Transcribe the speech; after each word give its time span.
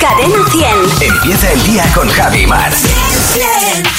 Cadena 0.00 0.44
100. 0.50 1.12
Empieza 1.12 1.52
el 1.52 1.62
día 1.64 1.84
con 1.94 2.08
Javi 2.08 2.46
Mar. 2.46 2.72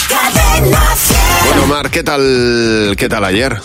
Cadena 0.10 0.96
100. 0.96 1.18
Bueno, 1.48 1.68
Mar, 1.68 1.90
¿qué 1.92 2.04
tal, 2.04 2.96
qué 2.98 3.08
tal 3.08 3.24
ayer? 3.26 3.58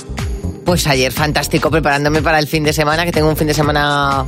Pues 0.64 0.86
ayer 0.86 1.12
fantástico, 1.12 1.70
preparándome 1.70 2.22
para 2.22 2.38
el 2.38 2.46
fin 2.46 2.64
de 2.64 2.72
semana, 2.72 3.04
que 3.04 3.12
tengo 3.12 3.28
un 3.28 3.36
fin 3.36 3.46
de 3.46 3.54
semana 3.54 4.26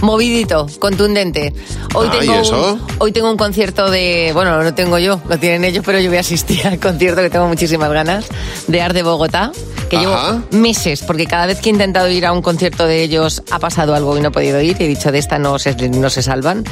movidito, 0.00 0.66
contundente. 0.78 1.52
Hoy 1.94 2.08
Ah, 2.10 2.16
¿y 2.16 2.20
tengo 2.20 2.40
eso? 2.40 2.72
Un, 2.74 2.86
hoy 2.98 3.12
tengo 3.12 3.30
un 3.30 3.36
concierto 3.36 3.90
de, 3.90 4.30
bueno, 4.32 4.56
no 4.56 4.62
lo 4.62 4.72
tengo 4.74 4.98
yo, 4.98 5.20
lo 5.28 5.38
tienen 5.38 5.64
ellos, 5.64 5.82
pero 5.84 5.98
yo 6.00 6.08
voy 6.08 6.18
a 6.18 6.20
asistir 6.20 6.66
al 6.66 6.78
concierto 6.78 7.20
que 7.20 7.30
tengo 7.30 7.46
muchísimas 7.48 7.90
ganas 7.92 8.26
de 8.66 8.80
Art 8.80 8.94
de 8.94 9.02
Bogotá, 9.02 9.52
que 9.90 9.96
Ajá. 9.98 10.06
llevo 10.06 10.62
meses, 10.62 11.02
porque 11.02 11.26
cada 11.26 11.44
vez 11.46 11.60
que 11.60 11.68
he 11.68 11.72
intentado 11.72 12.08
ir 12.08 12.24
a 12.24 12.32
un 12.32 12.40
concierto 12.40 12.86
de 12.86 13.02
ellos 13.02 13.42
ha 13.50 13.58
pasado 13.58 13.94
algo 13.94 14.16
y 14.16 14.20
no 14.22 14.28
he 14.28 14.30
podido 14.30 14.60
ir, 14.62 14.76
y 14.80 14.84
he 14.84 14.88
dicho 14.88 15.12
de 15.12 15.18
esta 15.18 15.38
no 15.38 15.58
se, 15.58 15.74
no 15.90 16.08
se 16.08 16.22
salvan. 16.22 16.64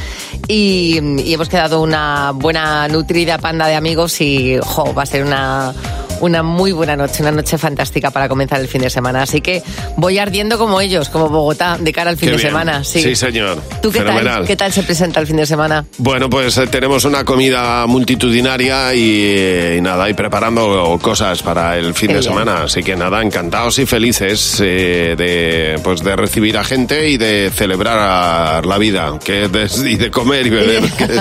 Y, 0.47 0.99
y 1.23 1.35
hemos 1.35 1.49
quedado 1.49 1.83
una 1.83 2.31
buena 2.33 2.89
nutrida 2.89 3.37
panda 3.39 3.67
de 3.67 3.75
amigos 3.75 4.21
y 4.23 4.57
jo, 4.63 4.95
va 4.95 5.03
a 5.03 5.07
ser 5.07 5.25
una 5.25 5.75
una 6.21 6.43
muy 6.43 6.73
buena 6.73 6.97
noche, 6.97 7.23
una 7.23 7.31
noche 7.31 7.57
fantástica 7.59 8.11
para 8.11 8.29
comenzar 8.29 8.59
el 8.61 8.67
fin 8.67 8.81
de 8.81 8.91
semana. 8.91 9.23
Así 9.23 9.41
que 9.41 9.63
voy 9.97 10.19
ardiendo 10.19 10.59
como 10.59 10.81
ellos, 10.81 11.11
como 11.11 11.29
Bogotá, 11.29 11.79
de 11.79 11.93
cara 11.93 12.11
al 12.11 12.17
fin 12.17 12.27
Qué 12.31 12.33
de 12.33 12.37
bien. 12.39 12.49
semana. 12.49 12.83
Sí, 12.83 13.01
Sí, 13.01 13.15
señor. 13.15 13.63
¿Tú 13.81 13.93
qué 13.93 14.01
Fenomenal. 14.01 14.35
tal? 14.39 14.47
¿Qué 14.49 14.57
tal 14.57 14.73
se 14.73 14.83
presenta 14.83 15.21
el 15.21 15.29
fin 15.29 15.37
de 15.37 15.47
semana? 15.47 15.85
Bueno, 15.99 16.29
pues 16.29 16.59
eh, 16.59 16.67
tenemos 16.67 17.05
una 17.05 17.23
comida 17.25 17.87
multitudinaria 17.87 18.93
y, 18.97 19.01
eh, 19.23 19.77
y 19.79 19.81
nada, 19.81 20.11
y 20.11 20.15
preparando 20.15 20.99
cosas 21.01 21.41
para 21.45 21.77
el 21.79 21.95
fin 21.95 22.09
Qué 22.09 22.15
de 22.15 22.21
bien. 22.21 22.33
semana. 22.33 22.63
Así 22.65 22.83
que 22.83 22.97
nada, 22.97 23.08
encantados 23.23 23.79
y 23.79 23.87
felices 23.87 24.59
eh, 24.61 25.15
de, 25.17 25.81
pues 25.83 26.03
de 26.03 26.15
recibir 26.17 26.57
a 26.59 26.65
gente 26.65 27.09
y 27.09 27.17
de 27.17 27.51
celebrar 27.55 28.65
la 28.67 28.79
vida, 28.79 29.19
que 29.25 29.49
de- 29.49 29.69
y 29.91 29.97
de 29.97 30.11
comer 30.11 30.47
y 30.47 30.51
beber. 30.51 30.83
que- 30.93 31.05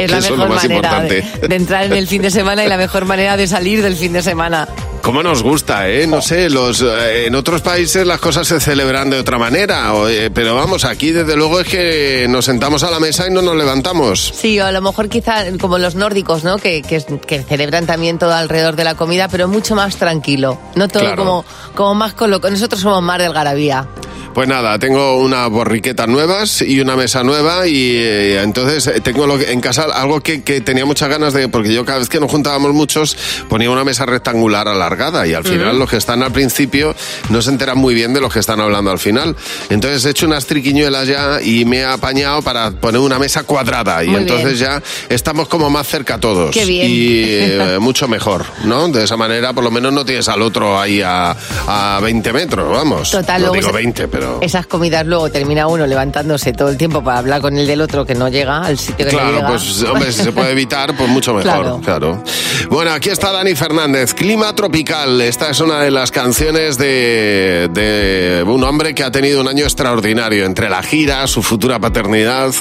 es 0.02 0.10
la 0.10 0.20
mejor 0.20 0.48
manera 0.48 1.00
de 1.02 1.24
entrar 1.56 1.84
en 1.84 1.92
el 1.94 2.06
fin 2.08 2.22
de 2.22 2.30
semana 2.30 2.64
y 2.64 2.68
la 2.68 2.76
mejor 2.76 3.04
manera 3.04 3.36
de 3.36 3.46
salir 3.46 3.82
del 3.82 3.96
fin 3.96 4.12
de 4.12 4.22
semana. 4.22 4.68
¿Cómo 5.04 5.22
nos 5.22 5.42
gusta, 5.42 5.86
eh? 5.90 6.06
No 6.06 6.22
sé, 6.22 6.48
los, 6.48 6.80
eh, 6.80 7.26
en 7.26 7.34
otros 7.34 7.60
países 7.60 8.06
las 8.06 8.18
cosas 8.20 8.48
se 8.48 8.58
celebran 8.58 9.10
de 9.10 9.18
otra 9.18 9.36
manera, 9.38 9.92
o, 9.92 10.08
eh, 10.08 10.30
pero 10.32 10.54
vamos, 10.56 10.86
aquí 10.86 11.12
desde 11.12 11.36
luego 11.36 11.60
es 11.60 11.68
que 11.68 12.26
nos 12.30 12.46
sentamos 12.46 12.82
a 12.84 12.90
la 12.90 12.98
mesa 12.98 13.26
y 13.28 13.30
no 13.30 13.42
nos 13.42 13.54
levantamos. 13.54 14.32
Sí, 14.34 14.58
o 14.60 14.64
a 14.64 14.72
lo 14.72 14.80
mejor 14.80 15.10
quizá 15.10 15.44
como 15.60 15.76
los 15.76 15.94
nórdicos, 15.94 16.42
¿no? 16.42 16.56
Que, 16.56 16.80
que, 16.80 17.04
que 17.26 17.42
celebran 17.42 17.84
también 17.86 18.18
todo 18.18 18.32
alrededor 18.32 18.76
de 18.76 18.84
la 18.84 18.94
comida, 18.94 19.28
pero 19.28 19.46
mucho 19.46 19.74
más 19.74 19.96
tranquilo. 19.96 20.58
No 20.74 20.88
todo 20.88 21.02
Claro. 21.02 21.16
como, 21.22 21.44
como 21.74 21.94
más 21.94 22.14
con 22.14 22.30
lo 22.30 22.38
Nosotros 22.38 22.80
somos 22.80 23.02
más 23.02 23.18
del 23.18 23.34
garabía. 23.34 23.86
Pues 24.32 24.48
nada, 24.48 24.76
tengo 24.80 25.18
unas 25.18 25.48
borriquetas 25.48 26.08
nuevas 26.08 26.60
y 26.60 26.80
una 26.80 26.96
mesa 26.96 27.22
nueva 27.22 27.68
y 27.68 27.98
eh, 27.98 28.42
entonces 28.42 28.88
eh, 28.88 29.00
tengo 29.00 29.28
lo 29.28 29.38
que- 29.38 29.52
en 29.52 29.60
casa 29.60 29.84
algo 29.94 30.20
que, 30.20 30.42
que 30.42 30.60
tenía 30.60 30.84
muchas 30.84 31.08
ganas 31.08 31.32
de, 31.34 31.48
porque 31.48 31.72
yo 31.72 31.84
cada 31.84 32.00
vez 32.00 32.08
que 32.08 32.18
nos 32.18 32.28
juntábamos 32.32 32.72
muchos 32.72 33.16
ponía 33.48 33.70
una 33.70 33.84
mesa 33.84 34.06
rectangular 34.06 34.66
alargada 34.94 35.26
y 35.26 35.34
al 35.34 35.44
final 35.44 35.78
los 35.78 35.90
que 35.90 35.96
están 35.96 36.22
al 36.22 36.32
principio 36.32 36.94
no 37.30 37.42
se 37.42 37.50
enteran 37.50 37.76
muy 37.78 37.94
bien 37.94 38.12
de 38.14 38.20
los 38.20 38.32
que 38.32 38.38
están 38.38 38.60
hablando 38.60 38.90
al 38.90 38.98
final. 38.98 39.34
Entonces 39.70 40.04
he 40.04 40.10
hecho 40.10 40.26
unas 40.26 40.46
triquiñuelas 40.46 41.06
ya 41.06 41.40
y 41.42 41.64
me 41.64 41.78
he 41.78 41.84
apañado 41.84 42.42
para 42.42 42.70
poner 42.70 43.00
una 43.00 43.18
mesa 43.18 43.42
cuadrada 43.42 44.04
y 44.04 44.08
Muy 44.08 44.20
entonces 44.20 44.58
bien. 44.60 44.72
ya 44.72 44.82
estamos 45.08 45.48
como 45.48 45.68
más 45.70 45.86
cerca 45.86 46.18
todos. 46.18 46.50
Qué 46.52 46.64
bien. 46.64 46.86
Y 46.90 47.24
eh, 47.28 47.78
mucho 47.80 48.08
mejor, 48.08 48.44
¿no? 48.64 48.88
De 48.88 49.04
esa 49.04 49.16
manera 49.16 49.52
por 49.52 49.64
lo 49.64 49.70
menos 49.70 49.92
no 49.92 50.04
tienes 50.04 50.28
al 50.28 50.42
otro 50.42 50.80
ahí 50.80 51.02
a, 51.02 51.36
a 51.66 51.98
20 52.00 52.32
metros, 52.32 52.70
vamos. 52.70 53.10
Total, 53.10 53.42
no 53.42 53.52
digo 53.52 53.68
se- 53.68 53.72
20, 53.74 54.08
pero... 54.08 54.38
Esas 54.40 54.66
comidas 54.66 55.06
luego 55.06 55.30
termina 55.30 55.66
uno 55.66 55.86
levantándose 55.86 56.52
todo 56.52 56.68
el 56.68 56.76
tiempo 56.76 57.02
para 57.02 57.18
hablar 57.18 57.40
con 57.40 57.56
el 57.58 57.66
del 57.66 57.80
otro 57.80 58.04
que 58.06 58.14
no 58.14 58.28
llega 58.28 58.58
al 58.62 58.78
sitio 58.78 59.06
que 59.06 59.12
no 59.12 59.18
Claro, 59.18 59.32
llega. 59.36 59.48
pues 59.48 59.82
hombre, 59.82 60.12
si 60.12 60.22
se 60.22 60.32
puede 60.32 60.52
evitar, 60.52 60.96
pues 60.96 61.08
mucho 61.08 61.34
mejor, 61.34 61.44
Claro. 61.54 61.80
claro. 61.84 62.24
Bueno, 62.70 62.92
aquí 62.92 63.10
está 63.10 63.32
Dani 63.32 63.54
Fernández, 63.54 64.14
Clima 64.14 64.54
Tropical. 64.54 64.83
Esta 64.86 65.48
es 65.48 65.60
una 65.60 65.80
de 65.80 65.90
las 65.90 66.10
canciones 66.10 66.76
de, 66.76 67.70
de 67.72 68.44
un 68.46 68.62
hombre 68.64 68.94
que 68.94 69.02
ha 69.02 69.10
tenido 69.10 69.40
un 69.40 69.48
año 69.48 69.64
extraordinario 69.64 70.44
entre 70.44 70.68
la 70.68 70.82
gira, 70.82 71.26
su 71.26 71.42
futura 71.42 71.78
paternidad. 71.78 72.52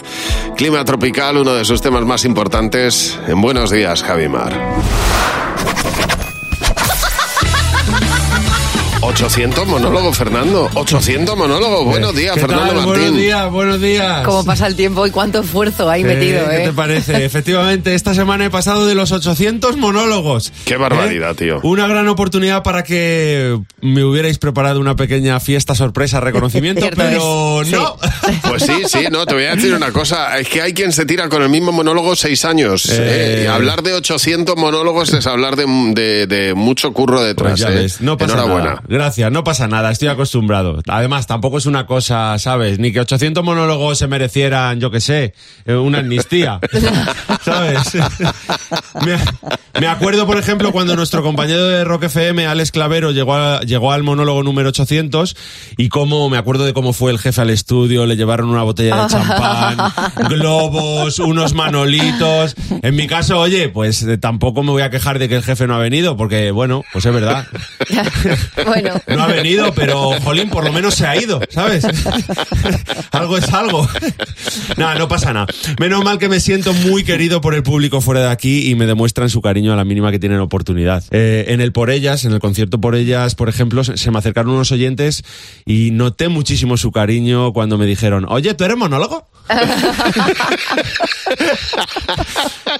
Clima 0.55 0.85
Tropical, 0.85 1.35
uno 1.35 1.53
de 1.53 1.65
sus 1.65 1.81
temas 1.81 2.05
más 2.05 2.23
importantes. 2.23 3.19
En 3.27 3.41
Buenos 3.41 3.71
Días, 3.71 4.03
Javi 4.03 4.29
800 9.13 9.67
monólogos, 9.67 10.17
Fernando. 10.17 10.67
800 10.73 11.37
monólogos. 11.37 11.85
Buenos 11.85 12.15
días, 12.15 12.33
¿Qué 12.33 12.41
Fernando 12.41 12.65
tal? 12.65 12.75
Martín. 12.77 12.93
Buenos 12.93 13.17
días, 13.17 13.51
buenos 13.51 13.81
días. 13.81 14.25
Cómo 14.25 14.43
pasa 14.43 14.65
el 14.65 14.75
tiempo 14.75 15.05
y 15.05 15.11
cuánto 15.11 15.39
esfuerzo 15.41 15.87
hay 15.87 16.01
Eh, 16.01 16.05
metido, 16.05 16.49
¿Qué 16.49 16.55
¿eh? 16.63 16.65
te 16.65 16.73
parece? 16.73 17.23
Efectivamente, 17.25 17.93
esta 17.93 18.15
semana 18.15 18.45
he 18.45 18.49
pasado 18.49 18.87
de 18.87 18.95
los 18.95 19.11
800 19.11 19.77
monólogos. 19.77 20.51
Qué 20.65 20.77
barbaridad, 20.77 21.31
¿Eh? 21.31 21.35
tío. 21.35 21.59
Una 21.61 21.85
gran 21.87 22.07
oportunidad 22.07 22.63
para 22.63 22.83
que 22.83 23.59
me 23.81 24.03
hubierais 24.03 24.39
preparado 24.39 24.79
una 24.79 24.95
pequeña 24.95 25.39
fiesta 25.39 25.75
sorpresa, 25.75 26.19
reconocimiento, 26.19 26.89
pero 26.95 27.61
es. 27.61 27.71
no. 27.71 27.95
Pues 28.49 28.63
sí, 28.63 28.73
sí, 28.87 28.99
no, 29.11 29.25
te 29.25 29.35
voy 29.35 29.43
a 29.45 29.55
decir 29.55 29.73
una 29.75 29.91
cosa. 29.91 30.37
Es 30.39 30.47
que 30.49 30.61
hay 30.61 30.73
quien 30.73 30.91
se 30.91 31.05
tira 31.05 31.29
con 31.29 31.41
el 31.43 31.49
mismo 31.49 31.71
monólogo 31.71 32.15
seis 32.15 32.45
años. 32.45 32.87
Eh. 32.89 32.95
¿eh? 32.99 33.41
Y 33.43 33.47
hablar 33.47 33.83
de 33.83 33.93
800 33.93 34.55
monólogos 34.57 35.13
es 35.13 35.27
hablar 35.27 35.55
de, 35.55 35.65
de- 35.93 36.25
de 36.27 36.53
mucho 36.55 36.93
curro 36.93 37.21
detrás. 37.21 37.51
Pues 37.51 37.59
ya 37.61 37.69
¿eh? 37.69 37.75
ves, 37.75 38.01
no 38.01 38.17
pasa 38.17 38.33
Enhorabuena. 38.33 38.69
nada. 38.69 38.83
Gracias, 39.03 39.29
no 39.33 39.43
pasa 39.43 39.67
nada, 39.67 39.91
estoy 39.91 40.07
acostumbrado. 40.07 40.79
Además, 40.87 41.27
tampoco 41.27 41.57
es 41.57 41.65
una 41.65 41.85
cosa, 41.85 42.39
¿sabes? 42.39 42.79
Ni 42.79 42.93
que 42.93 43.01
800 43.01 43.43
monólogos 43.43 43.97
se 43.97 44.07
merecieran, 44.07 44.79
yo 44.79 44.91
qué 44.91 45.01
sé, 45.01 45.33
eh, 45.65 45.73
una 45.75 45.97
amnistía. 45.99 46.61
¿Sabes? 47.43 47.95
me, 49.05 49.17
me 49.81 49.87
acuerdo, 49.87 50.25
por 50.25 50.37
ejemplo, 50.37 50.71
cuando 50.71 50.95
nuestro 50.95 51.21
compañero 51.21 51.67
de 51.67 51.83
Rock 51.83 52.03
FM, 52.03 52.47
Alex 52.47 52.71
Clavero, 52.71 53.11
llegó, 53.11 53.35
a- 53.35 53.59
llegó 53.59 53.91
al 53.91 54.03
monólogo 54.03 54.41
número 54.41 54.69
800 54.69 55.35
y 55.75 55.89
cómo, 55.89 56.29
me 56.29 56.37
acuerdo 56.37 56.63
de 56.63 56.71
cómo 56.73 56.93
fue 56.93 57.11
el 57.11 57.19
jefe 57.19 57.41
al 57.41 57.49
estudio, 57.49 58.05
le 58.05 58.15
llevaron 58.15 58.47
una 58.49 58.63
botella 58.63 59.03
de 59.03 59.09
champán, 59.09 59.77
globos, 60.29 61.19
unos 61.19 61.53
manolitos. 61.55 62.55
En 62.81 62.95
mi 62.95 63.07
caso, 63.07 63.37
oye, 63.37 63.67
pues 63.67 64.01
eh, 64.03 64.17
tampoco 64.17 64.63
me 64.63 64.71
voy 64.71 64.83
a 64.83 64.89
quejar 64.89 65.19
de 65.19 65.27
que 65.27 65.35
el 65.35 65.43
jefe 65.43 65.67
no 65.67 65.75
ha 65.75 65.79
venido, 65.79 66.15
porque 66.15 66.51
bueno, 66.51 66.85
pues 66.93 67.05
es 67.05 67.13
verdad. 67.13 67.45
bueno, 68.65 68.92
No 69.07 69.23
ha 69.23 69.27
venido, 69.27 69.73
pero 69.73 70.11
Jolín 70.21 70.49
por 70.49 70.63
lo 70.63 70.71
menos 70.71 70.95
se 70.95 71.07
ha 71.07 71.15
ido, 71.15 71.41
¿sabes? 71.49 71.85
algo 73.11 73.37
es 73.37 73.51
algo. 73.53 73.87
nada, 74.77 74.95
no 74.95 75.07
pasa 75.07 75.33
nada. 75.33 75.47
Menos 75.79 76.03
mal 76.03 76.19
que 76.19 76.29
me 76.29 76.39
siento 76.39 76.73
muy 76.73 77.03
querido 77.03 77.41
por 77.41 77.55
el 77.55 77.63
público 77.63 78.01
fuera 78.01 78.21
de 78.21 78.29
aquí 78.29 78.69
y 78.69 78.75
me 78.75 78.85
demuestran 78.85 79.29
su 79.29 79.41
cariño 79.41 79.73
a 79.73 79.75
la 79.75 79.85
mínima 79.85 80.11
que 80.11 80.19
tienen 80.19 80.39
oportunidad. 80.39 81.03
Eh, 81.11 81.45
en 81.47 81.61
el 81.61 81.71
Por 81.71 81.89
Ellas, 81.89 82.25
en 82.25 82.33
el 82.33 82.39
concierto 82.39 82.79
Por 82.79 82.95
Ellas, 82.95 83.35
por 83.35 83.49
ejemplo, 83.49 83.83
se 83.83 84.03
se 84.03 84.11
me 84.11 84.19
acercaron 84.19 84.53
unos 84.53 84.71
oyentes 84.71 85.23
y 85.65 85.91
noté 85.91 86.27
muchísimo 86.27 86.77
su 86.77 86.91
cariño 86.91 87.53
cuando 87.53 87.77
me 87.77 87.85
dijeron, 87.85 88.25
oye, 88.27 88.53
¿tú 88.53 88.65
eres 88.65 88.77
monólogo? 88.77 89.27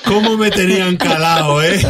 ¿Cómo 0.06 0.38
me 0.38 0.52
tenían 0.52 0.98
calado, 0.98 1.64
eh? 1.64 1.82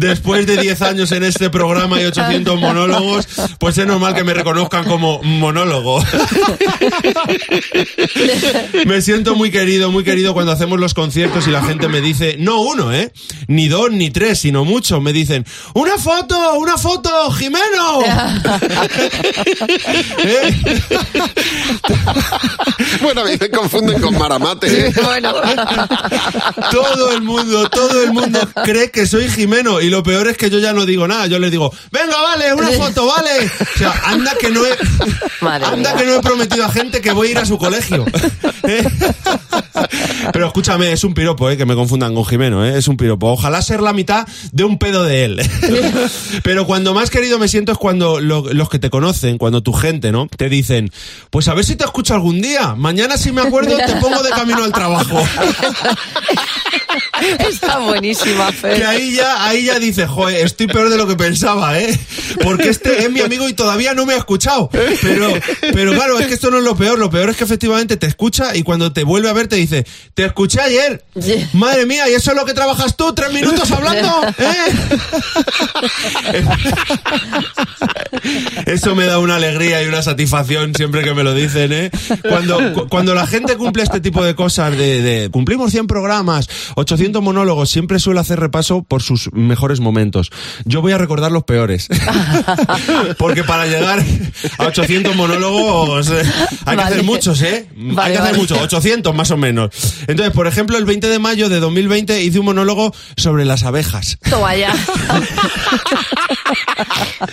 Después 0.00 0.46
de 0.46 0.56
10 0.56 0.82
años 0.82 1.12
en 1.12 1.24
este 1.24 1.50
programa 1.50 2.00
y 2.00 2.04
800 2.04 2.60
monólogos, 2.60 3.26
pues 3.58 3.78
es 3.78 3.86
normal 3.86 4.14
que 4.14 4.24
me 4.24 4.34
reconozcan 4.34 4.84
como 4.84 5.22
monólogo. 5.22 6.02
me 8.86 9.00
siento 9.02 9.34
muy 9.34 9.50
querido, 9.50 9.90
muy 9.90 10.04
querido 10.04 10.34
cuando 10.34 10.52
hacemos 10.52 10.78
los 10.80 10.94
conciertos 10.94 11.46
y 11.46 11.50
la 11.50 11.62
gente 11.62 11.88
me 11.88 12.00
dice, 12.00 12.36
no 12.38 12.60
uno, 12.60 12.92
¿eh? 12.92 13.12
Ni 13.48 13.68
dos, 13.68 13.90
ni 13.90 14.10
tres, 14.10 14.40
sino 14.40 14.64
mucho. 14.64 15.00
Me 15.00 15.12
dicen, 15.12 15.44
una 15.74 15.98
foto, 15.98 16.54
una 16.54 16.76
foto, 16.76 17.30
Jimeno. 17.32 18.00
¿Eh? 20.18 20.60
Bueno, 23.00 23.22
a 23.22 23.24
mí 23.24 23.32
me 23.40 23.50
confunden 23.50 24.00
con 24.00 24.16
Maramate. 24.18 24.88
¿eh? 24.88 24.92
bueno. 25.02 25.34
Todo 26.70 27.12
el 27.12 27.22
mundo, 27.22 27.68
todo 27.68 28.02
el 28.02 28.12
mundo 28.12 28.40
cree 28.64 28.90
que 28.90 29.06
soy 29.06 29.28
Jimeno 29.28 29.80
y 29.80 29.88
lo 29.90 30.02
peor 30.02 30.28
es 30.28 30.36
que 30.36 30.50
yo 30.50 30.58
ya 30.58 30.72
no 30.72 30.86
digo 30.86 31.06
nada. 31.08 31.26
Yo 31.26 31.38
les 31.38 31.50
digo, 31.50 31.72
venga, 31.90 32.20
vale, 32.20 32.54
una 32.54 32.70
foto, 32.70 33.06
vale. 33.06 33.30
O 33.40 33.78
sea, 33.78 33.92
anda 34.04 34.34
que 34.38 34.50
no 34.50 34.64
he, 34.66 34.70
Madre 35.40 35.66
anda 35.66 35.94
mía. 35.94 36.00
que 36.02 36.06
no 36.06 36.14
he 36.16 36.20
prometido 36.22 36.64
a 36.64 36.70
gente 36.70 37.00
que 37.00 37.12
voy 37.12 37.28
a 37.28 37.30
ir 37.32 37.38
a 37.38 37.44
su 37.46 37.58
colegio. 37.58 38.04
¿Eh? 38.64 38.84
Pero 40.32 40.46
escúchame, 40.46 40.92
es 40.92 41.02
un 41.04 41.14
piropo, 41.14 41.50
¿eh? 41.50 41.56
que 41.56 41.66
me 41.66 41.74
confundan 41.74 42.14
con 42.14 42.24
Jimeno, 42.24 42.64
¿eh? 42.64 42.78
es 42.78 42.88
un 42.88 42.96
piropo. 42.96 43.32
Ojalá 43.32 43.60
ser 43.62 43.80
la 43.82 43.92
mitad 43.92 44.26
de 44.52 44.64
un 44.64 44.78
pedo 44.78 45.02
de 45.04 45.24
él. 45.24 45.50
Pero 46.42 46.66
cuando 46.66 46.94
más 46.94 47.10
querido 47.10 47.38
me 47.38 47.48
siento 47.48 47.72
es 47.72 47.78
cuando 47.78 48.20
lo- 48.20 48.52
los 48.52 48.68
que 48.68 48.78
te 48.78 48.90
conocen, 48.90 49.38
cuando 49.38 49.62
tu 49.62 49.72
gente, 49.72 50.12
¿no? 50.12 50.28
Te 50.28 50.48
dicen, 50.48 50.90
pues 51.30 51.48
a 51.48 51.54
ver 51.54 51.64
si 51.64 51.76
te 51.76 51.84
escucho 51.84 52.14
algún 52.14 52.40
día. 52.40 52.74
Mañana 52.76 53.16
si 53.16 53.32
me 53.32 53.40
acuerdo 53.42 53.76
te 53.76 53.96
pongo 53.96 54.22
de 54.22 54.30
camino 54.30 54.62
al 54.64 54.72
trabajo. 54.72 55.22
Está 57.38 57.78
buenísima, 57.78 58.50
Fer. 58.52 58.76
Que 58.76 58.84
ahí 58.84 59.14
ya, 59.14 59.44
ahí 59.46 59.64
ya 59.66 59.78
dices, 59.78 60.08
joder, 60.08 60.44
estoy 60.44 60.66
peor 60.66 60.90
de 60.90 60.96
lo 60.96 61.06
que 61.06 61.14
pensaba, 61.16 61.78
¿eh? 61.78 61.98
Porque 62.42 62.68
este 62.68 63.04
es 63.04 63.10
mi 63.12 63.20
amigo 63.20 63.48
y 63.48 63.54
todavía 63.54 63.94
no 63.94 64.06
me 64.06 64.14
ha 64.14 64.18
escuchado. 64.18 64.68
Pero, 65.02 65.32
pero 65.72 65.92
claro, 65.92 66.18
es 66.18 66.26
que 66.26 66.34
esto 66.34 66.50
no 66.50 66.58
es 66.58 66.64
lo 66.64 66.76
peor. 66.76 66.98
Lo 66.98 67.10
peor 67.10 67.30
es 67.30 67.36
que 67.36 67.44
efectivamente 67.44 67.96
te 67.96 68.06
escucha 68.06 68.54
y 68.56 68.62
cuando 68.62 68.92
te 68.92 69.04
vuelve 69.04 69.28
a 69.28 69.32
ver 69.32 69.48
te 69.48 69.56
dice, 69.56 69.86
te 70.14 70.24
escuché 70.24 70.60
ayer. 70.60 71.04
Madre 71.52 71.86
mía, 71.86 72.08
¿y 72.08 72.14
eso 72.14 72.30
es 72.32 72.36
lo 72.36 72.44
que 72.44 72.54
trabajas 72.54 72.96
tú? 72.96 73.12
¿Tres 73.14 73.32
minutos 73.32 73.70
hablando? 73.70 74.10
¿Eh? 74.38 74.54
Eso 78.66 78.94
me 78.94 79.06
da 79.06 79.18
una 79.18 79.36
alegría 79.36 79.82
y 79.82 79.86
una 79.86 80.02
satisfacción 80.02 80.74
siempre 80.74 81.02
que 81.02 81.14
me 81.14 81.22
lo 81.22 81.34
dicen, 81.34 81.72
¿eh? 81.72 81.90
Cuando, 82.28 82.58
cu- 82.74 82.88
cuando 82.88 83.14
la 83.14 83.26
gente 83.26 83.56
cumple 83.56 83.82
este 83.82 84.00
tipo 84.00 84.24
de 84.24 84.34
cosas 84.34 84.76
de, 84.76 85.02
de 85.02 85.30
cumplimos 85.30 85.70
100 85.72 85.86
programas, 85.86 86.48
800 86.76 87.22
monólogos, 87.22 87.70
siempre 87.70 87.98
suele 87.98 88.20
hacer 88.20 88.38
repaso 88.40 88.82
por 88.82 89.02
sus 89.02 89.32
mejores 89.32 89.80
momentos. 89.80 90.30
Yo 90.64 90.82
voy 90.82 90.92
a 90.92 90.98
recordar 90.98 91.32
los 91.32 91.44
peores. 91.44 91.88
Porque 93.18 93.44
para 93.44 93.66
llegar 93.66 94.02
a 94.58 94.66
800 94.66 95.14
monólogos 95.16 96.08
eh, 96.10 96.22
hay 96.22 96.24
que 96.58 96.64
Vale. 96.64 96.82
hacer 96.82 97.02
muchos, 97.04 97.42
¿eh? 97.42 97.66
hay 97.76 97.94
Vale, 97.94 98.14
que 98.14 98.20
hacer 98.20 98.36
muchos, 98.36 98.58
800 98.58 99.14
más 99.14 99.30
o 99.30 99.36
menos. 99.36 99.70
Entonces, 100.06 100.32
por 100.34 100.46
ejemplo, 100.46 100.78
el 100.78 100.84
20 100.84 101.08
de 101.08 101.18
mayo 101.18 101.48
de 101.48 101.60
2020 101.60 102.22
hice 102.22 102.38
un 102.38 102.46
monólogo 102.46 102.94
sobre 103.16 103.44
las 103.44 103.62
abejas. 103.64 104.18
Toma 104.28 104.54
ya. 104.56 104.72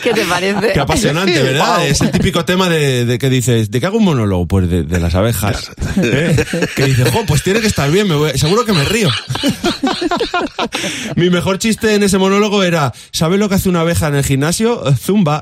¿Qué 0.04 0.14
te 0.14 0.26
parece? 0.26 0.74
Qué 0.74 0.80
apasionante, 0.80 1.42
¿verdad? 1.42 1.78
Wow. 1.78 1.86
Es 1.88 2.02
el 2.02 2.12
típico 2.12 2.46
tema 2.46 2.70
de, 2.70 3.06
de 3.06 3.18
que 3.18 3.30
dices, 3.30 3.72
¿de 3.72 3.80
qué 3.80 3.86
hago 3.88 3.98
un 3.98 4.06
monólogo? 4.06 4.48
Pues 4.48 4.70
de, 4.70 4.84
de 4.84 5.00
las 5.00 5.16
abejas. 5.16 5.72
¿Eh? 5.98 6.46
Que 6.76 6.86
dices, 6.86 7.10
jo, 7.12 7.26
pues 7.26 7.44
tiene 7.44 7.60
que 7.62 7.68
estar 7.68 7.90
bien, 7.92 8.08
me 8.08 8.16
voy- 8.16 8.38
seguro 8.38 8.66
que 8.66 8.74
me 8.74 8.84
río. 8.86 9.10
Mi 11.16 11.30
mejor 11.30 11.58
chiste 11.60 11.96
en 11.96 12.04
ese 12.04 12.18
monólogo 12.18 12.64
era, 12.64 12.94
¿sabes 13.12 13.40
lo 13.40 13.50
que 13.50 13.56
hace 13.56 13.70
una 13.70 13.82
abeja 13.82 14.08
en 14.08 14.16
el 14.16 14.24
gimnasio? 14.24 14.84
Zumba. 14.98 15.42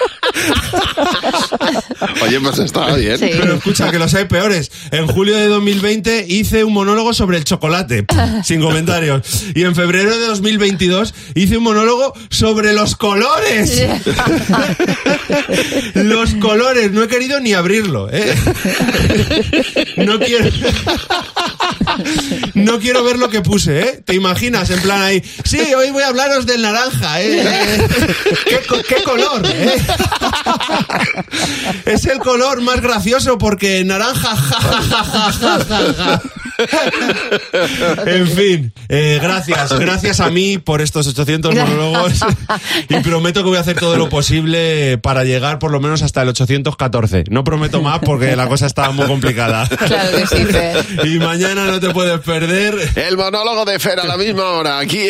Oye, 2.23 2.39
pues 2.39 2.59
estaba 2.59 2.95
bien. 2.95 3.17
Sí. 3.17 3.29
Pero 3.31 3.55
escucha, 3.55 3.91
que 3.91 3.99
los 3.99 4.13
hay 4.13 4.25
peores. 4.25 4.71
En 4.91 5.07
julio 5.07 5.35
de 5.35 5.47
2020 5.47 6.25
hice 6.27 6.63
un 6.63 6.73
monólogo 6.73 7.13
sobre 7.13 7.37
el 7.37 7.43
chocolate, 7.43 8.05
sin 8.43 8.61
comentarios. 8.61 9.45
Y 9.55 9.63
en 9.63 9.75
febrero 9.75 10.17
de 10.17 10.25
2022 10.27 11.13
hice 11.35 11.57
un 11.57 11.63
monólogo 11.63 12.13
sobre 12.29 12.73
los 12.73 12.95
colores. 12.95 13.81
Los 15.93 16.33
colores, 16.35 16.91
no 16.91 17.03
he 17.03 17.07
querido 17.07 17.39
ni 17.39 17.53
abrirlo, 17.53 18.09
¿eh? 18.11 18.35
No 19.97 20.19
quiero. 20.19 20.49
No 22.53 22.79
quiero 22.79 23.03
ver 23.03 23.17
lo 23.17 23.29
que 23.29 23.41
puse, 23.41 23.81
¿eh? 23.81 24.01
¿Te 24.05 24.15
imaginas? 24.15 24.69
En 24.69 24.81
plan 24.81 25.01
ahí. 25.01 25.23
Sí, 25.43 25.59
hoy 25.73 25.89
voy 25.91 26.03
a 26.03 26.07
hablaros 26.07 26.45
del 26.45 26.61
naranja, 26.61 27.21
¿eh? 27.21 27.87
¿Qué, 28.45 28.59
qué 28.87 29.03
color, 29.03 29.41
eh? 29.45 29.75
Es 31.85 32.05
el 32.05 32.19
color 32.19 32.61
más 32.61 32.81
gracioso 32.81 33.37
porque 33.37 33.83
naranja. 33.83 34.35
ja, 34.35 34.61
ja, 34.61 34.81
ja, 34.81 35.03
ja, 35.03 35.31
ja, 35.31 35.59
ja, 35.65 35.93
ja. 35.93 36.21
En 38.05 38.27
fin, 38.27 38.73
eh, 38.87 39.19
gracias, 39.21 39.77
gracias 39.79 40.19
a 40.19 40.29
mí 40.29 40.57
por 40.59 40.81
estos 40.81 41.07
800 41.07 41.55
monólogos 41.55 42.19
y 42.89 42.99
prometo 42.99 43.41
que 43.43 43.49
voy 43.49 43.57
a 43.57 43.61
hacer 43.61 43.79
todo 43.79 43.97
lo 43.97 44.09
posible 44.09 44.97
para 44.99 45.23
llegar 45.23 45.57
por 45.59 45.71
lo 45.71 45.79
menos 45.79 46.01
hasta 46.03 46.21
el 46.21 46.29
814. 46.29 47.23
No 47.29 47.43
prometo 47.43 47.81
más 47.81 47.99
porque 47.99 48.35
la 48.35 48.47
cosa 48.47 48.67
está 48.67 48.91
muy 48.91 49.07
complicada. 49.07 49.67
Claro 49.67 50.17
que 50.17 50.27
sí, 50.27 50.45
Fer. 50.45 50.85
Y 51.05 51.17
mañana 51.19 51.65
no 51.65 51.79
te 51.79 51.89
puedes 51.89 52.19
perder. 52.19 52.75
El 52.95 53.17
monólogo 53.17 53.65
de 53.65 53.79
Fer 53.79 53.99
a 53.99 54.05
la 54.05 54.17
misma 54.17 54.43
hora, 54.49 54.77
aquí. 54.79 55.07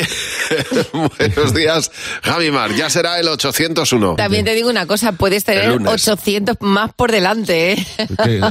Buenos 0.93 1.53
días, 1.53 1.91
Javi 2.23 2.51
Mar. 2.51 2.73
Ya 2.75 2.89
será 2.89 3.19
el 3.19 3.27
801. 3.27 4.15
También 4.15 4.45
te 4.45 4.53
digo 4.55 4.69
una 4.69 4.85
cosa, 4.85 5.11
puedes 5.13 5.43
tener 5.43 5.69
lunes. 5.69 5.91
800 6.07 6.57
más 6.61 6.91
por 6.93 7.11
delante, 7.11 7.73
¿eh? 7.73 7.85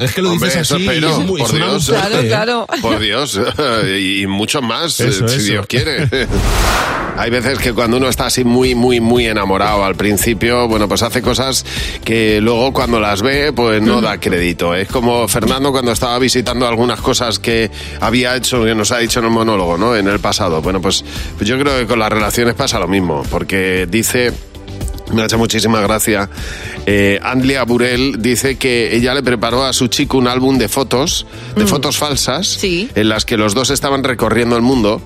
Es 0.00 0.12
que 0.14 0.22
lo 0.22 0.32
Hombre, 0.32 0.48
dices 0.50 0.70
así 0.72 0.82
y 0.82 0.86
espero, 0.88 1.10
es 1.10 1.18
muy, 1.26 1.40
por 1.40 1.52
Dios. 1.52 1.86
fuerte, 1.86 2.08
Claro, 2.08 2.20
¿eh? 2.22 2.28
claro. 2.28 2.66
Por 2.82 2.98
Dios, 2.98 3.40
y 3.98 4.26
mucho 4.26 4.62
más, 4.62 4.98
Eso, 5.00 5.26
eh, 5.26 5.28
si 5.28 5.36
eso. 5.36 5.44
Dios 5.52 5.66
quiere. 5.66 6.08
Hay 7.16 7.28
veces 7.28 7.58
que 7.58 7.74
cuando 7.74 7.98
uno 7.98 8.08
está 8.08 8.26
así 8.26 8.44
muy, 8.44 8.74
muy, 8.74 8.98
muy 9.00 9.26
enamorado 9.26 9.84
al 9.84 9.94
principio, 9.94 10.66
bueno, 10.68 10.88
pues 10.88 11.02
hace 11.02 11.20
cosas 11.20 11.66
que 12.02 12.40
luego 12.40 12.72
cuando 12.72 12.98
las 12.98 13.20
ve, 13.20 13.52
pues 13.52 13.82
no 13.82 14.00
da 14.00 14.18
crédito. 14.18 14.74
Es 14.74 14.88
como 14.88 15.28
Fernando 15.28 15.70
cuando 15.70 15.92
estaba 15.92 16.18
visitando 16.18 16.66
algunas 16.66 17.00
cosas 17.00 17.38
que 17.38 17.70
había 18.00 18.36
hecho, 18.36 18.64
que 18.64 18.74
nos 18.74 18.90
ha 18.92 18.98
dicho 18.98 19.18
en 19.18 19.26
el 19.26 19.32
monólogo, 19.32 19.76
¿no? 19.76 19.94
En 19.96 20.06
el 20.08 20.18
pasado. 20.20 20.62
Bueno, 20.62 20.80
pues, 20.80 21.04
pues 21.36 21.46
yo 21.48 21.58
creo 21.58 21.76
que 21.78 21.86
con 21.90 21.98
las 21.98 22.08
relaciones 22.08 22.54
pasa 22.54 22.78
lo 22.78 22.86
mismo, 22.86 23.24
porque 23.30 23.86
dice... 23.90 24.32
Me 25.12 25.22
ha 25.22 25.24
hecho 25.24 25.38
muchísima 25.38 25.80
gracia. 25.80 26.30
Eh, 26.86 27.18
Andlia 27.20 27.64
Burel 27.64 28.22
dice 28.22 28.58
que 28.58 28.94
ella 28.94 29.12
le 29.12 29.24
preparó 29.24 29.64
a 29.64 29.72
su 29.72 29.88
chico 29.88 30.16
un 30.18 30.28
álbum 30.28 30.56
de 30.56 30.68
fotos, 30.68 31.26
de 31.56 31.66
fotos 31.66 31.96
falsas, 31.98 32.46
Sí. 32.46 32.88
en 32.94 33.08
las 33.08 33.24
que 33.24 33.36
los 33.36 33.52
dos 33.52 33.70
estaban 33.70 34.04
recorriendo 34.04 34.54
el 34.54 34.62
mundo. 34.62 35.02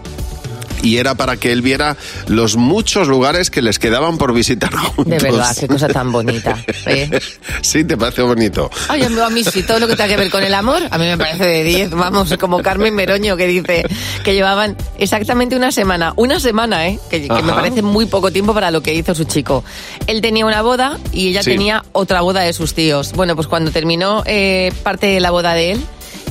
Y 0.85 0.99
era 0.99 1.15
para 1.15 1.37
que 1.37 1.51
él 1.51 1.63
viera 1.63 1.97
los 2.29 2.57
muchos 2.57 3.09
lugares 3.09 3.51
que 3.51 3.63
les 3.63 3.79
quedaban 3.79 4.19
por 4.19 4.33
visitar 4.35 4.73
juntos. 4.75 5.07
De 5.07 5.19
verdad, 5.19 5.57
qué 5.59 5.67
cosa 5.67 5.89
tan 5.89 6.13
bonita. 6.13 6.57
¿eh? 6.87 7.11
Sí, 7.63 7.85
te 7.85 7.97
parece 7.97 8.23
bonito. 8.23 8.71
Ay, 8.89 9.03
a 9.03 9.31
mí, 9.31 9.43
sí, 9.43 9.63
todo 9.63 9.79
lo 9.81 9.87
que 9.87 9.97
tenga 9.97 10.09
que 10.09 10.17
ver 10.17 10.31
con 10.31 10.43
el 10.43 10.53
amor, 10.55 10.83
a 10.91 10.99
mí 10.99 11.07
me 11.07 11.17
parece 11.17 11.45
de 11.47 11.65
10. 11.65 11.91
Vamos, 11.91 12.35
como 12.39 12.61
Carmen 12.63 12.95
Meroño 12.95 13.37
que 13.37 13.47
dice 13.47 13.85
que 14.23 14.35
llevaban 14.35 14.77
exactamente 14.99 15.57
una 15.57 15.73
semana. 15.73 16.13
Una 16.17 16.39
semana, 16.39 16.87
¿eh? 16.89 16.99
Que, 17.11 17.27
que 17.27 17.43
me 17.43 17.53
parece 17.53 17.81
muy 17.83 18.07
poco 18.07 18.31
tiempo 18.31 18.53
para 18.53 18.71
lo 18.71 18.83
que 18.83 18.95
hizo 18.95 19.15
su 19.15 19.25
chico. 19.25 19.65
Él 20.07 20.21
tenía 20.21 20.45
una 20.45 20.61
boda 20.63 20.99
y 21.13 21.29
ella 21.29 21.43
Sí. 21.43 21.51
tenía 21.53 21.85
otra 21.93 22.21
boda 22.21 22.43
de 22.43 22.53
sus 22.53 22.75
tíos. 22.75 23.13
Bueno, 23.13 23.35
pues 23.35 23.47
cuando 23.49 23.71
terminó 23.71 24.23
eh, 24.27 24.73
parte 24.83 25.07
de 25.07 25.21
la 25.21 25.31
boda 25.31 25.55
de 25.55 25.73
él, 25.73 25.85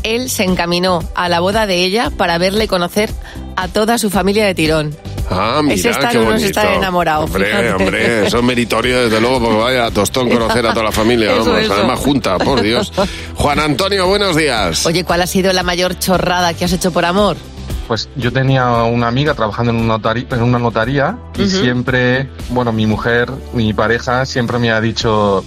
él 0.04 0.30
se 0.30 0.44
encaminó 0.44 1.04
a 1.16 1.30
la 1.30 1.40
boda 1.40 1.66
de 1.66 1.84
ella 1.84 2.10
para 2.16 2.38
verle 2.38 2.68
conocer 2.68 3.10
a 3.56 3.68
toda 3.68 3.98
su 3.98 4.10
familia 4.10 4.46
de 4.46 4.56
tirón. 4.56 4.96
Ah, 5.30 5.62
mira, 5.64 5.76
Ese 5.76 5.90
estar 5.90 6.12
qué 6.12 6.18
uno 6.18 6.28
es 6.36 6.42
bonito. 6.42 6.60
estar 6.60 6.74
enamorado, 6.76 7.24
Hombre, 7.24 7.46
fíjate. 7.46 7.72
hombre, 7.74 8.28
eso 8.28 8.38
es 8.40 8.44
meritorio, 8.44 9.04
desde 9.06 9.22
luego, 9.22 9.40
porque 9.40 9.58
vaya 9.58 9.90
tostón 9.92 10.30
conocer 10.32 10.66
a 10.68 10.74
toda 10.74 10.84
la 10.86 10.92
familia, 10.92 11.32
Eso, 11.32 11.46
vamos, 11.46 11.62
eso. 11.62 11.74
además 11.74 12.00
junta, 12.00 12.38
por 12.38 12.62
Dios. 12.62 12.92
Juan 13.36 13.60
Antonio, 13.60 14.06
buenos 14.08 14.36
días. 14.36 14.86
Oye, 14.86 15.04
¿cuál 15.06 15.22
ha 15.22 15.28
sido 15.28 15.54
la 15.54 15.64
mayor 15.64 15.98
chorrada 15.98 16.54
que 16.54 16.66
has 16.66 16.74
hecho 16.74 16.92
por 16.92 17.06
amor? 17.06 17.38
Pues 17.94 18.10
yo 18.16 18.34
tenía 18.34 18.66
una 18.86 19.08
amiga 19.08 19.36
trabajando 19.36 19.72
en 19.72 19.78
una, 19.80 20.00
notari- 20.00 20.26
en 20.34 20.42
una 20.42 20.58
notaría 20.58 21.16
y 21.38 21.46
siempre, 21.48 22.28
bueno, 22.50 22.72
mi 22.72 22.88
mujer, 22.88 23.30
mi 23.54 23.72
pareja 23.72 24.26
siempre 24.26 24.58
me 24.58 24.72
ha 24.72 24.82
dicho, 24.82 25.46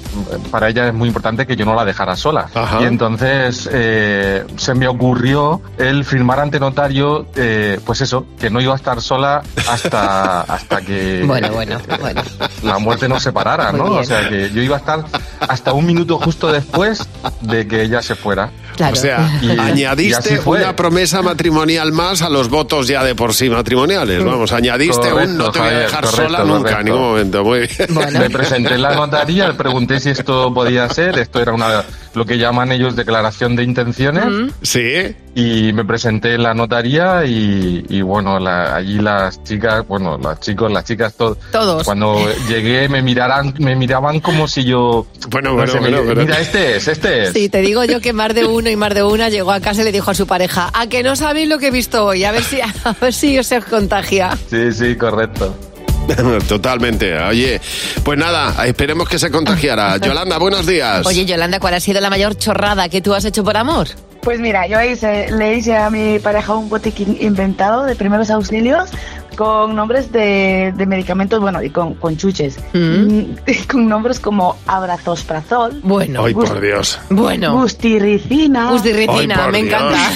para 0.53 0.69
ella 0.69 0.87
es 0.87 0.95
muy 0.95 1.09
importante 1.09 1.45
que 1.45 1.57
yo 1.57 1.65
no 1.65 1.75
la 1.75 1.85
dejara 1.85 2.15
sola. 2.15 2.47
Ajá. 2.55 2.81
Y 2.83 2.85
entonces 2.85 3.69
eh, 3.73 4.45
se 4.59 4.75
me 4.77 4.87
ocurrió 4.87 5.61
el 5.77 6.05
firmar 6.05 6.39
ante 6.39 6.61
notario, 6.61 7.27
eh, 7.35 7.81
pues 7.85 8.01
eso, 8.03 8.25
que 8.39 8.49
no 8.49 8.61
iba 8.61 8.75
a 8.75 8.77
estar 8.77 9.01
sola 9.03 9.43
hasta, 9.69 10.43
hasta 10.43 10.83
que 10.83 11.25
Bueno, 11.27 11.51
bueno, 11.51 11.79
bueno. 12.01 12.23
la 12.63 12.79
muerte 12.79 13.09
nos 13.09 13.25
separara, 13.25 13.73
Muy 13.73 13.81
¿no? 13.81 13.89
bien. 13.91 14.03
O 14.03 14.05
sea 14.05 14.29
que 14.29 14.53
yo 14.53 14.63
iba 14.63 14.77
a 14.77 14.79
estar 14.79 15.05
hasta 15.41 15.73
un 15.73 15.85
minuto 15.85 16.17
justo 16.21 16.53
después 16.53 17.09
de 17.41 17.67
que 17.67 17.83
ella 17.83 18.01
se 18.03 18.15
fuera. 18.15 18.51
Claro. 18.77 18.93
O 18.93 18.97
sea, 18.97 19.39
Y- 19.43 19.51
añadiste 19.59 20.41
una 20.45 20.75
promesa 20.77 21.23
matrimonial 21.23 21.93
más 21.93 22.23
a 22.23 22.29
los 22.29 22.49
votos 22.49 22.89
ya 22.89 23.03
de 23.05 23.15
por 23.15 23.35
sí 23.35 23.49
matrimoniales. 23.51 24.23
Vamos, 24.25 24.53
añadiste 24.53 25.07
un 25.09 25.13
Correcto, 25.13 25.33
no 25.35 25.51
te 25.51 25.59
voy 25.59 25.69
a 25.69 25.73
dejar 25.73 26.05
correcto, 26.05 26.17
sola 26.27 26.39
nunca, 26.45 26.59
correcto. 26.59 26.79
en 26.81 26.85
ningún 26.87 27.01
momento. 27.03 27.45
Muy 27.45 27.59
bien. 27.61 27.71
Bueno. 27.91 28.19
Me 28.21 28.31
presenté 28.31 28.75
en 28.75 28.83
la 28.83 28.95
notaría, 28.95 29.49
le 29.49 29.55
pregunté 29.55 30.01
si 30.01 30.11
esto 30.11 30.53
podía 30.53 30.89
ser, 30.89 31.19
esto 31.19 31.41
era 31.41 31.53
una 31.53 31.85
lo 32.15 32.25
que 32.25 32.39
llaman 32.39 32.73
ellos 32.73 32.97
declaración 32.97 33.55
de 33.57 33.63
intenciones, 33.63 34.25
Sí, 34.63 35.15
y 35.35 35.71
me 35.75 35.85
presenté 35.85 36.33
en 36.35 36.45
la 36.45 36.55
notaría 36.55 37.27
y, 37.27 37.85
y 37.91 38.01
bueno, 38.01 38.39
la- 38.39 38.75
allí 38.77 38.99
las 39.01 39.43
chicas, 39.45 39.87
bueno, 39.87 40.17
los 40.17 40.41
chicos, 40.41 40.73
las 40.73 40.85
chicas, 40.85 41.13
to- 41.15 41.37
Todos. 41.53 41.85
Cuando 41.85 42.19
llegué 42.49 42.89
me 42.89 43.03
miraran, 43.03 43.53
me 43.59 43.77
miraban 43.77 44.21
como 44.21 44.49
si 44.49 44.65
yo, 44.65 45.07
Bueno, 45.29 45.51
no 45.51 45.57
bueno, 45.57 45.73
sé, 45.73 45.79
bueno, 45.79 46.01
mira, 46.17 46.41
este 46.41 46.77
es, 46.77 46.89
este 46.89 47.25
es. 47.25 47.33
Sí, 47.35 47.51
te 47.51 47.61
digo 47.61 47.85
yo 47.85 48.01
que 48.01 48.15
más 48.15 48.35
de 48.35 48.47
uno 48.47 48.66
y 48.71 48.77
más 48.77 48.95
de 48.95 49.03
una 49.03 49.29
llegó 49.29 49.53
a 49.53 49.61
casa 49.61 49.83
y 49.83 49.85
le 49.85 49.93
dijo 49.93 50.11
a 50.11 50.15
su 50.15 50.27
pareja, 50.27 50.71
a 50.73 50.87
que 50.87 51.03
no 51.03 51.17
sabéis 51.17 51.49
lo 51.49 51.59
que 51.59 51.69
he 51.69 51.71
visto 51.71 52.05
hoy, 52.05 52.25
a 52.25 52.33
ver 52.33 52.43
si, 52.43 52.61
a 52.85 52.97
ver 53.01 53.13
si 53.13 53.39
os 53.39 53.53
contagia. 53.69 54.37
Sí, 54.49 54.73
sí, 54.73 54.97
correcto. 54.97 55.55
totalmente. 56.49 57.17
Oye, 57.19 57.61
pues 58.05 58.19
nada, 58.19 58.67
esperemos 58.67 59.09
que 59.09 59.19
se 59.19 59.31
contagiara. 59.31 59.97
Yolanda, 60.01 60.39
buenos 60.39 60.67
días. 60.67 61.05
Oye, 61.07 61.25
Yolanda, 61.27 61.59
¿cuál 61.61 61.75
ha 61.75 61.81
sido 61.81 62.01
la 62.01 62.11
mayor 62.11 62.37
chorrada 62.37 62.89
que 62.89 63.01
tú 63.01 63.15
has 63.15 63.25
hecho 63.25 63.43
por 63.45 63.57
amor? 63.57 63.89
Pues 64.23 64.41
mira, 64.41 64.67
yo 64.67 64.81
hice, 64.83 65.31
le 65.31 65.55
hice 65.57 65.77
a 65.77 65.89
mi 65.89 66.19
pareja 66.19 66.55
un 66.55 66.69
botiquín 66.69 67.17
inventado 67.21 67.85
de 67.85 67.95
primeros 67.95 68.29
auxilios 68.31 68.91
con 69.37 69.77
nombres 69.77 70.11
de, 70.11 70.73
de 70.75 70.87
medicamentos, 70.87 71.39
bueno, 71.41 71.63
y 71.63 71.69
con, 71.71 71.95
con 71.95 72.17
chuches, 72.17 72.57
Mm. 72.73 73.37
Con 73.71 73.87
nombres 73.89 74.19
como 74.19 74.57
abrazosperazol, 74.67 75.81
Bueno, 75.83 76.25
Ay, 76.25 76.33
por 76.35 76.61
Dios. 76.61 76.99
bueno. 77.11 77.53
gustirricina, 77.53 78.71
Gustirricina, 78.73 79.45
Ay, 79.47 79.53
me 79.53 79.63
Dios. 79.63 79.75
encanta. 79.75 80.11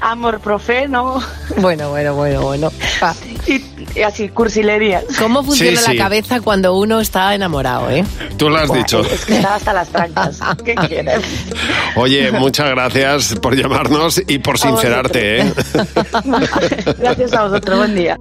amorprofeno. 0.00 1.22
Bueno, 1.58 1.90
bueno, 1.90 2.14
bueno, 2.14 2.40
bueno. 2.42 2.72
Ah, 3.00 3.14
así, 4.06 4.28
cursilerías. 4.28 5.04
¿Cómo 5.18 5.42
funciona 5.42 5.80
Sí, 5.80 5.86
sí. 5.86 5.96
la 5.96 6.04
cabeza 6.04 6.40
cuando 6.40 6.76
uno 6.76 7.00
está 7.00 7.34
enamorado, 7.34 7.90
eh? 7.90 8.04
Tú 8.36 8.48
lo 8.48 8.58
has 8.58 8.72
dicho. 8.72 9.00
Es 9.00 9.24
que 9.24 9.36
estaba 9.36 9.54
hasta 9.56 9.72
las 9.72 9.88
trancas. 9.88 10.40
¿Qué 10.64 10.74
quieres? 10.74 11.22
Oye, 11.96 12.30
muchas 12.32 12.68
gracias 12.70 13.34
por 13.40 13.56
llamarnos 13.56 14.22
y 14.26 14.38
por 14.38 14.58
sincerarte, 14.58 15.40
¿eh? 15.40 15.52
Gracias 16.98 17.32
a 17.32 17.44
vosotros, 17.46 17.78
buen 17.78 17.94
día. 17.94 18.16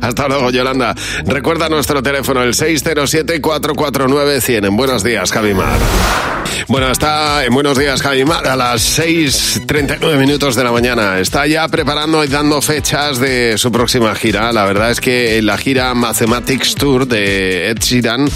Hasta 0.00 0.28
luego, 0.28 0.50
Yolanda. 0.50 0.94
Recuerda 1.26 1.68
nuestro 1.68 2.02
teléfono, 2.02 2.42
el 2.42 2.54
607-449-100. 2.54 4.66
En 4.66 4.76
Buenos 4.76 5.04
Días, 5.04 5.32
Javimar. 5.32 5.78
Bueno, 6.66 6.90
está 6.90 7.44
en 7.44 7.54
Buenos 7.54 7.78
Días, 7.78 8.02
Javimar, 8.02 8.46
a 8.46 8.56
las 8.56 8.98
6.39 8.98 10.18
minutos 10.18 10.54
de 10.54 10.64
la 10.64 10.72
mañana. 10.72 11.18
Está 11.18 11.46
ya 11.46 11.66
preparando 11.68 12.24
y 12.24 12.28
dando 12.28 12.60
fechas 12.60 13.18
de 13.18 13.56
su 13.56 13.72
próxima 13.72 14.14
gira. 14.14 14.52
La 14.52 14.64
verdad 14.64 14.90
es 14.90 15.00
que 15.00 15.40
la 15.42 15.56
gira 15.56 15.94
Mathematics 15.94 16.74
Tour 16.74 17.06
de 17.06 17.70
Ed 17.70 17.78
Sheeran 17.78 18.28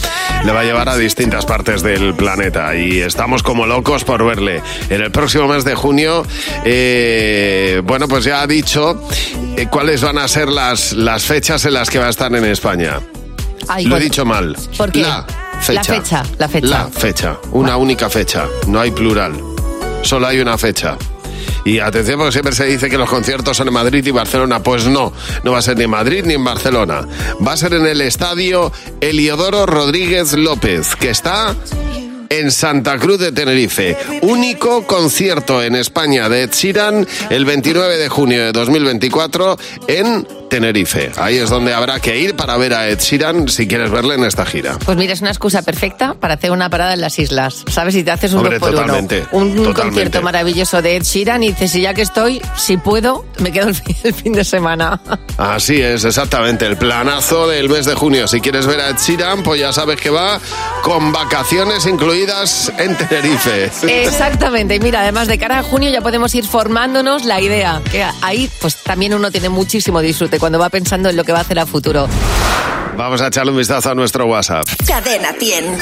le 0.45 0.53
va 0.53 0.61
a 0.61 0.65
llevar 0.65 0.89
a 0.89 0.97
distintas 0.97 1.47
partes 1.47 1.83
del 1.83 2.15
planeta 2.15 2.75
y 2.75 3.01
estamos 3.01 3.43
como 3.43 3.67
locos 3.67 4.05
por 4.05 4.25
verle. 4.25 4.63
En 4.89 5.03
el 5.03 5.11
próximo 5.11 5.49
mes 5.49 5.65
de 5.65 5.75
junio, 5.75 6.25
eh, 6.65 7.81
bueno, 7.85 8.09
pues 8.09 8.25
ya 8.25 8.43
ha 8.43 8.47
dicho 8.47 9.03
eh, 9.57 9.67
cuáles 9.71 10.03
van 10.03 10.19
a 10.19 10.29
ser 10.29 10.49
las, 10.49 10.93
las 10.93 11.25
fechas 11.25 11.42
en 11.49 11.75
las 11.75 11.91
que 11.91 11.99
va 11.99 12.07
a 12.07 12.11
estar 12.11 12.33
en 12.35 12.45
España. 12.45 13.01
Ay, 13.69 13.85
Lo 13.87 13.97
he 13.97 14.01
dicho 14.01 14.25
mal. 14.25 14.57
¿Por 14.77 14.93
qué? 14.93 15.03
La 15.03 15.27
fecha. 15.61 15.73
La 15.73 15.85
fecha, 15.85 16.23
la 16.39 16.49
fecha. 16.49 16.67
La 16.69 16.87
fecha. 16.87 17.37
Una 17.51 17.77
única 17.77 18.09
fecha. 18.09 18.47
No 18.69 18.81
hay 18.81 18.91
plural. 18.93 19.33
Solo 20.03 20.29
hay 20.29 20.41
una 20.41 20.57
fecha. 20.57 20.97
Y 21.65 21.81
atención 21.81 22.19
porque 22.19 22.33
siempre 22.33 22.55
se 22.55 22.65
dice 22.67 22.89
que 22.89 22.97
los 22.97 23.09
conciertos 23.09 23.57
son 23.57 23.69
en 23.69 23.75
Madrid 23.75 24.07
y 24.07 24.11
Barcelona. 24.13 24.63
Pues 24.63 24.87
no, 24.87 25.13
no 25.43 25.53
va 25.53 25.59
a 25.59 25.63
ser 25.63 25.77
ni 25.77 25.85
en 25.85 25.91
Madrid 25.91 26.25
ni 26.25 26.35
en 26.35 26.45
Barcelona. 26.45 27.07
Va 27.45 27.53
a 27.53 27.57
ser 27.57 27.75
en 27.75 27.87
el 27.87 28.01
estadio 28.01 28.73
Eliodoro 29.01 29.67
Rodríguez 29.67 30.35
López, 30.35 30.95
que 30.97 31.11
está 31.11 31.55
en 32.29 32.51
Santa 32.51 32.99
Cruz 32.99 33.19
de 33.19 33.33
Tenerife. 33.33 33.97
Único 34.23 34.87
concierto 34.87 35.63
en 35.63 35.75
España 35.75 36.29
de 36.29 36.45
Ed 36.45 36.51
Sheeran 36.53 37.07
el 37.31 37.45
29 37.45 37.99
de 37.99 38.09
junio 38.09 38.45
de 38.45 38.53
2024 38.53 39.59
en 39.89 40.27
Tenerife. 40.53 41.11
Ahí 41.17 41.39
es 41.39 41.49
donde 41.49 41.73
habrá 41.73 41.99
que 41.99 42.19
ir 42.21 42.37
para 42.37 42.59
ver 42.59 42.75
a 42.75 42.87
Ed 42.87 42.99
Sheeran 42.99 43.49
si 43.49 43.67
quieres 43.67 43.91
verle 43.91 44.17
en 44.17 44.25
esta 44.25 44.45
gira. 44.45 44.77
Pues 44.85 44.99
mira, 44.99 45.15
es 45.15 45.23
una 45.23 45.31
excusa 45.31 45.63
perfecta 45.63 46.13
para 46.13 46.35
hacer 46.35 46.51
una 46.51 46.69
parada 46.69 46.93
en 46.93 47.01
las 47.01 47.19
islas. 47.19 47.65
¿Sabes? 47.71 47.95
Si 47.95 48.05
te 48.05 48.11
haces 48.11 48.33
un 48.35 48.41
Hombre, 48.41 48.59
dos 48.59 48.69
por 48.69 48.75
uno, 48.75 48.81
totalmente, 48.83 49.25
un, 49.33 49.43
un 49.45 49.49
totalmente. 49.51 49.81
concierto 49.83 50.21
maravilloso 50.23 50.83
de 50.83 50.97
Ed 50.97 51.05
Sheeran 51.05 51.43
y 51.43 51.53
dices, 51.53 51.71
si 51.71 51.81
ya 51.81 51.95
que 51.95 52.03
estoy, 52.03 52.43
si 52.55 52.77
puedo, 52.77 53.25
me 53.39 53.51
quedo 53.51 53.69
el 53.69 53.75
fin, 53.75 53.97
el 54.05 54.13
fin 54.13 54.35
de 54.35 54.45
semana. 54.45 55.01
Así 55.39 55.81
es, 55.81 56.05
exactamente. 56.05 56.67
El 56.67 56.77
planazo 56.77 57.49
del 57.49 57.71
mes 57.71 57.87
de 57.87 57.95
junio. 57.95 58.29
Si 58.29 58.43
quieres 58.43 58.67
ver 58.67 58.79
a 58.81 58.91
Ed 58.91 58.97
Sheeran, 58.99 59.43
pues 59.43 59.59
ya 59.59 59.73
sabes 59.73 59.99
que 59.99 60.11
va 60.11 60.39
con 60.83 61.13
vacaciones 61.13 61.87
incluidas 61.87 62.71
en 62.77 62.95
Tenerife. 62.95 63.71
Exactamente. 64.05 64.75
Y 64.75 64.81
mira, 64.81 65.01
además 65.01 65.29
de 65.29 65.39
cara 65.39 65.61
a 65.61 65.63
junio 65.63 65.89
ya 65.91 66.03
podemos 66.03 66.35
ir 66.35 66.45
formándonos 66.47 67.25
la 67.25 67.41
idea. 67.41 67.81
Que 67.91 68.05
ahí, 68.21 68.51
pues 68.61 68.77
también 68.77 69.15
uno 69.15 69.31
tiene 69.31 69.49
muchísimo 69.49 70.01
disfrute 70.03 70.39
cuando 70.43 70.59
va 70.59 70.71
pensando 70.71 71.09
en 71.09 71.15
lo 71.17 71.23
que 71.23 71.31
va 71.31 71.39
a 71.39 71.43
hacer 71.43 71.57
a 71.61 71.67
futuro. 71.67 72.09
Vamos 72.97 73.21
a 73.21 73.29
echarle 73.29 73.53
un 73.53 73.59
vistazo 73.59 73.93
a 73.93 73.95
nuestro 73.95 74.27
WhatsApp. 74.27 74.65
Cadena 74.85 75.33
100. 75.39 75.79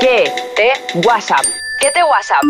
¿Qué 0.00 0.32
te 0.56 0.98
WhatsApp? 1.06 1.44
¿Qué 1.78 1.88
te 1.92 2.02
WhatsApp? 2.02 2.42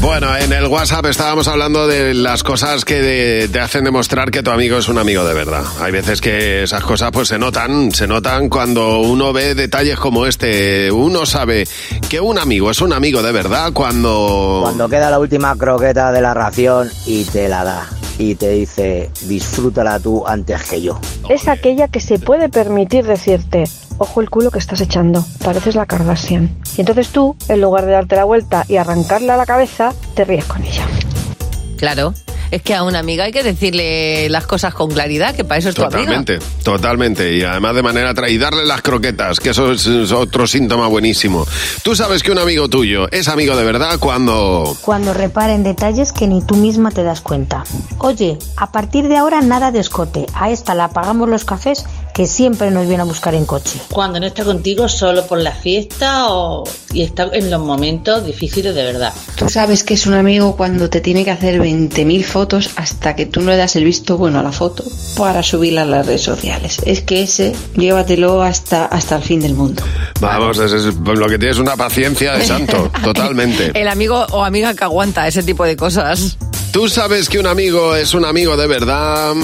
Bueno, 0.00 0.34
en 0.36 0.52
el 0.52 0.68
WhatsApp 0.68 1.06
estábamos 1.06 1.48
hablando 1.48 1.88
de 1.88 2.14
las 2.14 2.44
cosas 2.44 2.84
que 2.84 3.02
de- 3.02 3.48
te 3.48 3.58
hacen 3.58 3.82
demostrar 3.82 4.30
que 4.30 4.44
tu 4.44 4.52
amigo 4.52 4.78
es 4.78 4.86
un 4.88 4.98
amigo 4.98 5.24
de 5.24 5.34
verdad. 5.34 5.64
Hay 5.80 5.90
veces 5.90 6.20
que 6.20 6.62
esas 6.62 6.84
cosas 6.84 7.10
pues 7.12 7.26
se 7.26 7.36
notan, 7.36 7.90
se 7.90 8.06
notan 8.06 8.48
cuando 8.48 9.00
uno 9.00 9.32
ve 9.32 9.56
detalles 9.56 9.98
como 9.98 10.24
este. 10.24 10.92
Uno 10.92 11.26
sabe 11.26 11.66
que 12.08 12.20
un 12.20 12.38
amigo 12.38 12.70
es 12.70 12.80
un 12.80 12.92
amigo 12.92 13.24
de 13.24 13.32
verdad 13.32 13.72
cuando... 13.74 14.60
Cuando 14.62 14.88
queda 14.88 15.10
la 15.10 15.18
última 15.18 15.56
croqueta 15.56 16.12
de 16.12 16.20
la 16.20 16.32
ración 16.32 16.90
y 17.06 17.24
te 17.24 17.48
la 17.48 17.64
da 17.64 17.88
y 18.20 18.34
te 18.34 18.50
dice 18.50 19.10
disfrútala 19.22 19.98
tú 19.98 20.26
antes 20.26 20.62
que 20.68 20.82
yo. 20.82 21.00
Es 21.28 21.48
aquella 21.48 21.88
que 21.88 22.00
se 22.00 22.18
puede 22.18 22.50
permitir 22.50 23.06
decirte, 23.06 23.64
ojo 23.96 24.20
el 24.20 24.28
culo 24.28 24.50
que 24.50 24.58
estás 24.58 24.80
echando, 24.82 25.24
pareces 25.42 25.74
la 25.74 25.86
Kardashian. 25.86 26.54
Y 26.76 26.82
entonces 26.82 27.08
tú, 27.08 27.34
en 27.48 27.62
lugar 27.62 27.86
de 27.86 27.92
darte 27.92 28.16
la 28.16 28.24
vuelta 28.24 28.64
y 28.68 28.76
arrancarle 28.76 29.32
a 29.32 29.38
la 29.38 29.46
cabeza, 29.46 29.94
te 30.14 30.24
ríes 30.24 30.44
con 30.44 30.62
ella. 30.62 30.86
Claro. 31.78 32.12
Es 32.50 32.62
que 32.62 32.74
a 32.74 32.82
una 32.82 32.98
amiga 32.98 33.24
hay 33.24 33.32
que 33.32 33.42
decirle 33.44 34.28
las 34.28 34.46
cosas 34.46 34.74
con 34.74 34.90
claridad, 34.90 35.34
que 35.36 35.44
para 35.44 35.58
eso 35.58 35.68
es 35.68 35.74
tu 35.76 35.82
amiga. 35.82 35.98
Totalmente, 36.00 36.38
totalmente. 36.64 37.32
Y 37.36 37.42
además 37.42 37.74
de 37.76 37.82
manera 37.82 38.12
tra- 38.12 38.30
y 38.30 38.38
darle 38.38 38.64
las 38.64 38.82
croquetas, 38.82 39.38
que 39.38 39.50
eso 39.50 39.70
es, 39.72 39.86
es 39.86 40.10
otro 40.10 40.46
síntoma 40.46 40.88
buenísimo. 40.88 41.46
Tú 41.84 41.94
sabes 41.94 42.22
que 42.22 42.32
un 42.32 42.38
amigo 42.38 42.68
tuyo 42.68 43.10
es 43.12 43.28
amigo 43.28 43.56
de 43.56 43.64
verdad 43.64 43.98
cuando... 44.00 44.76
Cuando 44.82 45.14
repara 45.14 45.54
en 45.54 45.62
detalles 45.62 46.12
que 46.12 46.26
ni 46.26 46.42
tú 46.42 46.56
misma 46.56 46.90
te 46.90 47.04
das 47.04 47.20
cuenta. 47.20 47.62
Oye, 47.98 48.38
a 48.56 48.72
partir 48.72 49.06
de 49.08 49.16
ahora 49.16 49.40
nada 49.42 49.70
de 49.70 49.78
escote. 49.80 50.26
A 50.34 50.50
esta 50.50 50.74
la 50.74 50.88
pagamos 50.88 51.28
los 51.28 51.44
cafés 51.44 51.84
que 52.20 52.26
siempre 52.26 52.70
nos 52.70 52.86
viene 52.86 53.00
a 53.00 53.06
buscar 53.06 53.34
en 53.34 53.46
coche. 53.46 53.80
Cuando 53.90 54.20
no 54.20 54.26
está 54.26 54.44
contigo 54.44 54.90
solo 54.90 55.26
por 55.26 55.38
la 55.38 55.52
fiesta 55.52 56.26
o 56.28 56.64
y 56.92 57.00
está 57.02 57.30
en 57.32 57.50
los 57.50 57.62
momentos 57.62 58.26
difíciles 58.26 58.74
de 58.74 58.82
verdad. 58.84 59.14
Tú 59.36 59.48
sabes 59.48 59.84
que 59.84 59.94
es 59.94 60.06
un 60.06 60.12
amigo 60.12 60.54
cuando 60.54 60.90
te 60.90 61.00
tiene 61.00 61.24
que 61.24 61.30
hacer 61.30 61.58
20.000 61.58 62.22
fotos 62.24 62.72
hasta 62.76 63.16
que 63.16 63.24
tú 63.24 63.40
no 63.40 63.50
le 63.52 63.56
das 63.56 63.74
el 63.76 63.84
visto 63.84 64.18
bueno 64.18 64.38
a 64.38 64.42
la 64.42 64.52
foto 64.52 64.84
para 65.16 65.42
subirla 65.42 65.80
a 65.80 65.86
las 65.86 66.04
redes 66.04 66.20
sociales. 66.20 66.76
Es 66.84 67.00
que 67.00 67.22
ese, 67.22 67.54
llévatelo 67.74 68.42
hasta, 68.42 68.84
hasta 68.84 69.16
el 69.16 69.22
fin 69.22 69.40
del 69.40 69.54
mundo. 69.54 69.82
Vamos, 70.20 70.58
es, 70.58 70.72
es- 70.72 70.94
lo 70.96 71.26
que 71.26 71.38
tienes 71.38 71.56
una 71.56 71.74
paciencia 71.74 72.34
de 72.34 72.44
santo, 72.44 72.90
totalmente. 73.02 73.70
El 73.80 73.88
amigo 73.88 74.26
o 74.32 74.44
amiga 74.44 74.74
que 74.74 74.84
aguanta 74.84 75.26
ese 75.26 75.42
tipo 75.42 75.64
de 75.64 75.74
cosas. 75.74 76.36
Tú 76.72 76.88
sabes 76.88 77.28
que 77.28 77.38
un 77.38 77.46
amigo 77.46 77.96
es 77.96 78.14
un 78.14 78.24
amigo 78.24 78.56
de 78.56 78.66
verdad. 78.68 79.34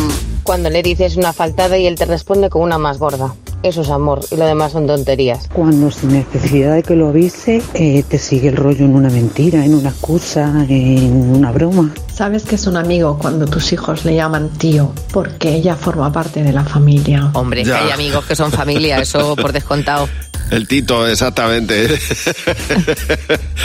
Cuando 0.45 0.71
le 0.71 0.83
dices 0.83 1.17
una 1.17 1.33
faltada 1.33 1.77
y 1.77 1.87
él 1.87 1.97
te 1.97 2.05
responde 2.05 2.49
con 2.49 2.63
una 2.63 2.79
más 2.79 2.99
gorda. 2.99 3.35
Eso 3.65 3.81
es 3.83 3.91
amor 3.91 4.21
y 4.31 4.37
lo 4.37 4.47
demás 4.47 4.71
son 4.73 4.87
tonterías. 4.87 5.49
Cuando 5.53 5.91
sin 5.91 6.13
necesidad 6.13 6.75
de 6.77 6.85
que 6.85 6.95
lo 6.95 7.09
avise, 7.09 7.61
eh, 7.75 8.05
te 8.09 8.19
sigue 8.19 8.49
el 8.51 8.57
rollo 8.57 8.85
en 8.85 8.95
una 8.95 9.09
mentira, 9.11 9.65
en 9.65 9.75
una 9.75 9.89
excusa, 9.89 10.65
en 10.69 11.35
una 11.35 11.51
broma. 11.51 11.93
Sabes 12.15 12.45
que 12.45 12.55
es 12.55 12.67
un 12.69 12.77
amigo 12.77 13.19
cuando 13.19 13.47
tus 13.47 13.73
hijos 13.73 14.05
le 14.05 14.15
llaman 14.15 14.51
tío, 14.51 14.93
porque 15.13 15.49
ella 15.57 15.75
forma 15.75 16.13
parte 16.13 16.45
de 16.45 16.53
la 16.53 16.63
familia. 16.65 17.31
Hombre, 17.33 17.65
Ya. 17.65 17.79
hay 17.85 17.91
amigos 17.91 18.25
que 18.27 18.37
son 18.37 18.53
familia, 18.53 18.99
eso 19.01 19.35
por 19.35 19.53
descontado. 19.53 20.09
El 20.51 20.69
Tito, 20.69 21.07
exactamente. 21.07 21.89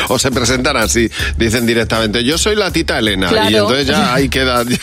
o 0.09 0.17
se 0.19 0.31
presentan 0.31 0.77
así, 0.77 1.09
dicen 1.37 1.65
directamente, 1.65 2.23
yo 2.23 2.37
soy 2.37 2.55
la 2.55 2.71
tita 2.71 2.97
Elena. 2.99 3.29
Claro. 3.29 3.49
Y 3.49 3.55
entonces 3.55 3.87
ya 3.87 4.13
ahí 4.13 4.29
queda... 4.29 4.63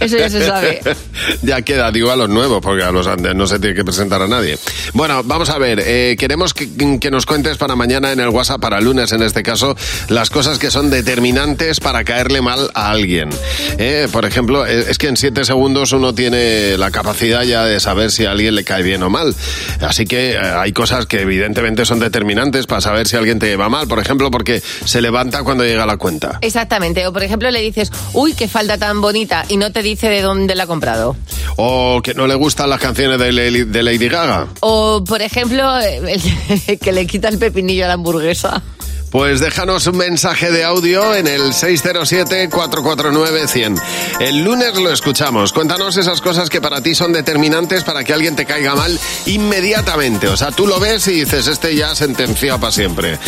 Eso 0.00 0.16
ya 0.16 0.28
se 0.28 0.44
sabe. 0.44 0.80
ya 1.42 1.62
queda, 1.62 1.92
digo, 1.92 2.10
a 2.10 2.16
los 2.16 2.28
nuevos, 2.28 2.60
porque 2.62 2.82
a 2.82 2.90
los 2.90 3.06
antes 3.06 3.34
no 3.34 3.46
se 3.46 3.58
tiene 3.58 3.74
que 3.74 3.84
presentar 3.84 4.22
a 4.22 4.26
nadie. 4.26 4.58
Bueno, 4.94 5.22
vamos 5.24 5.50
a 5.50 5.58
ver, 5.58 5.82
eh, 5.84 6.16
queremos 6.18 6.54
que, 6.54 6.98
que 6.98 7.10
nos 7.10 7.26
cuentes 7.26 7.56
para 7.58 7.76
mañana 7.76 8.12
en 8.12 8.20
el 8.20 8.28
WhatsApp, 8.28 8.60
para 8.60 8.80
lunes 8.80 9.12
en 9.12 9.22
este 9.22 9.42
caso, 9.42 9.76
las 10.08 10.30
cosas 10.30 10.58
que 10.58 10.70
son 10.70 10.90
determinantes 10.90 11.80
para 11.80 12.04
caerle 12.04 12.40
mal 12.40 12.70
a 12.74 12.90
alguien. 12.90 13.30
Eh, 13.78 14.08
por 14.12 14.24
ejemplo, 14.24 14.66
eh, 14.66 14.86
es 14.88 14.98
que 14.98 15.08
en 15.08 15.16
siete 15.16 15.44
segundos 15.44 15.92
uno 15.92 16.14
tiene 16.14 16.76
la 16.76 16.90
capacidad 16.90 17.42
ya 17.42 17.64
de 17.64 17.80
saber 17.80 18.10
si 18.10 18.26
a 18.26 18.30
alguien 18.30 18.54
le 18.54 18.64
cae 18.64 18.82
bien 18.82 19.02
o 19.02 19.10
mal. 19.10 19.34
Así 19.80 20.06
que 20.06 20.32
eh, 20.32 20.38
hay 20.38 20.72
cosas 20.72 21.06
que 21.06 21.20
evidentemente 21.20 21.84
son 21.84 21.98
determinantes 22.00 22.66
para 22.66 22.80
saber 22.80 23.06
si 23.06 23.16
alguien 23.16 23.38
te 23.38 23.56
va 23.56 23.68
mal. 23.68 23.88
Por 23.88 23.98
ejemplo, 23.98 24.30
porque 24.30 24.62
se 24.84 25.00
levanta 25.00 25.42
cuando 25.42 25.64
llega 25.64 25.86
la 25.86 25.96
cuenta. 25.96 26.38
Exactamente. 26.40 27.06
O 27.06 27.12
por 27.12 27.22
ejemplo 27.22 27.50
le 27.50 27.60
dices, 27.60 27.90
uy, 28.12 28.34
qué 28.34 28.48
falda 28.48 28.78
tan 28.78 29.00
bonita, 29.00 29.44
y 29.48 29.56
no 29.56 29.72
te 29.72 29.82
dice 29.90 30.08
de 30.08 30.22
dónde 30.22 30.54
la 30.54 30.64
ha 30.64 30.66
comprado. 30.66 31.16
O 31.56 32.00
que 32.02 32.14
no 32.14 32.26
le 32.26 32.34
gustan 32.34 32.70
las 32.70 32.80
canciones 32.80 33.18
de, 33.18 33.32
Lady- 33.32 33.64
de 33.64 33.82
Lady 33.82 34.08
Gaga. 34.08 34.46
O 34.60 35.02
por 35.06 35.20
ejemplo, 35.22 35.78
el 35.78 36.78
que 36.80 36.92
le 36.92 37.06
quita 37.06 37.28
el 37.28 37.38
pepinillo 37.38 37.84
a 37.84 37.88
la 37.88 37.94
hamburguesa. 37.94 38.62
Pues 39.10 39.40
déjanos 39.40 39.88
un 39.88 39.96
mensaje 39.96 40.52
de 40.52 40.62
audio 40.62 41.16
en 41.16 41.26
el 41.26 41.52
607-449-100. 41.52 43.82
El 44.20 44.44
lunes 44.44 44.76
lo 44.76 44.92
escuchamos. 44.92 45.52
Cuéntanos 45.52 45.96
esas 45.96 46.20
cosas 46.20 46.48
que 46.48 46.60
para 46.60 46.80
ti 46.80 46.94
son 46.94 47.12
determinantes 47.12 47.82
para 47.82 48.04
que 48.04 48.12
alguien 48.12 48.36
te 48.36 48.46
caiga 48.46 48.76
mal 48.76 48.96
inmediatamente. 49.26 50.28
O 50.28 50.36
sea, 50.36 50.52
tú 50.52 50.68
lo 50.68 50.78
ves 50.78 51.08
y 51.08 51.24
dices, 51.24 51.48
este 51.48 51.74
ya 51.74 51.92
sentenciado 51.96 52.60
para 52.60 52.70
siempre. 52.70 53.18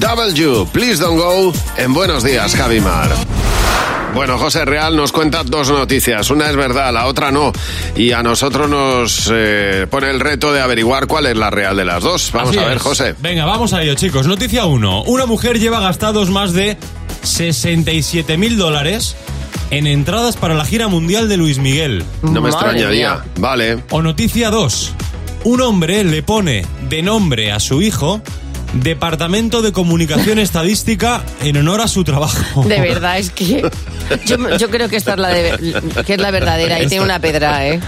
W, 0.00 0.66
Please 0.72 1.00
Don't 1.00 1.20
Go, 1.20 1.52
en 1.76 1.94
Buenos 1.94 2.24
Días, 2.24 2.56
Javi 2.56 2.80
Mar. 2.80 3.10
Bueno, 4.14 4.38
José 4.38 4.64
Real 4.64 4.96
nos 4.96 5.12
cuenta 5.12 5.44
dos 5.44 5.70
noticias. 5.70 6.30
Una 6.30 6.48
es 6.48 6.56
verdad, 6.56 6.92
la 6.92 7.06
otra 7.06 7.30
no. 7.30 7.52
Y 7.94 8.12
a 8.12 8.22
nosotros 8.22 8.68
nos 8.68 9.30
eh, 9.32 9.86
pone 9.88 10.10
el 10.10 10.18
reto 10.18 10.52
de 10.52 10.60
averiguar 10.60 11.06
cuál 11.06 11.26
es 11.26 11.36
la 11.36 11.50
real 11.50 11.76
de 11.76 11.84
las 11.84 12.02
dos. 12.02 12.32
Vamos 12.32 12.50
Así 12.50 12.58
a 12.58 12.66
ver, 12.66 12.78
es. 12.78 12.82
José. 12.82 13.14
Venga, 13.20 13.44
vamos 13.44 13.72
a 13.74 13.82
ello, 13.82 13.94
chicos. 13.94 14.26
Noticia 14.26 14.64
1. 14.64 15.02
Una 15.04 15.24
mujer 15.28 15.60
lleva 15.60 15.78
gastados 15.78 16.30
más 16.30 16.54
de 16.54 16.76
67 17.22 18.38
mil 18.38 18.56
dólares 18.56 19.14
en 19.70 19.86
entradas 19.86 20.36
para 20.36 20.54
la 20.54 20.64
gira 20.64 20.88
mundial 20.88 21.28
de 21.28 21.36
Luis 21.36 21.58
Miguel. 21.58 22.02
No 22.22 22.40
me 22.40 22.48
extrañaría. 22.48 23.22
Vale. 23.36 23.84
O 23.90 24.00
noticia 24.00 24.50
2. 24.50 24.94
Un 25.44 25.60
hombre 25.60 26.02
le 26.02 26.22
pone 26.22 26.64
de 26.88 27.02
nombre 27.02 27.52
a 27.52 27.60
su 27.60 27.82
hijo 27.82 28.22
Departamento 28.74 29.62
de 29.62 29.72
Comunicación 29.72 30.38
Estadística 30.38 31.22
en 31.42 31.56
honor 31.56 31.80
a 31.80 31.88
su 31.88 32.04
trabajo. 32.04 32.62
De 32.64 32.80
verdad, 32.80 33.18
es 33.18 33.30
que 33.30 33.62
yo, 34.26 34.56
yo 34.58 34.70
creo 34.70 34.88
que 34.88 34.96
esta 34.96 35.12
es 35.12 35.18
la, 35.18 35.28
de- 35.30 35.74
que 36.06 36.14
es 36.14 36.20
la 36.20 36.30
verdadera 36.30 36.82
y 36.82 36.86
tiene 36.86 37.04
una 37.04 37.18
pedra, 37.20 37.66
¿eh? 37.66 37.80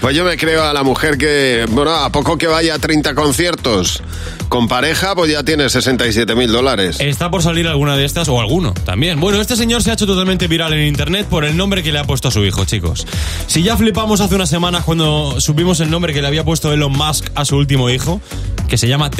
Pues 0.00 0.16
yo 0.16 0.24
me 0.24 0.36
creo 0.36 0.64
a 0.64 0.72
la 0.72 0.82
mujer 0.82 1.18
que, 1.18 1.66
bueno, 1.70 1.90
a 1.94 2.10
poco 2.10 2.38
que 2.38 2.46
vaya 2.46 2.74
a 2.74 2.78
30 2.78 3.14
conciertos 3.14 4.02
con 4.48 4.66
pareja, 4.66 5.14
pues 5.14 5.30
ya 5.30 5.42
tiene 5.42 5.68
67 5.68 6.34
mil 6.34 6.50
dólares. 6.50 6.96
Está 7.00 7.30
por 7.30 7.42
salir 7.42 7.68
alguna 7.68 7.96
de 7.96 8.06
estas 8.06 8.28
o 8.28 8.40
alguno 8.40 8.72
también. 8.72 9.20
Bueno, 9.20 9.40
este 9.40 9.56
señor 9.56 9.82
se 9.82 9.90
ha 9.90 9.94
hecho 9.94 10.06
totalmente 10.06 10.46
viral 10.48 10.72
en 10.72 10.86
internet 10.86 11.26
por 11.28 11.44
el 11.44 11.54
nombre 11.56 11.82
que 11.82 11.92
le 11.92 11.98
ha 11.98 12.04
puesto 12.04 12.28
a 12.28 12.30
su 12.30 12.42
hijo, 12.46 12.64
chicos. 12.64 13.06
Si 13.46 13.62
ya 13.62 13.76
flipamos 13.76 14.20
hace 14.22 14.34
unas 14.34 14.48
semanas 14.48 14.84
cuando 14.84 15.38
subimos 15.40 15.80
el 15.80 15.90
nombre 15.90 16.14
que 16.14 16.22
le 16.22 16.28
había 16.28 16.44
puesto 16.44 16.72
Elon 16.72 16.92
Musk 16.92 17.26
a 17.34 17.44
su 17.44 17.56
último 17.56 17.90
hijo, 17.90 18.22
que 18.68 18.78
se 18.78 18.88
llama 18.88 19.10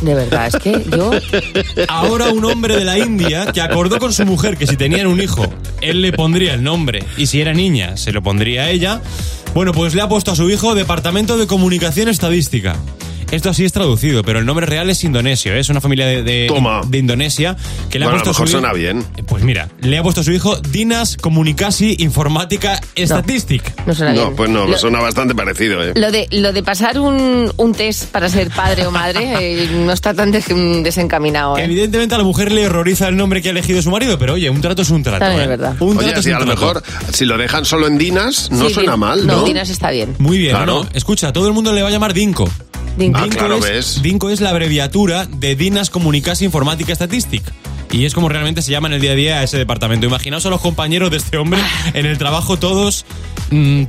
De 0.00 0.14
verdad, 0.14 0.46
es 0.48 0.56
que 0.56 0.84
yo... 0.90 1.10
Ahora 1.88 2.28
un 2.28 2.44
hombre 2.44 2.76
de 2.76 2.84
la 2.84 2.98
India 2.98 3.52
que 3.52 3.60
acordó 3.60 3.98
con 3.98 4.12
su 4.12 4.24
mujer 4.24 4.56
que 4.56 4.66
si 4.66 4.76
tenían 4.76 5.06
un 5.06 5.20
hijo, 5.20 5.46
él 5.80 6.02
le 6.02 6.12
pondría 6.12 6.54
el 6.54 6.62
nombre 6.62 7.04
y 7.16 7.26
si 7.26 7.40
era 7.40 7.52
niña, 7.52 7.96
se 7.96 8.12
lo 8.12 8.22
pondría 8.22 8.64
a 8.64 8.70
ella. 8.70 9.00
Bueno, 9.54 9.72
pues 9.72 9.94
le 9.94 10.02
ha 10.02 10.08
puesto 10.08 10.30
a 10.30 10.36
su 10.36 10.48
hijo 10.50 10.74
Departamento 10.74 11.38
de 11.38 11.46
Comunicación 11.46 12.08
Estadística. 12.08 12.76
Esto 13.30 13.50
así 13.50 13.64
es 13.66 13.72
traducido, 13.72 14.22
pero 14.22 14.38
el 14.38 14.46
nombre 14.46 14.64
real 14.64 14.88
es 14.88 15.04
indonesio. 15.04 15.52
¿eh? 15.52 15.58
Es 15.60 15.68
una 15.68 15.82
familia 15.82 16.06
de, 16.06 16.22
de, 16.22 16.50
de 16.88 16.98
Indonesia 16.98 17.56
que 17.90 17.98
le 17.98 18.06
Bueno, 18.06 18.18
ha 18.18 18.20
a 18.22 18.24
puesto 18.24 18.30
lo 18.30 18.32
mejor 18.32 18.44
a 18.44 18.46
su 18.46 18.52
suena 18.52 18.72
bien. 18.72 19.04
Pues 19.26 19.44
mira, 19.44 19.68
le 19.80 19.98
ha 19.98 20.02
puesto 20.02 20.22
a 20.22 20.24
su 20.24 20.32
hijo 20.32 20.56
Dinas 20.56 21.18
Comunicasi 21.18 21.96
Informática 21.98 22.80
Statistic. 22.96 23.86
No 23.86 23.94
suena 23.94 24.14
No, 24.14 24.22
bien. 24.22 24.36
pues 24.36 24.48
no, 24.50 24.66
Lo- 24.66 24.78
suena 24.78 25.00
bastante 25.00 25.34
parecido, 25.34 25.82
¿eh? 25.84 25.92
Lo 25.94 26.10
de, 26.10 26.26
lo 26.30 26.54
de 26.54 26.62
pasar 26.62 26.98
un, 26.98 27.52
un 27.56 27.74
test 27.74 28.06
para 28.06 28.30
ser 28.30 28.48
padre 28.50 28.86
o 28.86 28.90
madre 28.90 29.18
eh, 29.62 29.68
no 29.84 29.92
está 29.92 30.14
tan 30.14 30.30
des- 30.32 30.46
desencaminado. 30.82 31.58
¿eh? 31.58 31.64
Evidentemente 31.64 32.14
a 32.14 32.18
la 32.18 32.24
mujer 32.24 32.50
le 32.50 32.66
horroriza 32.66 33.08
el 33.08 33.16
nombre 33.18 33.42
que 33.42 33.48
ha 33.48 33.52
elegido 33.52 33.82
su 33.82 33.90
marido, 33.90 34.18
pero 34.18 34.34
oye, 34.34 34.48
un 34.48 34.62
trato 34.62 34.80
es 34.80 34.88
un 34.90 35.02
trato. 35.02 35.20
También 35.20 35.40
¿eh? 35.40 35.44
es 35.44 35.48
verdad. 35.50 35.76
Un 35.80 35.98
Oye, 35.98 36.06
trato 36.06 36.20
es 36.20 36.24
si 36.24 36.30
un 36.30 36.36
a 36.36 36.38
lo 36.40 36.44
trato. 36.46 36.60
mejor, 36.60 36.82
si 37.12 37.24
lo 37.26 37.36
dejan 37.36 37.66
solo 37.66 37.86
en 37.88 37.98
Dinas, 37.98 38.50
no 38.50 38.68
Sí, 38.68 38.74
suena 38.74 38.96
mal, 38.96 39.26
¿no? 39.26 39.36
No, 39.40 39.44
Dinas 39.44 39.68
está 39.68 39.90
bien. 39.90 40.14
Muy 40.18 40.38
bien, 40.38 40.52
Claro. 40.56 40.84
¿no? 40.84 40.88
Escucha, 40.94 41.30
todo 41.32 41.46
el 41.46 41.52
mundo 41.52 41.74
le 41.74 41.82
va 41.82 41.88
a 41.88 41.90
llamar 41.90 42.14
Dinko. 42.14 42.48
Dinko. 42.98 43.18
Ah, 43.18 43.28
claro, 43.28 43.64
es, 43.64 44.40
la 44.40 44.50
abreviatura 44.50 45.26
de 45.26 45.56
Dinas 45.56 45.88
Comunicas 45.90 46.42
Informática 46.42 46.94
Statistic. 46.94 47.42
Y 47.90 48.04
es 48.04 48.12
como 48.12 48.28
realmente 48.28 48.60
se 48.60 48.70
llama 48.70 48.88
en 48.88 48.94
el 48.94 49.00
día 49.00 49.12
a 49.12 49.14
día 49.14 49.38
a 49.38 49.42
ese 49.44 49.56
departamento. 49.56 50.06
Imaginaos 50.06 50.44
a 50.44 50.50
los 50.50 50.60
compañeros 50.60 51.10
de 51.10 51.16
este 51.16 51.38
hombre 51.38 51.60
en 51.94 52.04
el 52.04 52.18
trabajo 52.18 52.58
todos, 52.58 53.06
mm, 53.50 53.84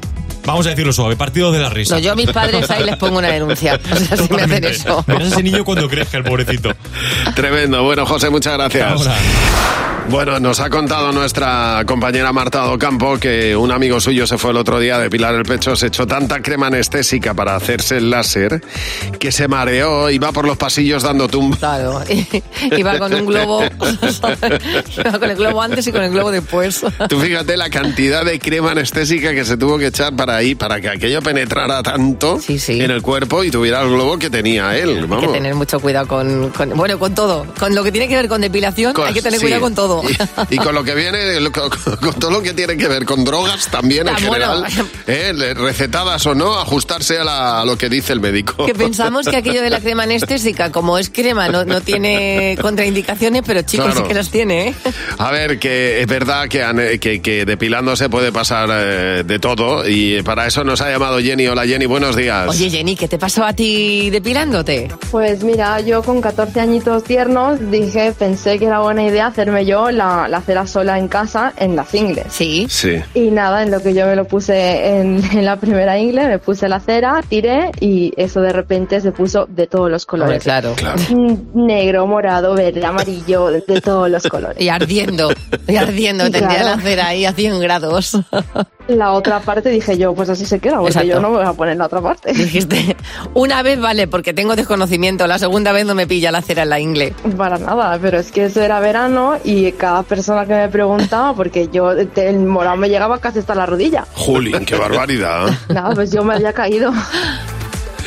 vamos 0.46 0.65
a 0.65 0.69
decirlo 0.69 0.93
suave, 0.93 1.15
partidos 1.15 1.53
de 1.53 1.60
la 1.60 1.69
risa. 1.69 1.96
No, 1.96 2.01
yo 2.01 2.12
a 2.12 2.15
mis 2.15 2.31
padres 2.31 2.69
ahí 2.69 2.84
les 2.84 2.98
pongo 2.98 3.19
una 3.19 3.29
denuncia. 3.29 3.79
O 3.91 3.96
sea, 3.96 4.17
si 4.17 4.34
me 4.34 4.41
hacen 4.41 4.63
eso. 4.63 5.03
Verás 5.08 5.27
ese 5.27 5.43
niño 5.43 5.65
cuando 5.65 5.89
crezca, 5.89 6.17
el 6.17 6.24
pobrecito. 6.24 6.72
Tremendo. 7.36 7.84
Bueno, 7.84 8.05
José, 8.05 8.29
muchas 8.29 8.53
gracias. 8.53 8.91
Ahora. 8.91 9.15
Bueno, 10.10 10.39
nos 10.39 10.60
ha 10.60 10.72
contado 10.72 11.12
nuestra 11.12 11.84
compañera 11.86 12.34
Marta 12.34 12.62
Docampo 12.62 13.19
que 13.19 13.55
un 13.55 13.72
amigo 13.72 14.00
suyo 14.00 14.25
se 14.25 14.39
fue 14.39 14.50
el 14.50 14.58
otro 14.58 14.79
día 14.79 14.96
a 14.96 15.00
depilar 15.00 15.36
el 15.36 15.43
pecho, 15.43 15.75
se 15.75 15.88
echó 15.88 16.08
tanta 16.08 16.41
crema 16.41 16.65
anestésica 16.65 17.36
para 17.36 17.55
hacerse 17.55 17.98
el 17.98 18.10
láser 18.10 18.60
que 19.19 19.31
se 19.31 19.48
mareó, 19.48 20.10
iba 20.10 20.31
por 20.31 20.48
los 20.48 20.58
pasillos 20.58 21.03
dando 21.03 21.27
tumbos. 21.27 21.60
Claro, 21.60 22.01
iba 22.75 22.98
con 22.98 23.13
un 23.13 23.25
globo, 23.27 23.63
iba 24.98 25.19
con 25.19 25.29
el 25.29 25.36
globo 25.38 25.62
antes 25.62 25.86
y 25.86 25.91
con 25.91 26.01
el 26.01 26.10
globo 26.10 26.31
después. 26.31 26.84
Tú 27.08 27.19
fíjate 27.19 27.55
la 27.55 27.69
cantidad 27.69 28.25
de 28.25 28.39
crema 28.39 28.72
anestésica 28.72 29.31
que 29.34 29.46
se 29.46 29.58
tuvo 29.58 29.77
que 29.77 29.88
echar 29.88 30.15
para 30.15 30.28
ahí, 30.29 30.55
para 30.55 30.79
que 30.81 30.89
aquello 30.89 31.21
penetrara 31.21 31.81
tanto 31.83 32.39
en 32.48 32.91
el 32.91 33.01
cuerpo 33.01 33.43
y 33.43 33.51
tuviera 33.51 33.81
el 33.81 33.89
globo 33.89 34.17
que 34.17 34.29
tenía 34.29 34.77
él. 34.77 34.89
Hay 34.89 34.95
que 35.01 35.07
Vamos. 35.07 35.33
tener 35.33 35.55
mucho 35.55 35.79
cuidado 35.79 36.07
con, 36.07 36.50
con- 36.50 36.69
bueno, 36.77 36.98
con 37.00 37.13
todo. 37.15 37.45
Con 37.59 37.75
lo 37.75 37.83
que 37.83 37.91
tiene 37.91 38.07
que 38.07 38.15
ver 38.15 38.27
con 38.27 38.41
depilación, 38.41 38.93
Con- 38.93 39.07
hay 39.07 39.13
que 39.13 39.21
tener 39.21 39.39
sí. 39.39 39.45
cuidado 39.45 39.62
con 39.62 39.75
todo. 39.75 40.01
Y, 40.50 40.55
y 40.55 40.57
con 40.57 40.74
lo 40.75 40.83
que 40.83 40.95
viene, 40.95 41.19
con, 41.51 41.69
con 41.98 42.13
todo 42.19 42.31
lo 42.31 42.41
que 42.41 42.53
tiene 42.53 42.77
que 42.77 42.88
ver 42.88 43.05
con 43.05 43.24
drogas 43.24 43.67
también 43.69 44.07
en 44.07 44.15
Ah, 44.15 44.17
bueno. 44.27 44.63
general, 44.65 44.65
¿eh? 45.07 45.53
Recetadas 45.55 46.25
o 46.25 46.35
no, 46.35 46.59
ajustarse 46.59 47.18
a, 47.20 47.24
la- 47.24 47.61
a 47.61 47.65
lo 47.65 47.77
que 47.77 47.89
dice 47.89 48.13
el 48.13 48.20
médico. 48.20 48.65
Que 48.65 48.74
pensamos 48.75 49.27
que 49.27 49.35
aquello 49.37 49.61
de 49.61 49.70
la 49.70 49.79
crema 49.79 50.03
anestésica, 50.03 50.72
como 50.72 50.98
es 50.98 51.09
crema, 51.09 51.48
no, 51.50 51.65
no 51.65 51.81
tiene 51.81 52.57
contraindicaciones, 52.61 53.42
pero 53.46 53.61
chicos, 53.63 53.87
Claro. 53.87 54.01
sí 54.01 54.07
que 54.07 54.13
las 54.13 54.29
tiene, 54.29 54.70
¿eh? 54.70 54.75
A 55.18 55.31
ver, 55.31 55.59
que 55.59 56.01
es 56.01 56.07
verdad 56.07 56.48
que, 56.48 57.00
que, 57.00 57.22
que 57.22 57.46
depilándose 57.46 58.09
puede 58.09 58.31
pasar 58.31 58.70
eh, 58.72 59.24
de 59.25 59.39
todo 59.39 59.87
y 59.87 60.19
para 60.24 60.46
eso 60.48 60.64
nos 60.64 60.82
ha 60.82 60.90
llamado 60.90 61.20
Jenny. 61.20 61.48
Hola 61.48 61.66
Jenny, 61.66 61.86
buenos 61.86 62.16
días. 62.16 62.48
Oye, 62.48 62.70
Jenny, 62.70 62.96
¿qué 62.96 63.08
te 63.08 63.18
pasó 63.18 63.44
a 63.46 63.53
ti 63.53 64.10
depilándote? 64.10 64.90
Pues 65.12 65.44
mira, 65.44 65.79
yo 65.82 66.01
con 66.03 66.22
14 66.22 66.60
añitos 66.60 67.03
tiernos 67.03 67.60
dije, 67.72 68.14
pensé 68.18 68.60
que 68.60 68.66
era 68.66 68.79
buena 68.79 69.03
idea 69.05 69.27
hacerme 69.27 69.66
yo 69.66 69.92
la, 69.92 70.27
la 70.27 70.42
cera 70.42 70.66
sola 70.68 70.98
en 71.00 71.08
casa 71.08 71.53
en 71.58 71.75
las 71.75 71.94
ingles. 71.94 72.25
Sí. 72.29 72.68
Sí. 72.70 73.01
Y 73.14 73.32
nada, 73.32 73.64
en 73.64 73.72
lo 73.72 73.82
que 73.82 73.94
yo 73.94 74.05
me 74.05 74.16
lo 74.16 74.25
puse 74.25 75.00
en, 75.00 75.22
en 75.38 75.46
la 75.46 75.58
primera 75.58 75.98
ingle, 76.00 76.27
me 76.27 76.40
puse 76.40 76.68
la 76.70 76.79
cera, 76.79 77.22
tiré 77.27 77.72
y 77.79 78.14
eso 78.18 78.42
de 78.42 78.51
repente 78.53 79.01
se 79.01 79.12
puso 79.12 79.46
de 79.50 79.68
todos 79.68 79.90
los 79.90 80.05
colores. 80.05 80.44
claro. 80.44 80.75
Mm, 81.10 81.66
Negro, 81.66 82.05
morado, 82.08 82.53
verde, 82.55 82.86
amarillo, 82.86 83.48
de, 83.48 83.64
de 83.68 83.82
todos 83.82 84.10
los 84.10 84.24
colores. 84.27 84.58
Y 84.70 84.70
ardiendo, 84.70 85.29
y 85.68 85.75
ardiendo, 85.77 86.27
Y 86.27 86.32
tendría 86.32 86.60
claro. 86.62 86.75
la 86.77 86.82
cera 86.82 87.08
ahí 87.08 87.25
a 87.25 87.32
100 87.34 87.60
grados. 87.62 88.18
La 88.88 89.12
otra 89.14 89.40
parte 89.40 89.70
dije 89.70 89.98
yo, 89.98 90.08
pues 90.13 90.29
así 90.29 90.45
se 90.45 90.59
queda, 90.59 90.75
porque 90.75 90.89
Exacto. 90.89 91.09
yo 91.09 91.19
no 91.19 91.29
me 91.29 91.37
voy 91.37 91.45
a 91.45 91.53
poner 91.53 91.77
la 91.77 91.85
otra 91.85 92.01
parte. 92.01 92.33
Dijiste, 92.33 92.95
una 93.33 93.61
vez 93.63 93.79
vale, 93.79 94.07
porque 94.07 94.33
tengo 94.33 94.55
desconocimiento, 94.55 95.27
la 95.27 95.39
segunda 95.39 95.72
vez 95.72 95.85
no 95.85 95.95
me 95.95 96.07
pilla 96.07 96.31
la 96.31 96.41
cera 96.41 96.63
en 96.63 96.69
la 96.69 96.79
ingle. 96.79 97.13
Para 97.37 97.57
nada, 97.57 97.98
pero 98.01 98.19
es 98.19 98.31
que 98.31 98.45
eso 98.45 98.61
era 98.61 98.79
verano 98.79 99.37
y 99.43 99.72
cada 99.74 100.03
persona 100.03 100.45
que 100.45 100.53
me 100.53 100.69
preguntaba, 100.69 101.33
porque 101.33 101.69
yo 101.72 101.91
el 101.91 102.39
morado 102.39 102.77
me 102.77 102.89
llegaba 102.89 103.19
casi 103.19 103.39
hasta 103.39 103.55
la 103.55 103.65
rodilla. 103.65 104.05
Jolín, 104.13 104.65
qué 104.65 104.75
barbaridad. 104.75 105.50
Nada, 105.69 105.93
pues 105.93 106.11
yo 106.11 106.24
me 106.24 106.35
había 106.35 106.53
caído. 106.53 106.91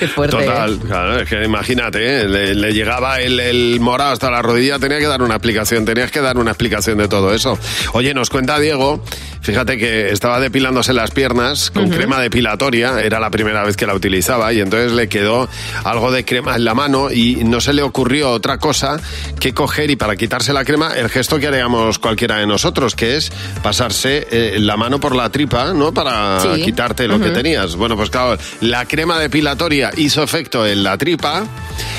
Qué 0.02 0.08
fuerte. 0.08 0.36
Total, 0.36 0.78
claro, 0.78 1.20
es 1.20 1.28
que 1.28 1.44
imagínate, 1.44 2.22
¿eh? 2.22 2.28
le, 2.28 2.54
le 2.54 2.72
llegaba 2.72 3.20
el, 3.20 3.38
el 3.38 3.78
morado 3.80 4.12
hasta 4.12 4.30
la 4.30 4.42
rodilla, 4.42 4.78
tenía 4.80 4.98
que 4.98 5.06
dar 5.06 5.22
una 5.22 5.34
explicación, 5.34 5.84
tenías 5.84 6.10
que 6.10 6.20
dar 6.20 6.38
una 6.38 6.50
explicación 6.50 6.98
de 6.98 7.06
todo 7.08 7.32
eso. 7.32 7.56
Oye, 7.92 8.12
nos 8.14 8.28
cuenta 8.30 8.58
Diego, 8.58 9.04
fíjate 9.42 9.78
que 9.78 10.10
estaba 10.10 10.40
depilándose 10.40 10.92
las 10.92 11.10
piernas 11.12 11.70
con 11.70 11.88
crema 11.88 12.20
depilatoria, 12.20 13.00
era 13.00 13.20
la 13.20 13.30
primera 13.30 13.62
vez 13.62 13.76
que 13.76 13.86
la 13.86 13.94
utilizaba 13.94 14.52
y 14.52 14.60
entonces 14.60 14.90
le 14.92 15.08
quedó 15.08 15.48
algo 15.84 16.10
de 16.10 16.24
crema 16.24 16.56
en 16.56 16.64
la 16.64 16.74
mano 16.74 17.10
y 17.12 17.44
no 17.44 17.60
se 17.60 17.72
le 17.72 17.82
ocurrió 17.82 18.30
otra 18.30 18.58
cosa 18.58 18.98
que 19.38 19.54
coger 19.54 19.90
y 19.90 19.96
para 19.96 20.16
quitarse 20.16 20.52
la 20.52 20.64
crema 20.64 20.92
el 20.96 21.08
gesto 21.08 21.38
que 21.38 21.46
haríamos 21.46 21.98
cualquiera 22.00 22.38
de 22.38 22.46
nosotros, 22.46 22.96
que 22.96 23.16
es 23.16 23.30
pasarse 23.62 24.26
eh, 24.30 24.56
la 24.58 24.76
mano 24.76 24.98
por 24.98 25.14
la 25.14 25.30
tripa, 25.30 25.72
¿no? 25.72 25.94
Para 25.94 26.40
Sí. 26.40 26.62
quitarte 26.62 27.06
lo 27.06 27.20
que 27.20 27.30
tenías. 27.30 27.76
Bueno, 27.76 27.96
pues 27.96 28.10
claro, 28.10 28.36
la 28.60 28.84
crema 28.86 29.18
depilatoria 29.18 29.91
hizo 29.96 30.22
efecto 30.22 30.66
en 30.66 30.83
la 30.83 30.98
tripa 30.98 31.44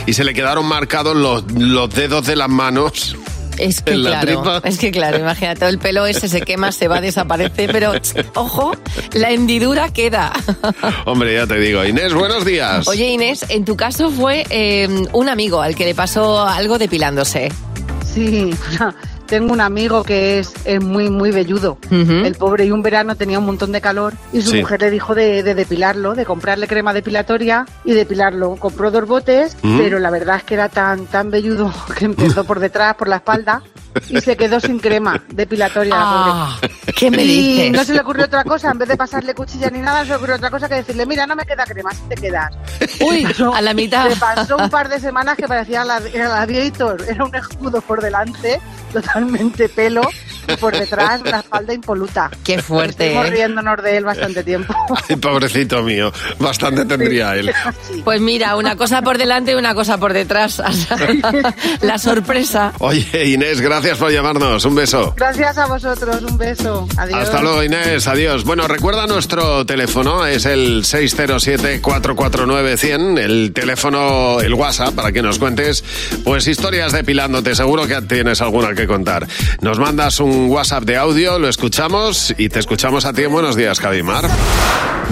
y 0.06 0.14
se 0.14 0.24
le 0.24 0.34
quedaron 0.34 0.66
marcados 0.66 1.16
los, 1.16 1.52
los 1.52 1.94
dedos 1.94 2.26
de 2.26 2.36
las 2.36 2.50
manos. 2.50 3.16
Es 3.58 3.82
que 3.82 3.92
en 3.92 4.04
la 4.04 4.22
claro, 4.22 4.42
tripa. 4.42 4.62
es 4.68 4.78
que 4.80 4.92
claro, 4.92 5.20
imagínate, 5.20 5.68
el 5.68 5.78
pelo 5.78 6.06
ese 6.06 6.28
se 6.28 6.42
quema, 6.42 6.72
se 6.72 6.88
va, 6.88 7.02
desaparece, 7.02 7.68
pero 7.72 7.94
ojo, 8.34 8.76
la 9.14 9.32
hendidura 9.32 9.94
queda. 9.94 10.34
Hombre, 11.06 11.36
ya 11.36 11.46
te 11.46 11.60
digo. 11.60 11.86
Inés, 11.86 12.14
buenos 12.14 12.46
días. 12.46 12.88
Oye 12.88 13.12
Inés, 13.12 13.46
en 13.50 13.64
tu 13.64 13.78
caso 13.78 14.10
fue 14.10 14.46
eh, 14.50 14.88
un 15.14 15.30
amigo 15.30 15.62
al 15.62 15.76
que 15.76 15.86
le 15.86 15.94
pasó 15.94 16.42
algo 16.48 16.80
depilándose. 16.80 17.52
Sí, 18.14 18.52
tengo 19.34 19.52
un 19.52 19.62
amigo 19.62 20.04
que 20.04 20.38
es, 20.38 20.54
es 20.64 20.80
muy, 20.80 21.10
muy 21.10 21.32
velludo. 21.32 21.80
El 21.90 22.36
pobre 22.36 22.66
y 22.66 22.72
un 22.72 22.84
verano 22.84 23.16
tenía 23.16 23.40
un 23.40 23.46
montón 23.46 23.72
de 23.72 23.82
calor 23.82 24.14
y 24.32 24.42
su 24.44 24.52
Sí. 24.52 24.60
mujer 24.60 24.82
le 24.82 24.92
dijo 24.92 25.16
de, 25.16 25.42
de 25.42 25.56
depilarlo, 25.56 26.14
de 26.14 26.24
comprarle 26.24 26.68
crema 26.68 26.94
depilatoria 26.94 27.66
y 27.84 27.94
depilarlo. 27.94 28.56
Compró 28.58 28.92
dos 28.92 29.08
botes, 29.08 29.58
pero 29.62 29.98
la 29.98 30.12
verdad 30.12 30.36
es 30.38 30.44
que 30.44 30.54
era 30.54 30.70
tan, 30.70 31.08
tan 31.08 31.32
velludo 31.32 31.74
que 31.98 32.06
empezó 32.06 32.44
por 32.44 32.60
detrás, 32.60 32.94
por 32.96 33.08
la 33.08 33.16
espalda 33.16 33.64
y 34.10 34.20
se 34.22 34.36
quedó 34.38 34.60
sin 34.60 34.80
crema 34.80 35.22
depilatoria. 35.30 35.96
la 35.96 36.02
Ah, 36.04 36.58
pobre. 36.62 36.94
¿qué 36.94 37.12
me 37.12 37.24
y 37.24 37.28
dices? 37.28 37.72
no 37.72 37.84
se 37.84 37.94
le 37.94 38.00
ocurrió 38.02 38.26
otra 38.26 38.44
cosa, 38.44 38.72
en 38.72 38.78
vez 38.80 38.90
de 38.90 38.98
pasarle 38.98 39.34
cuchilla 39.34 39.70
ni 39.70 39.80
nada, 39.80 40.02
se 40.04 40.10
le 40.10 40.16
ocurrió 40.16 40.36
otra 40.36 40.50
cosa 40.50 40.68
que 40.70 40.76
decirle, 40.76 41.06
mira, 41.06 41.26
no 41.28 41.36
me 41.36 41.46
queda 41.46 41.64
crema, 41.66 41.92
si 41.94 42.02
te 42.10 42.16
quedas. 42.16 42.52
Uy, 43.02 43.28
a 43.54 43.62
la 43.62 43.74
mitad. 43.74 44.10
Le 44.10 44.16
pasó 44.16 44.58
un 44.58 44.70
par 44.70 44.90
de 44.90 45.00
semanas 45.00 45.36
que 45.38 45.48
parecía 45.48 45.84
la, 45.84 46.00
la 46.00 46.46
Gladiator, 46.46 47.04
era 47.08 47.24
un 47.24 47.36
escudo 47.36 47.82
por 47.82 48.02
delante, 48.02 48.60
totalmente 48.92 49.70
pelo, 49.70 50.02
y 50.48 50.56
por 50.58 50.78
detrás 50.78 51.22
la 51.24 51.40
espalda 51.40 51.74
impoluta. 51.74 52.30
Qué 52.44 52.62
fuerte, 52.62 53.08
Estuvimos 53.08 53.28
¿eh? 53.28 53.32
riéndonos 53.32 53.84
de 53.84 53.98
él 53.98 54.04
bastante 54.04 54.44
tiempo. 54.44 54.74
Ay, 55.10 55.16
pobrecito 55.16 55.82
mío, 55.84 56.12
bastante 56.40 56.86
tendría 56.86 57.36
él. 57.36 57.52
Pues 58.04 58.22
mira, 58.22 58.56
una 58.56 58.76
cosa 58.76 59.02
por 59.02 59.18
delante 59.18 59.52
y 59.52 59.56
una 59.56 59.74
cosa 59.74 59.98
por 59.98 60.14
detrás. 60.14 60.62
La 61.82 61.98
sorpresa. 61.98 62.74
Oye, 62.80 63.26
Inés, 63.26 63.62
gracias 63.62 63.98
por 63.98 64.12
llamarnos. 64.12 64.66
Un 64.66 64.76
beso. 64.76 65.14
Gracias 65.16 65.58
a 65.58 65.68
vosotros, 65.68 66.22
un 66.24 66.38
beso. 66.38 66.88
Adiós. 66.98 67.22
Hasta 67.22 67.42
luego, 67.42 67.64
Inés. 67.64 68.08
Adiós. 68.08 68.44
Bueno, 68.44 68.68
recuerda 68.68 69.08
nuestro 69.08 69.66
teléfono, 69.66 70.26
es 70.26 70.46
el 70.46 70.84
607-449-100, 70.84 73.20
el 73.20 73.54
teléfono, 73.54 74.42
el 74.42 74.54
WhatsApp, 74.54 74.94
para 74.94 75.12
que 75.12 75.22
nos 75.22 75.40
cuentes, 75.40 75.84
pues, 76.24 76.48
historias 76.48 76.92
depilándote. 76.92 77.56
Seguro 77.56 77.88
que 77.88 78.02
tienes 78.02 78.42
alguna 78.42 78.74
que 78.74 78.88
contar. 78.88 79.28
Nos 79.62 79.80
mandas 79.80 80.20
un 80.20 80.33
WhatsApp 80.34 80.84
de 80.84 80.98
audio, 80.98 81.40
lo 81.40 81.48
escuchamos 81.48 82.34
y 82.38 82.50
te 82.50 82.60
escuchamos 82.60 83.06
a 83.06 83.14
ti 83.14 83.24
en 83.24 83.32
Buenos 83.32 83.56
Días, 83.56 83.80
Javimar. 83.80 84.30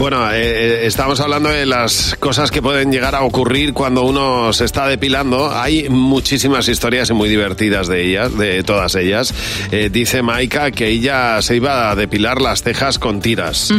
Bueno, 0.01 0.31
eh, 0.31 0.39
eh, 0.41 0.87
estamos 0.87 1.19
hablando 1.19 1.49
de 1.49 1.67
las 1.67 2.15
cosas 2.19 2.49
que 2.49 2.59
pueden 2.59 2.91
llegar 2.91 3.13
a 3.13 3.21
ocurrir 3.21 3.71
cuando 3.71 4.01
uno 4.01 4.51
se 4.51 4.65
está 4.65 4.87
depilando. 4.87 5.51
Hay 5.51 5.89
muchísimas 5.89 6.67
historias 6.67 7.11
y 7.11 7.13
muy 7.13 7.29
divertidas 7.29 7.87
de 7.87 8.07
ellas, 8.07 8.35
de 8.35 8.63
todas 8.63 8.95
ellas. 8.95 9.31
Eh, 9.69 9.91
dice 9.93 10.23
Maika 10.23 10.71
que 10.71 10.87
ella 10.87 11.39
se 11.43 11.57
iba 11.57 11.91
a 11.91 11.95
depilar 11.95 12.41
las 12.41 12.63
cejas 12.63 12.97
con 12.97 13.21
tiras. 13.21 13.71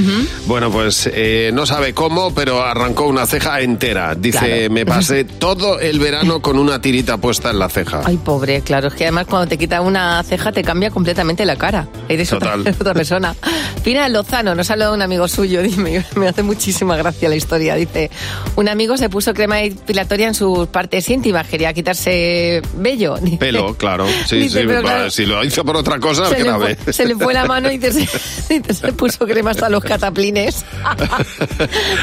Bueno, 0.47 0.71
pues 0.71 1.11
eh, 1.13 1.51
no 1.53 1.67
sabe 1.67 1.93
cómo, 1.93 2.33
pero 2.33 2.63
arrancó 2.63 3.09
una 3.09 3.27
ceja 3.27 3.61
entera. 3.61 4.15
Dice, 4.15 4.39
Claro. 4.39 4.73
me 4.75 4.87
pasé 4.87 5.25
todo 5.41 5.81
el 5.81 5.99
verano 5.99 6.41
con 6.41 6.57
una 6.57 6.81
tirita 6.81 7.17
puesta 7.17 7.51
en 7.51 7.59
la 7.59 7.69
ceja. 7.69 8.03
Ay, 8.05 8.17
pobre, 8.19 8.61
claro, 8.61 8.87
es 8.87 8.95
que 8.95 9.03
además 9.07 9.27
cuando 9.29 9.49
te 9.49 9.59
quita 9.59 9.81
una 9.81 10.23
ceja 10.23 10.53
te 10.53 10.63
cambia 10.63 10.91
completamente 10.91 11.45
la 11.45 11.57
cara. 11.57 11.89
Eres 12.09 12.33
otra, 12.33 12.53
Total. 12.55 12.77
otra 12.81 12.95
persona. 12.95 13.35
Pina 13.83 14.09
Lozano 14.09 14.55
nos 14.55 14.71
ha 14.71 14.75
hablado 14.75 14.93
de 14.93 14.99
un 14.99 15.03
amigo 15.03 15.27
suyo, 15.27 15.61
dime, 15.63 16.05
me 16.17 16.29
hace 16.29 16.43
muchísima 16.43 16.97
gracia 16.97 17.29
la 17.29 17.37
historia. 17.37 17.75
Dice, 17.75 18.11
un 18.57 18.69
amigo 18.69 18.97
se 18.97 19.09
puso 19.09 19.35
crema 19.35 19.57
depilatoria 19.57 20.29
en 20.29 20.35
sus 20.35 20.69
partes 20.69 21.09
íntimas, 21.11 21.47
quería 21.47 21.73
quitarse 21.73 22.63
vello. 22.75 23.17
Dice, 23.23 23.37
Pelo, 23.39 23.75
claro. 23.75 24.07
Sí, 24.27 24.37
Dice, 24.37 24.61
sí, 24.61 24.67
pero 24.67 24.83
va, 24.83 24.91
claro, 24.91 25.11
si 25.11 25.27
lo 25.27 25.45
hizo 25.45 25.65
por 25.65 25.77
otra 25.77 25.99
cosa, 25.99 26.27
se, 26.27 26.39
le 26.39 26.45
grave. 26.45 26.77
fue, 26.77 26.93
se 26.93 27.07
le 27.07 27.15
fue 27.17 27.35
la 27.35 27.47
mano 27.47 27.71
y 27.71 27.79
te, 27.79 27.93
se, 27.93 28.07
se 28.75 28.93
puso 28.93 29.27
crema 29.27 29.51
hasta 29.51 29.69
los 29.69 29.83
cataplines. 29.83 30.65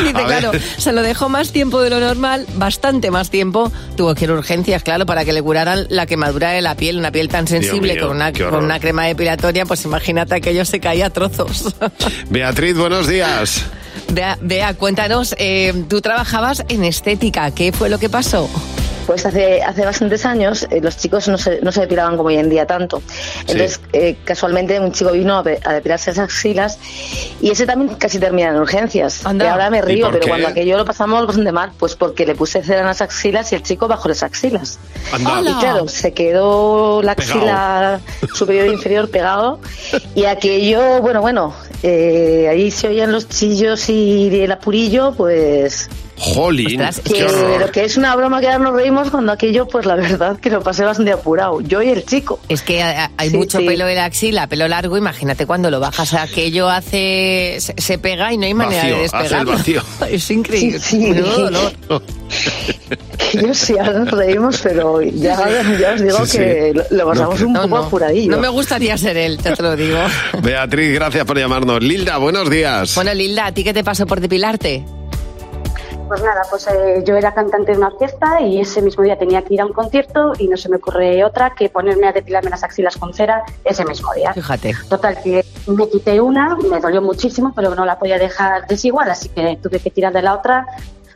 Dice, 0.01 0.13
claro, 0.13 0.51
se 0.77 0.93
lo 0.93 1.01
dejó 1.01 1.29
más 1.29 1.51
tiempo 1.51 1.81
de 1.81 1.89
lo 1.89 1.99
normal, 1.99 2.45
bastante 2.55 3.11
más 3.11 3.29
tiempo. 3.29 3.71
Tuvo 3.95 4.15
que 4.15 4.25
ir 4.25 4.31
a 4.31 4.33
urgencias, 4.33 4.83
claro, 4.83 5.05
para 5.05 5.25
que 5.25 5.33
le 5.33 5.41
curaran 5.41 5.87
la 5.89 6.05
quemadura 6.05 6.51
de 6.51 6.61
la 6.61 6.75
piel, 6.75 6.97
una 6.97 7.11
piel 7.11 7.29
tan 7.29 7.47
sensible 7.47 7.93
mío, 7.93 8.07
con, 8.07 8.15
una, 8.15 8.31
con 8.33 8.63
una 8.63 8.79
crema 8.79 9.05
depilatoria, 9.05 9.65
pues 9.65 9.83
imagínate 9.85 10.35
aquello 10.35 10.65
se 10.65 10.79
caía 10.79 11.07
a 11.07 11.09
trozos. 11.09 11.75
Beatriz, 12.29 12.77
buenos 12.77 13.07
días. 13.07 13.65
Bea, 14.11 14.37
Bea, 14.41 14.73
cuéntanos, 14.73 15.35
eh, 15.37 15.85
tú 15.87 16.01
trabajabas 16.01 16.63
en 16.69 16.83
estética, 16.83 17.51
¿qué 17.51 17.71
fue 17.71 17.89
lo 17.89 17.99
que 17.99 18.09
pasó? 18.09 18.49
Pues 19.09 19.25
hace, 19.25 19.63
hace 19.63 19.83
bastantes 19.85 20.23
años 20.23 20.67
eh, 20.69 20.81
los 20.81 20.95
chicos 20.95 21.27
no 21.29 21.39
se, 21.39 21.61
no 21.61 21.71
se 21.71 21.81
depilaban 21.81 22.15
como 22.15 22.29
hoy 22.29 22.37
en 22.37 22.47
día 22.47 22.67
tanto. 22.67 23.01
Entonces, 23.39 23.81
eh, 23.91 24.17
casualmente 24.23 24.79
un 24.79 24.91
chico 24.91 25.13
vino 25.13 25.33
a, 25.33 25.39
a 25.39 25.73
depilarse 25.73 26.11
esas 26.11 26.25
axilas 26.25 26.77
y 27.41 27.49
ese 27.49 27.65
también 27.65 27.95
casi 27.95 28.19
termina 28.19 28.49
en 28.49 28.57
urgencias. 28.57 29.25
Anda. 29.25 29.45
Y 29.45 29.47
ahora 29.47 29.71
me 29.71 29.79
¿Y 29.79 29.81
río, 29.81 30.09
pero 30.11 30.19
qué? 30.19 30.29
cuando 30.29 30.49
aquello 30.49 30.77
lo 30.77 30.85
pasamos 30.85 31.25
bastante 31.25 31.51
mal, 31.51 31.71
pues 31.79 31.95
porque 31.95 32.23
le 32.23 32.35
puse 32.35 32.61
cera 32.61 32.81
en 32.81 32.85
las 32.85 33.01
axilas 33.01 33.51
y 33.51 33.55
el 33.55 33.63
chico 33.63 33.87
bajo 33.87 34.07
las 34.07 34.21
axilas. 34.21 34.77
Anda. 35.11 35.41
Y 35.41 35.53
claro, 35.55 35.87
se 35.87 36.13
quedó 36.13 37.01
la 37.01 37.13
axila 37.13 37.99
superior 38.35 38.67
e 38.67 38.73
inferior 38.73 39.09
pegado 39.09 39.59
y 40.13 40.25
aquello, 40.25 41.01
bueno, 41.01 41.21
bueno, 41.21 41.55
eh, 41.81 42.47
ahí 42.47 42.69
se 42.69 42.89
oían 42.89 43.11
los 43.11 43.27
chillos 43.27 43.89
y 43.89 44.39
el 44.39 44.51
apurillo, 44.51 45.13
pues 45.13 45.89
Jolín, 46.19 46.81
Ostras, 46.81 47.01
qué 47.05 47.71
que 47.71 47.85
es 47.85 47.95
una 47.97 48.15
broma 48.15 48.41
que 48.41 48.47
ahora 48.47 48.59
nos 48.59 48.73
reímos 48.73 49.09
cuando 49.09 49.31
aquello, 49.31 49.67
pues 49.67 49.85
la 49.85 49.95
verdad 49.95 50.37
que 50.39 50.49
lo 50.49 50.61
pasé 50.61 50.83
bastante 50.83 51.11
apurado. 51.13 51.61
Yo 51.61 51.81
y 51.81 51.89
el 51.89 52.05
chico. 52.05 52.39
Es 52.49 52.61
que 52.61 52.83
ha- 52.83 53.09
hay 53.17 53.29
Sí, 53.29 53.37
mucho 53.37 53.59
sí. 53.59 53.65
pelo 53.65 53.87
en 53.87 53.95
la 53.95 54.05
axila, 54.05 54.47
pelo 54.47 54.67
largo, 54.67 54.97
imagínate 54.97 55.45
cuando 55.45 55.71
lo 55.71 55.79
bajas, 55.79 56.13
aquello 56.13 56.69
hace, 56.69 57.57
se, 57.59 57.97
pega 57.97 58.33
y 58.33 58.37
no 58.37 58.45
hay 58.45 58.53
manera 58.53 58.81
Vacío, 58.83 58.97
de 58.97 59.05
hace 59.05 59.15
el 59.17 59.21
despegarlo. 59.23 59.51
vacío. 59.53 59.83
Es 60.11 60.31
increíble. 60.31 60.79
Sí, 60.79 60.97
sí. 60.99 61.09
Menudo 61.09 61.39
dolor. 61.49 61.71
Yo 63.33 63.53
sí, 63.53 63.77
ahora 63.77 63.99
nos 63.99 64.11
reímos, 64.11 64.59
pero 64.63 65.01
ya, 65.01 65.37
ya 65.79 65.93
os 65.93 66.01
digo 66.01 66.25
Sí, 66.25 66.37
que 66.39 66.71
sí. 66.73 66.79
lo, 66.91 66.97
lo 66.97 67.09
pasamos 67.11 67.41
un 67.41 67.53
No, 67.53 67.61
poco 67.63 67.77
no. 67.77 67.83
apuradillo. 67.85 68.31
No 68.31 68.39
me 68.39 68.47
gustaría 68.49 68.97
ser 68.97 69.15
él, 69.17 69.37
ya 69.43 69.53
te 69.53 69.61
lo 69.63 69.75
digo. 69.75 69.99
Beatriz, 70.41 70.93
gracias 70.95 71.25
por 71.25 71.37
llamarnos. 71.37 71.81
Lilda, 71.83 72.17
buenos 72.17 72.49
días. 72.49 72.95
Bueno, 72.95 73.13
Lilda, 73.13 73.45
¿a 73.47 73.51
ti 73.53 73.63
qué 73.63 73.73
te 73.73 73.83
pasó 73.83 74.05
por 74.07 74.19
depilarte? 74.19 74.83
Pues 76.09 76.23
nada, 76.23 76.41
pues 76.49 76.65
eh, 76.65 77.03
yo 77.05 77.15
era 77.15 77.35
cantante 77.35 77.71
de 77.71 77.77
una 77.77 77.89
orquesta 77.89 78.41
y 78.41 78.59
ese 78.59 78.81
mismo 78.81 79.03
día 79.03 79.15
tenía 79.15 79.43
que 79.43 79.53
ir 79.53 79.61
a 79.61 79.65
un 79.67 79.73
concierto 79.73 80.33
y 80.39 80.47
no 80.47 80.57
se 80.57 80.67
me 80.67 80.77
ocurre 80.77 81.23
otra 81.23 81.51
que 81.51 81.69
ponerme 81.69 82.07
a 82.07 82.11
depilarme 82.11 82.49
las 82.49 82.63
axilas 82.63 82.97
con 82.97 83.13
cera 83.13 83.43
ese 83.63 83.85
mismo 83.85 84.11
día. 84.15 84.33
Fíjate. 84.33 84.75
Total, 84.89 85.21
que 85.21 85.45
me 85.67 85.87
quité 85.87 86.19
una, 86.19 86.55
me 86.55 86.79
dolió 86.79 87.03
muchísimo, 87.03 87.53
pero 87.55 87.75
no 87.75 87.85
la 87.85 87.99
podía 87.99 88.17
dejar 88.17 88.65
desigual, 88.65 89.11
así 89.11 89.29
que 89.29 89.59
tuve 89.61 89.79
que 89.79 89.91
tirar 89.91 90.11
de 90.11 90.23
la 90.23 90.33
otra, 90.33 90.65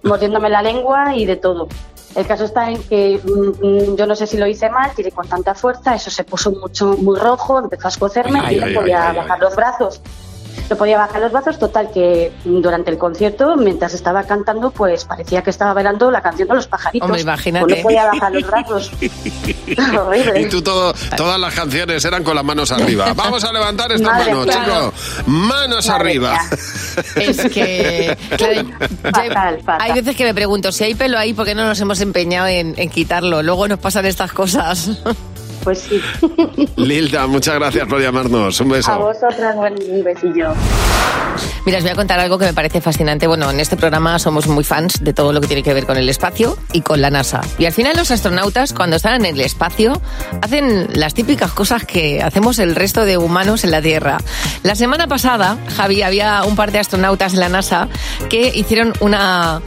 mordiéndome 0.03 0.51
la 0.51 0.61
lengua 0.61 1.15
y 1.15 1.25
de 1.25 1.37
todo. 1.37 1.67
El 2.15 2.27
caso 2.27 2.43
está 2.43 2.69
en 2.69 2.83
que 2.83 3.19
mm, 3.23 3.65
mm, 3.65 3.95
yo 3.95 4.05
no 4.05 4.15
sé 4.15 4.27
si 4.27 4.37
lo 4.37 4.45
hice 4.45 4.69
mal, 4.69 4.91
tiré 4.95 5.11
con 5.11 5.27
tanta 5.27 5.55
fuerza, 5.55 5.95
eso 5.95 6.11
se 6.11 6.23
puso 6.23 6.51
mucho 6.51 6.95
muy 6.99 7.17
rojo, 7.17 7.57
empezó 7.57 7.87
a 7.87 7.89
escocerme 7.89 8.39
Ay, 8.43 8.57
y 8.57 8.59
no 8.59 8.79
podía 8.79 9.09
ay, 9.09 9.17
ay, 9.17 9.17
bajar 9.17 9.39
los 9.39 9.55
brazos. 9.55 10.01
No 10.69 10.75
podía 10.77 10.97
bajar 10.97 11.21
los 11.21 11.31
brazos, 11.31 11.59
total 11.59 11.89
que 11.93 12.31
durante 12.45 12.89
el 12.91 12.97
concierto, 12.97 13.55
mientras 13.57 13.93
estaba 13.93 14.23
cantando, 14.23 14.71
pues 14.71 15.05
parecía 15.05 15.41
que 15.41 15.49
estaba 15.49 15.73
bailando 15.73 16.09
la 16.11 16.21
canción 16.21 16.47
de 16.47 16.55
los 16.55 16.67
pajaritos. 16.67 17.05
Hombre, 17.07 17.21
imagínate. 17.21 17.65
Pues 17.65 17.77
no 17.77 17.83
podía 17.83 18.05
bajar 18.05 18.31
los 18.33 18.47
brazos. 18.47 18.91
Horrible. 19.99 20.41
Y 20.41 20.45
tú 20.49 20.61
todo, 20.61 20.93
todas 21.17 21.39
las 21.39 21.53
canciones 21.53 22.03
eran 22.05 22.23
con 22.23 22.35
las 22.35 22.43
manos 22.45 22.71
arriba. 22.71 23.13
Vamos 23.15 23.43
a 23.43 23.51
levantar 23.51 23.91
estas 23.91 24.13
Madre 24.13 24.31
manos, 24.33 24.45
mía. 24.47 24.63
chicos. 24.63 25.27
Manos 25.27 25.87
Madre 25.87 26.01
arriba. 26.01 26.39
Es 27.15 27.37
que, 27.51 28.15
claro, 28.37 28.53
yo- 28.53 28.87
Fatal, 29.11 29.59
fatal. 29.63 29.77
hay 29.81 29.93
veces 29.93 30.15
que 30.15 30.23
me 30.25 30.33
pregunto 30.33 30.71
si 30.71 30.83
hay 30.83 30.95
pelo 30.95 31.17
ahí, 31.17 31.33
¿por 31.33 31.45
qué 31.45 31.55
no 31.55 31.65
nos 31.65 31.79
hemos 31.81 31.99
empeñado 32.01 32.47
en, 32.47 32.73
en 32.77 32.89
quitarlo? 32.89 33.41
Luego 33.41 33.67
nos 33.67 33.79
pasan 33.79 34.05
estas 34.05 34.31
cosas. 34.31 34.89
Pues 35.63 35.79
sí. 35.79 36.01
Lilda, 36.77 37.27
muchas 37.27 37.55
gracias 37.55 37.87
por 37.87 38.01
llamarnos. 38.01 38.59
Un 38.59 38.71
A 38.71 38.75
beso. 38.75 38.99
vosotras, 38.99 39.55
buen 39.55 39.75
besillo. 40.03 40.53
Mira, 41.65 41.77
os 41.77 41.83
voy 41.83 41.91
a 41.91 41.95
contar 41.95 42.19
algo 42.19 42.37
que 42.37 42.45
me 42.45 42.53
parece 42.53 42.81
fascinante. 42.81 43.25
Bueno, 43.25 43.49
en 43.49 43.59
este 43.59 43.77
programa 43.77 44.19
somos 44.19 44.47
muy 44.47 44.63
fans 44.63 45.01
de 45.01 45.13
todo 45.13 45.31
lo 45.31 45.39
que 45.41 45.47
tiene 45.47 45.63
que 45.63 45.73
ver 45.73 45.85
con 45.85 45.97
el 45.97 46.09
espacio 46.09 46.57
y 46.73 46.81
con 46.81 47.01
la 47.01 47.09
NASA. 47.09 47.41
Y 47.57 47.65
al 47.65 47.71
final 47.71 47.95
los 47.95 48.11
astronautas, 48.11 48.73
cuando 48.73 48.97
están 48.97 49.25
en 49.25 49.33
el 49.33 49.41
espacio, 49.41 49.99
hacen 50.41 50.89
las 50.93 51.13
típicas 51.13 51.51
cosas 51.53 51.85
que 51.85 52.21
hacemos 52.21 52.59
el 52.59 52.75
resto 52.75 53.05
de 53.05 53.17
humanos 53.17 53.63
en 53.63 53.71
la 53.71 53.81
Tierra. 53.81 54.17
La 54.63 54.75
semana 54.75 55.07
pasada, 55.07 55.57
Javi, 55.77 56.01
había 56.01 56.43
un 56.43 56.55
par 56.55 56.71
de 56.71 56.79
astronautas 56.79 57.33
en 57.33 57.39
la 57.39 57.49
NASA 57.49 57.87
que 58.29 58.51
hicieron 58.53 58.93
una... 58.99 59.61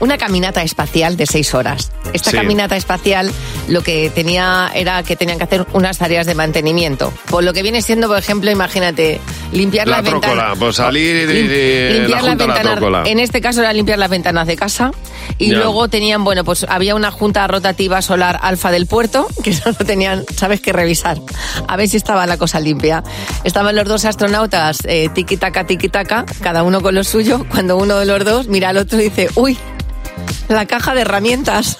Una 0.00 0.16
caminata 0.16 0.62
espacial 0.62 1.16
de 1.16 1.26
seis 1.26 1.54
horas. 1.54 1.90
Esta 2.12 2.30
Sí. 2.30 2.36
caminata 2.36 2.76
espacial 2.76 3.32
lo 3.66 3.82
que 3.82 4.10
tenía 4.10 4.70
era 4.74 5.02
que 5.02 5.16
tenían 5.16 5.38
que 5.38 5.44
hacer 5.44 5.66
unas 5.72 5.98
tareas 5.98 6.24
de 6.26 6.34
mantenimiento. 6.36 7.12
Por 7.28 7.42
lo 7.42 7.52
que 7.52 7.62
viene 7.62 7.82
siendo, 7.82 8.06
por 8.06 8.16
ejemplo, 8.18 8.50
imagínate, 8.50 9.20
limpiar 9.52 9.88
La 9.88 9.96
las 10.00 10.10
ventanas. 10.12 10.58
pues 10.58 10.76
salir 10.76 11.28
Lim- 11.28 11.50
y 11.50 11.92
limpiar 11.98 12.22
la 12.22 12.28
la 12.28 12.34
ventanas. 12.36 12.72
trócola. 12.76 13.02
en 13.06 13.18
este 13.18 13.40
caso 13.40 13.60
era 13.60 13.72
limpiar 13.72 13.98
las 13.98 14.08
ventanas 14.10 14.46
de 14.46 14.56
casa. 14.56 14.92
Y 15.36 15.50
Ya. 15.50 15.58
luego 15.58 15.88
tenían, 15.88 16.22
bueno, 16.24 16.44
pues 16.44 16.64
había 16.68 16.94
una 16.94 17.10
junta 17.10 17.46
rotativa 17.48 18.00
solar 18.00 18.38
alfa 18.42 18.70
del 18.70 18.86
puerto, 18.86 19.26
que 19.44 19.50
eso 19.50 19.68
lo 19.70 19.84
tenían, 19.84 20.24
sabes, 20.36 20.60
que 20.60 20.72
revisar. 20.72 21.18
A 21.66 21.76
ver 21.76 21.88
si 21.88 21.96
estaba 21.96 22.24
la 22.26 22.36
cosa 22.38 22.60
limpia. 22.60 23.02
Estaban 23.44 23.74
los 23.74 23.86
dos 23.86 24.04
astronautas, 24.04 24.78
eh, 24.84 25.08
tiki-taka, 25.12 25.64
tiki-taka, 25.66 26.24
cada 26.40 26.62
uno 26.62 26.80
con 26.80 26.94
lo 26.94 27.02
suyo, 27.04 27.44
cuando 27.50 27.76
uno 27.76 27.98
de 27.98 28.06
los 28.06 28.24
dos 28.24 28.46
mira 28.48 28.68
al 28.70 28.76
otro 28.78 29.00
y 29.00 29.04
dice, 29.04 29.28
uy, 29.34 29.58
la 30.48 30.66
caja 30.66 30.94
de 30.94 31.02
herramientas. 31.02 31.76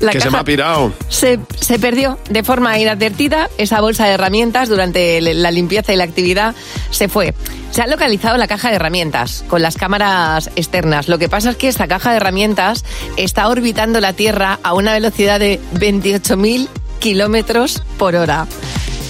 La 0.00 0.12
que 0.12 0.18
se 0.20 0.24
caja- 0.26 0.36
me 0.36 0.40
ha 0.40 0.44
pirado. 0.44 0.92
se, 1.08 1.38
se 1.58 1.78
perdió 1.78 2.18
de 2.28 2.42
forma 2.42 2.78
inadvertida 2.78 3.48
esa 3.56 3.80
bolsa 3.80 4.04
de 4.06 4.12
herramientas 4.12 4.68
durante 4.68 5.20
la 5.20 5.50
limpieza 5.50 5.92
y 5.92 5.96
la 5.96 6.04
actividad. 6.04 6.54
Se 6.90 7.08
fue. 7.08 7.34
Se 7.70 7.80
ha 7.80 7.86
localizado 7.86 8.36
la 8.36 8.46
caja 8.46 8.68
de 8.68 8.76
herramientas 8.76 9.44
con 9.48 9.62
las 9.62 9.76
cámaras 9.76 10.50
externas. 10.56 11.08
Lo 11.08 11.18
que 11.18 11.28
pasa 11.28 11.50
es 11.50 11.56
que 11.56 11.68
esta 11.68 11.88
caja 11.88 12.10
de 12.10 12.18
herramientas 12.18 12.84
está 13.16 13.48
orbitando 13.48 14.00
la 14.00 14.12
Tierra 14.12 14.58
a 14.62 14.74
una 14.74 14.92
velocidad 14.92 15.40
de 15.40 15.58
28.000 15.74 16.68
kilómetros 16.98 17.82
por 17.98 18.14
hora. 18.16 18.46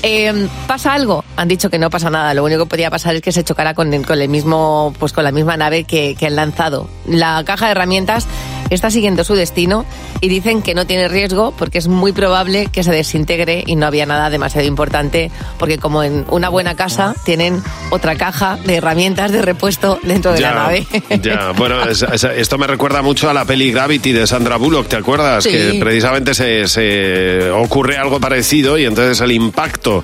Eh, 0.07 0.49
¿Pasa 0.69 0.93
algo? 0.93 1.25
Han 1.37 1.49
dicho 1.49 1.71
que 1.71 1.79
no 1.79 1.88
pasa 1.88 2.11
nada. 2.11 2.35
Lo 2.35 2.45
único 2.45 2.64
que 2.64 2.69
podía 2.69 2.90
pasar 2.90 3.14
es 3.14 3.23
que 3.23 3.33
se 3.33 3.43
chocara 3.43 3.73
con, 3.73 3.88
mismo, 4.29 4.93
pues 4.99 5.14
con 5.14 5.25
la 5.25 5.33
misma 5.33 5.57
nave 5.57 5.85
que, 5.85 6.14
que 6.14 6.27
han 6.27 6.37
lanzado. 6.37 6.90
La 7.07 7.43
caja 7.47 7.64
de 7.67 7.73
herramientas 7.73 8.27
está 8.75 8.91
siguiendo 8.91 9.25
su 9.25 9.35
destino 9.35 9.85
y 10.21 10.29
dicen 10.29 10.63
que 10.63 10.75
no 10.75 10.87
tiene 10.87 11.09
riesgo 11.09 11.53
porque 11.57 11.79
es 11.79 11.89
muy 11.89 12.13
probable 12.13 12.67
que 12.73 12.83
se 12.83 12.91
desintegre 12.93 13.63
y 13.67 13.77
no 13.77 13.87
había 13.87 14.07
nada 14.07 14.31
demasiado 14.31 14.67
importante 14.67 15.31
porque 15.59 15.79
como 15.79 16.03
en 16.03 16.25
una 16.29 16.49
buena 16.49 16.75
casa 16.75 17.15
tienen 17.25 17.63
otra 17.91 18.17
caja 18.17 18.59
de 18.65 18.77
herramientas 18.77 19.31
de 19.33 19.43
repuesto 19.43 19.99
dentro 20.03 20.33
de 20.33 20.41
la 20.41 20.55
nave. 20.55 20.87
Ya, 21.23 21.53
bueno, 21.53 21.83
es- 21.85 22.03
es- 22.03 22.25
esto 22.25 22.59
me 22.59 22.67
recuerda 22.67 23.03
mucho 23.03 23.31
a 23.31 23.35
la 23.35 23.45
peli 23.45 23.73
Gravity 23.73 24.13
de 24.13 24.27
Sandra 24.27 24.57
Bullock, 24.57 24.89
¿te 24.89 24.97
acuerdas? 24.97 25.45
Sí. 25.45 25.51
Que 25.51 25.79
precisamente 25.81 26.35
se, 26.35 26.67
se 26.69 27.51
ocurre 27.51 27.97
algo 27.99 28.21
parecido 28.21 28.79
y 28.79 28.85
entonces 28.85 29.21
el 29.21 29.33
impacto 29.33 30.03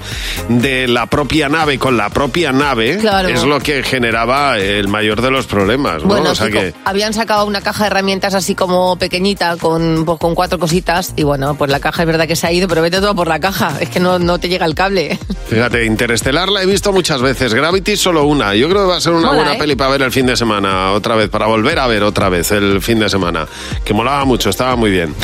de 0.48 0.88
la 0.88 1.06
propia 1.06 1.48
nave 1.48 1.78
con 1.78 1.96
la 1.96 2.08
propia 2.10 2.52
nave 2.52 2.98
Claro. 2.98 3.28
es 3.28 3.42
lo 3.44 3.58
que 3.60 3.82
generaba 3.82 4.58
el 4.58 4.88
mayor 4.88 5.22
de 5.22 5.30
los 5.30 5.46
problemas, 5.46 6.02
¿no? 6.02 6.08
Bueno, 6.08 6.30
o 6.30 6.34
sea 6.34 6.46
sí, 6.46 6.52
que... 6.52 6.74
habían 6.84 7.12
sacado 7.14 7.44
una 7.46 7.60
caja 7.60 7.84
de 7.84 7.86
herramientas 7.88 8.34
así 8.34 8.54
como 8.60 8.96
pequeñita, 8.96 9.56
con, 9.56 10.04
pues, 10.04 10.18
con 10.18 10.34
cuatro 10.34 10.58
cositas, 10.58 11.14
y 11.16 11.22
bueno, 11.22 11.54
pues 11.54 11.70
la 11.70 11.80
caja 11.80 12.02
es 12.02 12.06
verdad 12.06 12.26
que 12.26 12.36
se 12.36 12.46
ha 12.46 12.52
ido, 12.52 12.68
pero 12.68 12.82
vete 12.82 13.00
todo 13.00 13.14
por 13.14 13.26
la 13.26 13.40
caja, 13.40 13.72
es 13.80 13.88
que 13.88 14.00
no, 14.00 14.18
no 14.18 14.38
te 14.38 14.50
llega 14.50 14.66
el 14.66 14.74
cable. 14.74 15.18
Fíjate, 15.48 15.86
Interestelar 15.86 16.50
la 16.50 16.62
he 16.62 16.66
visto 16.66 16.92
muchas 16.92 17.22
veces, 17.22 17.54
Gravity 17.54 17.96
solo 17.96 18.24
una. 18.24 18.54
Yo 18.54 18.68
creo 18.68 18.82
que 18.82 18.88
va 18.88 18.96
a 18.98 19.00
ser 19.00 19.14
una 19.14 19.28
Mola, 19.28 19.36
buena 19.36 19.54
¿eh? 19.54 19.58
peli 19.58 19.76
para 19.76 19.90
ver 19.90 20.02
el 20.02 20.12
fin 20.12 20.26
de 20.26 20.36
semana 20.36 20.92
otra 20.92 21.16
vez, 21.16 21.30
para 21.30 21.46
volver 21.46 21.78
a 21.78 21.86
ver 21.86 22.02
otra 22.02 22.28
vez 22.28 22.52
el 22.52 22.82
fin 22.82 22.98
de 22.98 23.08
semana, 23.08 23.46
que 23.82 23.94
molaba 23.94 24.26
mucho, 24.26 24.50
estaba 24.50 24.76
muy 24.76 24.90
bien. 24.90 25.14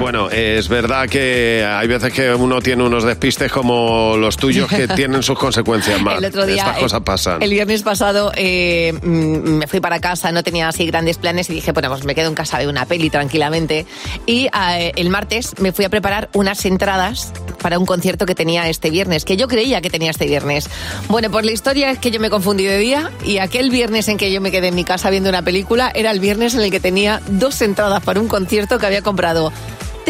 Bueno, 0.00 0.30
es 0.30 0.70
verdad 0.70 1.10
que 1.10 1.62
hay 1.62 1.86
veces 1.86 2.10
que 2.10 2.32
uno 2.32 2.62
tiene 2.62 2.82
unos 2.84 3.04
despistes 3.04 3.52
como 3.52 4.16
los 4.16 4.38
tuyos 4.38 4.66
que 4.66 4.88
tienen 4.96 5.22
sus 5.22 5.38
consecuencias 5.38 6.00
más. 6.00 6.16
El 6.16 6.24
otro 6.24 6.46
día, 6.46 6.62
Estas 6.62 6.78
cosas 6.78 7.00
pasan. 7.02 7.42
El 7.42 7.50
viernes 7.50 7.82
pasado 7.82 8.32
eh, 8.34 8.94
mm, 8.94 9.58
me 9.58 9.66
fui 9.66 9.78
para 9.80 10.00
casa, 10.00 10.32
no 10.32 10.42
tenía 10.42 10.68
así 10.68 10.86
grandes 10.86 11.18
planes 11.18 11.50
y 11.50 11.52
dije, 11.52 11.72
bueno, 11.72 11.90
pues 11.90 12.04
me 12.04 12.14
quedo 12.14 12.28
en 12.28 12.34
casa 12.34 12.58
de 12.58 12.66
una 12.66 12.86
peli 12.86 13.10
tranquilamente. 13.10 13.84
Y 14.24 14.46
eh, 14.46 14.92
el 14.96 15.10
martes 15.10 15.52
me 15.60 15.70
fui 15.70 15.84
a 15.84 15.90
preparar 15.90 16.30
unas 16.32 16.64
entradas 16.64 17.34
para 17.60 17.78
un 17.78 17.84
concierto 17.84 18.24
que 18.24 18.34
tenía 18.34 18.70
este 18.70 18.88
viernes, 18.88 19.26
que 19.26 19.36
yo 19.36 19.48
creía 19.48 19.82
que 19.82 19.90
tenía 19.90 20.12
este 20.12 20.24
viernes. 20.24 20.70
Bueno, 21.08 21.30
pues 21.30 21.44
la 21.44 21.52
historia 21.52 21.90
es 21.90 21.98
que 21.98 22.10
yo 22.10 22.20
me 22.20 22.30
confundí 22.30 22.64
de 22.64 22.78
día 22.78 23.10
y 23.22 23.36
aquel 23.36 23.68
viernes 23.68 24.08
en 24.08 24.16
que 24.16 24.32
yo 24.32 24.40
me 24.40 24.50
quedé 24.50 24.68
en 24.68 24.76
mi 24.76 24.84
casa 24.84 25.10
viendo 25.10 25.28
una 25.28 25.42
película 25.42 25.92
era 25.94 26.10
el 26.10 26.20
viernes 26.20 26.54
en 26.54 26.62
el 26.62 26.70
que 26.70 26.80
tenía 26.80 27.20
dos 27.28 27.60
entradas 27.60 28.02
para 28.02 28.18
un 28.18 28.28
concierto 28.28 28.78
que 28.78 28.86
había 28.86 29.02
comprado 29.02 29.52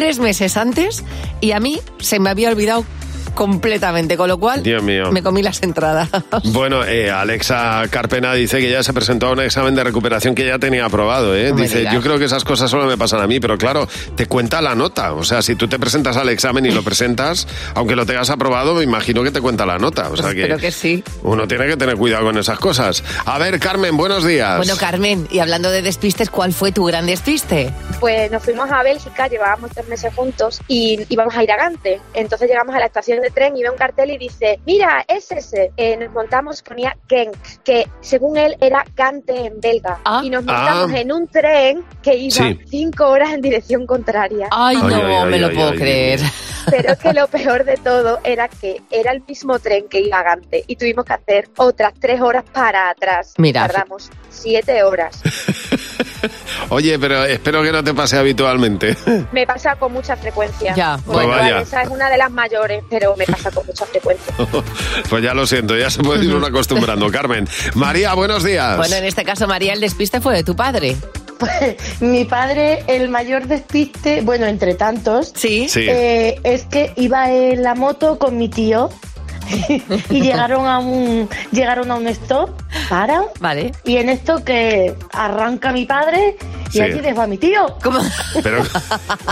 tres 0.01 0.19
meses 0.19 0.57
antes 0.57 1.05
y 1.43 1.51
a 1.51 1.61
mí 1.61 1.79
se 1.99 2.21
me 2.21 2.31
había 2.31 2.49
olvidado 2.49 2.87
completamente, 3.35 4.17
con 4.17 4.29
lo 4.29 4.39
cual 4.39 4.63
Dios 4.63 4.83
mío. 4.83 5.11
me 5.13 5.23
comí 5.23 5.43
las 5.43 5.63
entradas. 5.63 6.09
Bueno, 6.53 6.85
eh, 6.85 7.11
Alexa 7.11 7.83
Carpena 7.91 8.33
dice 8.35 8.61
que 8.61 8.71
ya 8.71 8.83
se 8.83 8.93
presentó 8.93 9.29
a 9.29 9.33
un 9.33 9.41
examen 9.41 9.75
de 9.75 9.85
recuperación 9.85 10.35
que 10.35 10.47
ya 10.47 10.59
tenía 10.59 10.85
aprobado. 10.85 11.37
¿eh? 11.37 11.51
No 11.51 11.63
Dice, 11.63 11.87
yo 11.93 12.01
creo 12.01 12.19
que 12.19 12.25
esas 12.25 12.45
cosas 12.45 12.71
solo 12.71 12.87
me 12.87 12.97
pasan 12.97 13.21
a 13.21 13.27
mí, 13.27 13.41
pero 13.41 13.57
claro, 13.59 13.87
te 14.17 14.27
cuenta 14.27 14.61
la 14.61 14.75
nota. 14.75 15.13
O 15.15 15.25
sea, 15.25 15.43
si 15.43 15.55
tú 15.55 15.69
te 15.69 15.79
presentas 15.79 16.17
al 16.17 16.29
examen 16.29 16.67
y 16.67 16.71
lo 16.71 16.83
presentas, 16.83 17.47
aunque 17.75 17.95
lo 17.95 18.07
tengas 18.07 18.31
aprobado, 18.31 18.75
me 18.75 18.83
imagino 18.83 19.23
que 19.23 19.31
te 19.31 19.41
cuenta 19.41 19.67
la 19.67 19.79
nota. 19.79 20.09
O 20.11 20.17
sea 20.17 20.33
que, 20.33 20.43
Espero 20.43 20.59
que 20.59 20.71
sí. 20.73 21.05
uno 21.23 21.47
tiene 21.47 21.67
que 21.67 21.77
tener 21.77 21.97
cuidado 21.97 22.25
con 22.25 22.39
esas 22.39 22.59
cosas. 22.59 23.03
A 23.25 23.39
ver, 23.39 23.59
Carmen, 23.61 23.97
buenos 23.97 24.25
días. 24.25 24.57
Bueno, 24.57 24.75
Carmen, 24.77 25.29
y 25.31 25.39
hablando 25.41 25.71
de 25.71 25.83
despistes, 25.83 26.31
¿cuál 26.31 26.53
fue 26.53 26.73
tu 26.73 26.85
gran 26.85 27.07
despiste? 27.07 27.73
Pues 28.01 28.31
nos 28.31 28.43
fuimos 28.43 28.71
a 28.71 28.83
Bélgica, 28.83 29.29
llevábamos 29.29 29.71
tres 29.73 29.89
meses 29.89 30.13
juntos 30.15 30.61
y 30.69 31.01
íbamos 31.09 31.35
a 31.37 31.43
ir 31.43 31.53
a 31.53 31.57
Gante. 31.57 32.01
Entonces 32.15 32.49
llegamos 32.49 32.75
a 32.75 32.79
la 32.79 32.87
estación 32.87 33.21
de 33.21 33.30
tren 33.31 33.57
y 33.57 33.63
ve 33.63 33.71
un 33.71 33.77
cartel 33.77 34.11
y 34.11 34.19
dice, 34.19 34.61
mira, 34.67 35.05
es 35.09 35.31
ese. 35.33 35.73
Eh, 35.77 35.97
nos 35.97 36.13
montamos, 36.13 36.63
ponía 36.63 36.97
Genk, 37.09 37.35
que 37.65 37.89
según 38.01 38.37
él 38.37 38.57
era 38.61 38.85
Gante 38.97 39.47
en 39.47 39.61
belga. 39.61 39.99
Y 40.23 40.31
nos 40.31 40.45
montamos 40.45 40.93
Ah. 40.93 40.99
en 40.99 41.13
un 41.13 41.27
tren 41.29 41.85
que 42.03 42.17
iba 42.17 42.31
Sí. 42.35 42.59
cinco 42.69 43.09
horas 43.09 43.33
en 43.33 43.41
dirección 43.41 43.87
contraria. 43.87 44.49
Ay, 44.51 44.77
no, 44.77 45.27
me 45.27 45.39
lo 45.39 45.53
puedo 45.53 45.73
creer. 45.75 46.21
Pero 46.71 46.93
es 46.93 46.99
que 46.99 47.13
lo 47.15 47.27
peor 47.27 47.65
de 47.65 47.77
todo 47.79 48.21
era 48.23 48.47
que 48.49 48.83
era 48.91 49.13
el 49.13 49.23
mismo 49.27 49.59
tren 49.59 49.89
que 49.89 50.01
iba 50.01 50.19
a 50.19 50.23
Gante 50.23 50.63
y 50.67 50.77
tuvimos 50.77 51.05
que 51.05 51.15
hacer 51.15 51.49
otras 51.57 51.95
tres 51.99 52.21
horas 52.21 52.45
para 52.53 52.91
atrás. 52.91 53.35
Mira. 53.39 53.67
Tardamos 53.67 54.11
siete 54.29 54.83
horas. 54.83 55.21
Oye, 56.71 56.99
pero 56.99 57.25
espero 57.25 57.63
que 57.63 57.73
no 57.73 57.83
te 57.83 57.95
pase 57.95 58.17
habitualmente. 58.19 58.97
Me 59.33 59.47
pasa 59.47 59.77
con 59.77 59.93
mucha 59.93 60.17
frecuencia. 60.17 60.75
Ya, 60.75 60.99
bueno. 61.07 61.29
Vaya. 61.29 61.61
Esa 61.61 61.83
es 61.83 61.89
una 61.89 62.09
de 62.11 62.17
las 62.19 62.31
mayores, 62.31 62.83
pero 62.89 63.15
me 63.17 63.25
pasa 63.27 63.51
con 63.51 63.67
mucha 63.67 63.87
frecuencia. 63.87 64.35
pues 65.11 65.23
ya 65.23 65.35
lo 65.35 65.47
siento, 65.47 65.77
ya 65.77 65.91
se 65.91 66.03
puede 66.03 66.25
ir 66.25 66.35
uno 66.35 66.47
acostumbrando. 66.47 67.11
Carmen. 67.11 67.49
María, 67.75 68.15
buenos 68.15 68.45
días. 68.45 68.77
Bueno, 68.77 68.97
en 68.97 69.05
este 69.05 69.25
caso, 69.25 69.47
María, 69.47 69.73
el 69.73 69.81
despiste 69.81 70.21
fue 70.21 70.35
de 70.35 70.45
tu 70.45 70.55
padre. 70.57 70.97
Mi 72.01 72.25
padre, 72.25 72.85
el 72.87 73.09
mayor 73.09 73.47
despiste, 73.47 74.21
bueno, 74.21 74.47
entre 74.47 74.75
tantos, 74.75 75.33
Sí. 75.35 75.69
Sí. 75.69 75.87
eh, 75.89 76.39
es 76.45 76.65
que 76.65 76.93
iba 76.97 77.31
en 77.31 77.63
la 77.63 77.75
moto 77.75 78.19
con 78.19 78.37
mi 78.37 78.49
tío 78.49 78.91
y 80.11 80.21
llegaron 80.21 80.67
a 80.67 80.79
un 80.79 81.29
llegaron 81.53 81.91
a 81.91 81.95
un 81.97 82.07
stop, 82.09 82.51
paran, 82.89 83.23
vale. 83.41 83.73
y 83.85 83.97
en 83.97 84.09
esto 84.09 84.45
que 84.45 84.95
arranca 85.13 85.73
mi 85.73 85.87
padre 85.87 86.37
y 86.69 86.73
Sí. 86.73 86.81
aquí 86.83 87.01
dejo 87.01 87.21
a 87.23 87.27
mi 87.27 87.37
tío. 87.37 87.67
Pero, 88.45 88.63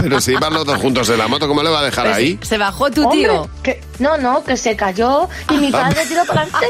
pero 0.01 0.21
si 0.21 0.33
iban 0.33 0.53
los 0.53 0.65
dos 0.67 0.79
juntos 0.81 1.09
en 1.11 1.19
la 1.19 1.29
moto, 1.29 1.47
¿cómo 1.47 1.63
le 1.63 1.71
va 1.71 1.81
a 1.81 1.85
dejar 1.85 2.09
ahí? 2.09 2.37
Se 2.43 2.59
bajó 2.59 2.91
tu 2.91 3.05
Hombre, 3.05 3.21
tío. 3.21 3.49
que- 3.63 3.81
no, 3.99 4.17
no, 4.17 4.45
que 4.45 4.57
se 4.57 4.77
cayó 4.77 5.29
y 5.51 5.55
mi 5.55 5.71
padre 5.71 6.05
tiró 6.07 6.25
para 6.25 6.43
adelante. 6.43 6.67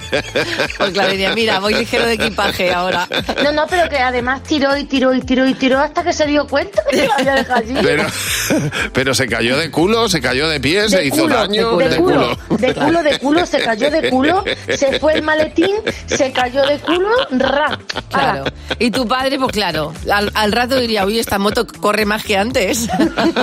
Pues 0.78 1.34
mira, 1.34 1.58
voy 1.58 1.74
ligero 1.74 2.06
de 2.06 2.14
equipaje 2.14 2.72
ahora. 2.72 3.06
No, 3.42 3.52
no, 3.52 3.66
pero 3.68 3.88
que 3.88 3.98
además 3.98 4.42
tiró 4.42 4.76
y 4.76 4.84
tiró 4.84 5.14
y 5.14 5.20
tiró 5.20 5.46
y 5.46 5.54
tiró 5.54 5.78
hasta 5.78 6.02
que 6.02 6.12
se 6.12 6.26
dio 6.26 6.46
cuenta 6.46 6.82
que 6.90 7.06
lo 7.06 7.12
había 7.12 7.34
dejado 7.34 7.60
allí. 7.60 7.74
Pero, 7.82 8.06
pero 8.92 9.14
se 9.14 9.26
cayó 9.26 9.56
de 9.58 9.70
culo, 9.70 10.08
se 10.08 10.20
cayó 10.20 10.48
de 10.48 10.60
pie, 10.60 10.88
se 10.88 10.98
De 10.98 11.06
hizo 11.06 11.22
culo, 11.22 11.34
daño. 11.36 11.76
de 11.76 11.96
culo, 11.96 12.38
de 12.58 12.74
culo, 12.74 13.02
de 13.02 13.18
culo, 13.18 13.46
se 13.46 13.58
cayó 13.60 13.90
de 13.90 14.10
culo, 14.10 14.44
se 14.74 14.98
fue 14.98 15.14
el 15.14 15.22
maletín, 15.22 15.76
se 16.06 16.32
cayó 16.32 16.64
de 16.66 16.78
culo, 16.78 17.10
ra. 17.30 17.78
Claro. 18.10 18.44
Y 18.78 18.90
tu 18.90 19.06
padre, 19.06 19.38
pues 19.38 19.52
claro, 19.52 19.92
al, 20.10 20.30
al 20.34 20.52
rato 20.52 20.78
diría, 20.78 21.04
uy, 21.04 21.18
esta 21.18 21.38
moto 21.38 21.66
corre 21.66 22.04
más 22.04 22.24
que 22.24 22.36
antes. 22.36 22.88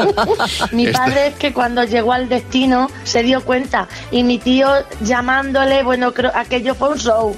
Mi 0.71 0.87
padre 0.87 1.27
es 1.27 1.35
que 1.35 1.53
cuando 1.53 1.83
llegó 1.83 2.13
al 2.13 2.29
destino 2.29 2.89
se 3.07 3.23
dio 3.23 3.43
cuenta 3.43 3.87
y 4.11 4.23
mi 4.23 4.37
tío 4.37 4.69
llamándole, 5.01 5.83
bueno, 5.83 6.13
creo 6.13 6.31
aquello 6.35 6.75
fue 6.75 6.89
un 6.89 6.97
show. 6.97 7.35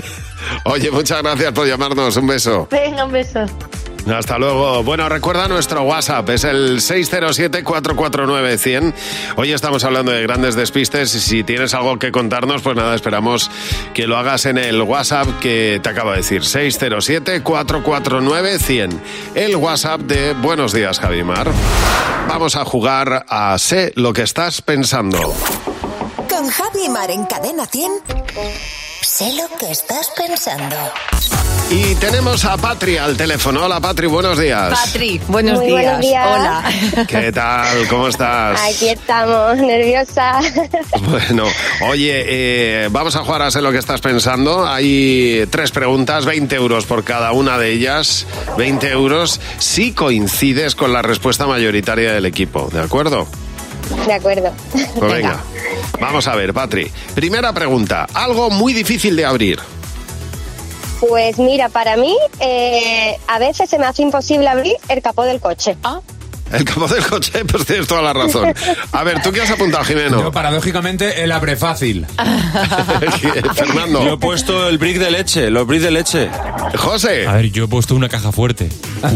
Oye, 0.64 0.90
muchas 0.90 1.22
gracias 1.22 1.52
por 1.52 1.66
llamarnos. 1.66 2.16
Un 2.16 2.26
beso. 2.26 2.68
Venga, 2.70 3.04
un 3.04 3.12
beso. 3.12 3.46
Hasta 4.10 4.38
luego. 4.38 4.82
Bueno, 4.82 5.06
recuerda 5.08 5.46
nuestro 5.48 5.82
WhatsApp, 5.82 6.28
es 6.30 6.44
el 6.44 6.80
607-449-100. 6.80 8.94
Hoy 9.36 9.52
estamos 9.52 9.84
hablando 9.84 10.10
de 10.10 10.22
grandes 10.22 10.56
despistes 10.56 11.14
y 11.14 11.20
si 11.20 11.44
tienes 11.44 11.74
algo 11.74 11.98
que 11.98 12.10
contarnos, 12.10 12.62
pues 12.62 12.74
nada, 12.76 12.94
esperamos 12.94 13.50
que 13.94 14.06
lo 14.06 14.16
hagas 14.16 14.46
en 14.46 14.56
el 14.58 14.80
WhatsApp 14.82 15.28
que 15.40 15.80
te 15.82 15.88
acabo 15.88 16.10
de 16.10 16.18
decir, 16.18 16.42
607-449-100. 16.42 19.00
El 19.34 19.56
WhatsApp 19.56 20.02
de 20.02 20.34
Buenos 20.34 20.72
Días, 20.72 20.98
Javimar. 20.98 21.50
Vamos 22.28 22.54
a 22.56 22.64
jugar 22.64 23.24
a 23.28 23.58
Sé 23.58 23.92
lo 23.94 24.12
que 24.12 24.22
estás 24.22 24.62
pensando. 24.62 25.34
Con 26.28 26.48
Javi 26.48 26.88
Mar 26.88 27.10
en 27.10 27.24
Cadena 27.26 27.66
100. 27.66 27.92
Sé 29.02 29.32
lo 29.34 29.48
que 29.58 29.70
estás 29.70 30.10
pensando. 30.16 30.76
Y 31.72 31.94
tenemos 31.94 32.44
a 32.44 32.58
Patri 32.58 32.98
al 32.98 33.16
teléfono. 33.16 33.64
Hola, 33.64 33.80
Patri, 33.80 34.06
buenos 34.06 34.38
días. 34.38 34.78
Patri, 34.78 35.18
buenos 35.26 35.58
Muy 35.58 35.68
días. 35.68 35.82
buenos 35.82 36.00
días. 36.02 36.26
Hola. 36.26 37.04
¿Qué 37.08 37.32
tal? 37.32 37.88
¿Cómo 37.88 38.08
estás? 38.08 38.60
Aquí 38.60 38.90
estamos, 38.90 39.56
nerviosa. 39.56 40.38
Bueno, 41.08 41.44
oye, 41.88 42.24
eh, 42.26 42.88
vamos 42.90 43.16
a 43.16 43.24
jugar 43.24 43.40
a 43.40 43.50
sé 43.50 43.62
lo 43.62 43.72
que 43.72 43.78
estás 43.78 44.02
pensando. 44.02 44.66
Hay 44.68 45.46
tres 45.50 45.70
preguntas, 45.70 46.26
20 46.26 46.54
euros 46.56 46.84
por 46.84 47.04
cada 47.04 47.32
una 47.32 47.56
de 47.56 47.72
ellas. 47.72 48.26
20 48.58 48.90
euros 48.90 49.40
si 49.56 49.92
coincides 49.92 50.74
con 50.74 50.92
la 50.92 51.00
respuesta 51.00 51.46
mayoritaria 51.46 52.12
del 52.12 52.26
equipo, 52.26 52.68
¿de 52.70 52.80
acuerdo? 52.80 53.26
De 54.06 54.12
acuerdo. 54.12 54.52
Pues 54.98 55.12
venga, 55.12 55.40
vamos 55.98 56.28
a 56.28 56.36
ver, 56.36 56.52
Patri. 56.52 56.90
Primera 57.14 57.54
pregunta, 57.54 58.06
algo 58.12 58.50
muy 58.50 58.74
difícil 58.74 59.16
de 59.16 59.24
abrir. 59.24 59.58
Pues 61.08 61.36
mira, 61.36 61.68
para 61.68 61.96
mí 61.96 62.16
eh, 62.38 63.18
a 63.26 63.40
veces 63.40 63.68
se 63.68 63.76
me 63.76 63.86
hace 63.86 64.02
imposible 64.02 64.48
abrir 64.48 64.76
el 64.88 65.02
capó 65.02 65.24
del 65.24 65.40
coche. 65.40 65.76
El 66.52 66.64
capó 66.64 66.86
del 66.86 67.04
coche, 67.04 67.44
pues 67.50 67.66
tienes 67.66 67.88
toda 67.88 68.02
la 68.02 68.12
razón. 68.12 68.54
A 68.92 69.02
ver, 69.02 69.20
¿tú 69.20 69.32
qué 69.32 69.40
has 69.40 69.50
apuntado, 69.50 69.82
Jimeno? 69.82 70.20
Yo, 70.20 70.30
paradójicamente, 70.30 71.24
el 71.24 71.32
abre 71.32 71.56
fácil. 71.56 72.06
Fernando. 73.54 74.04
Yo 74.04 74.12
he 74.12 74.16
puesto 74.18 74.68
el 74.68 74.78
brick 74.78 74.98
de 74.98 75.10
leche, 75.10 75.50
los 75.50 75.66
bricks 75.66 75.82
de 75.82 75.90
leche. 75.90 76.30
José. 76.78 77.26
A 77.26 77.32
ver, 77.32 77.50
yo 77.50 77.64
he 77.64 77.68
puesto 77.68 77.96
una 77.96 78.08
caja 78.08 78.30
fuerte. 78.30 78.68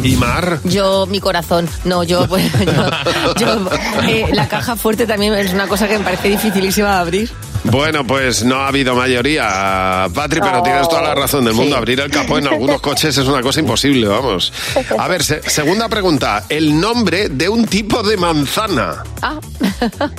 ¿Y 0.03 0.17
Mar? 0.17 0.59
Yo, 0.65 1.07
mi 1.07 1.21
corazón. 1.21 1.69
No, 1.85 2.03
yo, 2.03 2.27
pues, 2.29 2.51
yo, 2.53 2.91
yo, 3.39 3.71
eh, 4.09 4.27
la 4.33 4.49
caja 4.49 4.75
fuerte 4.75 5.07
también 5.07 5.35
es 5.35 5.53
una 5.53 5.69
cosa 5.69 5.87
que 5.87 5.99
me 5.99 6.05
parece 6.05 6.31
dificilísima 6.31 6.95
de 6.95 7.01
abrir. 7.01 7.31
Bueno, 7.71 8.07
pues 8.07 8.45
no 8.45 8.57
ha 8.57 8.69
habido 8.69 8.95
mayoría, 8.95 10.09
Patri, 10.15 10.41
pero 10.41 10.63
tienes 10.63 10.89
toda 10.89 11.03
la 11.03 11.15
razón 11.15 11.45
del 11.45 11.55
mundo. 11.55 11.73
Sí. 11.73 11.77
Abrir 11.77 12.01
el 12.01 12.11
capó 12.11 12.39
en 12.39 12.47
algunos 12.47 12.81
coches 12.81 13.17
es 13.17 13.27
una 13.27 13.43
cosa 13.43 13.61
imposible, 13.61 14.07
vamos. 14.07 14.53
A 14.99 15.09
ver, 15.09 15.23
se- 15.23 15.43
segunda 15.49 15.89
pregunta. 15.89 16.45
El 16.49 16.79
nombre 16.81 17.29
de 17.29 17.49
un 17.49 17.67
tipo 17.67 18.03
de 18.03 18.17
manzana. 18.17 19.03
Ah. 19.23 19.39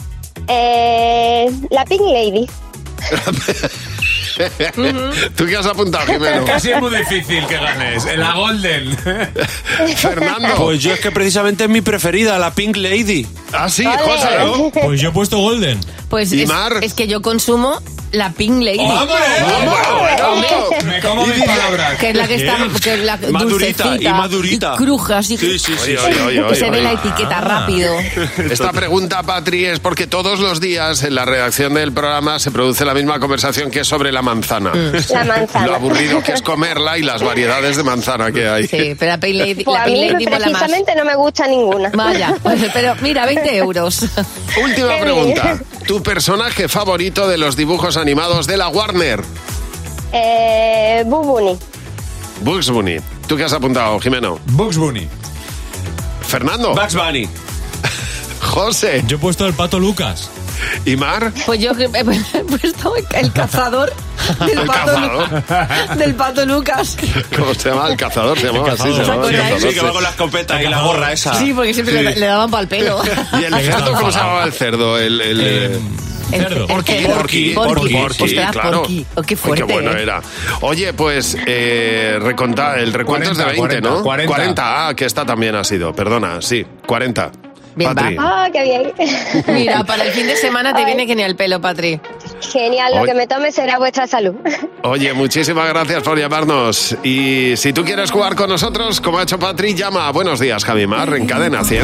Eh, 0.50 1.52
la 1.72 1.84
Pink 1.84 2.00
Lady. 2.04 2.48
¿Tú 5.36 5.46
qué 5.46 5.58
has 5.58 5.66
apuntado, 5.66 6.06
Jimeno? 6.14 6.46
Casi 6.46 6.72
es 6.72 6.80
muy 6.80 6.96
difícil 6.96 7.46
que 7.48 7.56
ganes. 7.56 8.06
La 8.18 8.34
Golden. 8.34 8.98
Fernando. 9.98 10.56
Pues 10.58 10.82
yo 10.82 10.94
es 10.94 11.00
que 11.00 11.12
precisamente 11.12 11.64
es 11.66 11.70
mi 11.70 11.82
preferida, 11.82 12.38
la 12.40 12.54
Pink 12.54 12.78
Lady. 12.78 13.26
Ah, 13.54 13.70
sí. 13.70 13.84
José, 13.86 14.28
¿no? 14.40 14.70
Pues 14.72 15.02
yo 15.02 15.10
he 15.10 15.12
puesto 15.12 15.38
Golden. 15.38 15.80
Pues 16.10 16.32
¿Y 16.32 16.44
es, 16.44 16.50
Mar? 16.50 16.74
es 16.82 16.94
que 16.94 17.08
yo 17.08 17.22
consumo 17.22 17.82
la 18.12 18.30
Pink 18.32 18.62
Lady. 18.64 18.80
¡Hombre! 18.80 19.16
Hombre, 20.26 20.50
Me 20.86 21.00
como 21.02 21.26
mis 21.28 21.44
palabras. 21.44 21.98
que 22.00 22.10
es 22.10 22.16
la 22.16 22.28
que 22.28 22.36
está 22.36 22.58
que 22.82 22.94
es 22.94 23.00
la 23.04 23.18
Madurita, 23.32 23.96
y 24.00 24.08
madurita. 24.08 24.74
y 24.74 24.78
cruja 24.78 25.18
así 25.20 25.38
Sí, 25.38 25.60
sí, 25.60 25.74
sí. 25.78 25.96
Oye, 25.96 25.98
oye, 26.00 26.22
oye, 26.42 26.50
que 26.50 26.56
se 26.56 26.64
oye, 26.66 26.72
ve 26.72 26.82
la 26.82 26.92
etiqueta 26.94 27.38
Ah. 27.38 27.42
rápido 27.42 27.94
Esta 28.50 28.72
pregunta, 28.72 29.24
Patri, 29.24 29.66
es 29.66 29.80
porque 29.80 30.08
todos 30.08 30.40
los 30.40 30.60
días 30.62 31.04
en 31.04 31.16
la 31.16 31.26
redacción 31.26 31.74
del 31.74 31.92
programa 31.92 32.40
se 32.40 32.52
produce 32.52 32.86
la 32.86 32.94
misma 32.94 33.20
conversación 33.20 33.70
que 33.72 33.82
es 33.82 33.88
sobre 33.88 34.12
la 34.12 34.22
manzana. 34.22 34.72
La 35.10 35.24
manzana. 35.24 35.68
Lo 35.68 35.76
aburrido 35.76 36.22
que 36.24 36.32
es 36.34 36.42
comerla 36.42 36.98
y 36.98 37.04
las 37.04 37.22
variedades 37.24 37.78
de 37.78 37.84
manzana 37.84 38.32
que 38.32 38.48
hay. 38.48 38.68
sí 38.68 38.96
pero 38.98 39.12
la 39.12 39.18
Pink 39.20 39.36
Lady, 39.36 39.64
Pues 39.64 39.76
la 39.78 39.82
a 39.82 39.86
Pink 39.86 39.98
mí 39.98 40.10
Lady 40.10 40.26
más 40.28 40.40
precisamente 40.40 40.96
no 40.96 41.06
me 41.06 41.16
gusta 41.16 41.48
ninguna. 41.48 41.90
vaya 41.94 42.34
pero 42.74 42.96
mira 43.02 43.26
20 43.26 43.58
euros 43.58 44.06
Última 44.64 44.98
pregunta. 45.00 45.60
¿Tu 45.88 46.04
personaje 46.04 46.68
favorito 46.68 47.30
de 47.30 47.38
los 47.38 47.56
dibujos 47.56 47.96
animados 47.96 48.46
de 48.46 48.58
la 48.58 48.68
Warner? 48.68 49.24
Eh, 50.12 51.02
Bubuni. 51.06 51.58
Bugs 52.42 52.70
Bunny. 52.70 52.98
¿Tú 53.26 53.38
qué 53.38 53.46
has 53.46 53.54
apuntado, 53.54 53.98
Jimeno? 54.02 54.38
Bugs 54.48 54.78
Bunny. 54.78 55.08
Fernando. 56.28 56.76
Bugs 56.76 56.94
Bunny. 56.94 57.30
José. 58.42 59.02
Yo 59.08 59.16
he 59.16 59.20
puesto 59.20 59.48
el 59.48 59.54
pato 59.54 59.80
Lucas. 59.80 60.30
¿Y 60.86 60.96
Mar? 60.96 61.32
pues 61.46 61.60
yo 61.60 61.74
que 61.76 61.86
he 61.86 62.06
puesto 62.46 62.94
el 63.14 63.32
cazador 63.32 63.92
del 64.40 64.60
El 64.60 64.66
pato, 64.68 64.94
cazador. 64.94 65.98
del 65.98 66.16
pato 66.16 66.46
Lucas 66.46 66.98
¿Cómo 67.36 67.54
se 67.54 67.70
llama? 67.70 67.88
El 67.90 67.98
cazador 67.98 68.38
se 68.40 68.48
llamaba 68.48 68.72
así. 68.74 68.84
Se 68.94 69.00
cazador. 69.00 69.32
llamaba 69.32 69.60
Sí, 69.60 69.68
que 69.74 69.82
va 69.82 69.92
con 69.92 70.04
la 70.04 70.10
escopeta 70.10 70.62
y 70.64 70.68
la 70.68 70.82
gorra 70.82 71.12
esa. 71.12 71.34
sí 71.36 71.54
porque 71.54 71.74
siempre 71.74 72.02
le, 72.04 72.16
le 72.16 72.26
daban 72.26 72.50
pal 72.52 72.68
pelo 72.68 73.02
¿Y 73.40 73.44
el 73.44 73.54
cerdo 73.56 73.94
cómo 73.94 74.12
se 74.12 74.20
llamaba 74.20 74.44
el 74.44 74.54
cerdo? 74.54 74.98
El, 75.00 75.22
el, 75.22 75.42
eh, 75.42 75.66
El- 75.66 75.82
Cerdo. 76.42 76.62
el 76.64 76.68
Porky, 76.68 76.92
cerdo. 76.94 77.14
Porky, 77.16 77.54
Porky. 77.54 77.94
Porky, 77.96 78.24
Ostras, 78.26 78.52
claro. 78.52 78.80
Porky. 78.80 79.06
Oh, 79.16 79.22
qué 79.22 79.36
fuerte 79.38 79.66
qué 79.66 79.72
bueno 79.74 79.92
¿eh? 79.94 80.02
era. 80.04 80.22
Oye, 80.60 80.92
pues 80.92 81.38
eh, 81.48 82.18
reconta, 82.22 82.76
el 82.76 82.92
recuento 82.92 83.32
es 83.32 83.38
de 83.38 83.44
40, 83.46 83.68
20, 83.68 83.82
¿no? 83.90 84.04
40. 84.04 84.34
40, 84.36 84.88
ah, 84.90 84.94
que 84.94 85.06
esta 85.06 85.26
también 85.26 85.56
ha 85.56 85.64
sido, 85.64 85.94
perdona, 85.96 86.42
sí, 86.42 86.66
40. 86.86 87.32
Bien, 87.78 87.94
Patri. 87.94 88.16
va. 88.16 88.46
Ah, 88.46 88.50
qué 88.52 88.64
bien. 88.64 88.92
mira 89.54 89.84
para 89.84 90.04
el 90.04 90.12
fin 90.12 90.28
de 90.28 90.36
semana 90.36 90.74
te 90.74 90.80
Ay. 90.80 90.86
viene 90.86 91.06
genial 91.06 91.36
pelo 91.36 91.62
Patri 91.62 92.00
Genial, 92.42 92.94
lo 92.94 93.02
Oye. 93.02 93.12
que 93.12 93.18
me 93.18 93.28
tome 93.28 93.52
será 93.52 93.78
vuestra 93.78 94.08
salud. 94.08 94.36
Oye, 94.84 95.14
muchísimas 95.14 95.68
gracias 95.70 96.04
por 96.04 96.18
llamarnos. 96.18 96.96
Y 97.04 97.54
si 97.58 97.74
tú 97.74 97.84
quieres 97.84 98.12
jugar 98.12 98.36
con 98.36 98.50
nosotros, 98.50 99.02
como 99.02 99.18
ha 99.20 99.24
hecho 99.24 99.40
Patri, 99.40 99.74
llama 99.74 100.08
a 100.08 100.12
Buenos 100.12 100.40
Días, 100.40 100.64
Javimar, 100.64 101.14
en 101.16 101.26
cadena 101.26 101.64
100. 101.64 101.84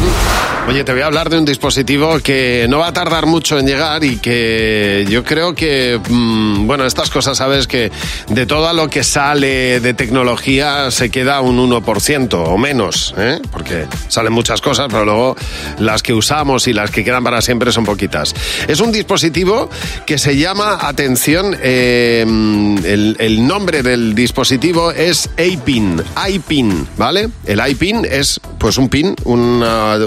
Oye, 0.69 0.83
te 0.83 0.93
voy 0.93 1.01
a 1.01 1.07
hablar 1.07 1.29
de 1.29 1.37
un 1.37 1.45
dispositivo 1.45 2.19
que 2.19 2.67
no 2.69 2.79
va 2.79 2.87
a 2.87 2.93
tardar 2.93 3.25
mucho 3.25 3.57
en 3.59 3.67
llegar 3.67 4.03
y 4.03 4.17
que 4.17 5.05
yo 5.09 5.23
creo 5.23 5.55
que, 5.55 5.99
mm, 6.07 6.67
bueno, 6.67 6.85
estas 6.85 7.09
cosas, 7.09 7.37
sabes 7.37 7.67
que 7.67 7.91
de 8.29 8.45
todo 8.45 8.71
lo 8.73 8.89
que 8.89 9.03
sale 9.03 9.79
de 9.79 9.93
tecnología 9.93 10.89
se 10.91 11.09
queda 11.09 11.41
un 11.41 11.59
1% 11.59 12.43
o 12.43 12.57
menos, 12.57 13.13
¿eh? 13.17 13.41
Porque 13.51 13.85
salen 14.07 14.31
muchas 14.31 14.61
cosas, 14.61 14.87
pero 14.89 15.03
luego 15.03 15.35
las 15.79 16.01
que 16.01 16.13
usamos 16.13 16.67
y 16.67 16.73
las 16.73 16.91
que 16.91 17.03
quedan 17.03 17.23
para 17.23 17.41
siempre 17.41 17.71
son 17.71 17.83
poquitas. 17.83 18.33
Es 18.67 18.79
un 18.79 18.91
dispositivo 18.91 19.69
que 20.05 20.17
se 20.17 20.37
llama, 20.37 20.42
atención, 20.51 21.55
eh, 21.61 22.21
el, 22.21 23.15
el 23.19 23.47
nombre 23.47 23.81
del 23.83 24.13
dispositivo 24.15 24.91
es 24.91 25.29
iPin, 25.37 26.01
iPin, 26.29 26.87
¿vale? 26.97 27.29
El 27.45 27.61
iPin 27.67 28.05
es 28.09 28.39
pues 28.57 28.77
un 28.77 28.89
pin 28.89 29.15
una- 29.25 29.97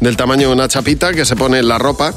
del 0.00 0.16
tamaño 0.16 0.48
de 0.48 0.54
una 0.54 0.68
chapita 0.68 1.12
que 1.12 1.24
se 1.24 1.36
pone 1.36 1.58
en 1.58 1.68
la 1.68 1.78
ropa. 1.78 2.12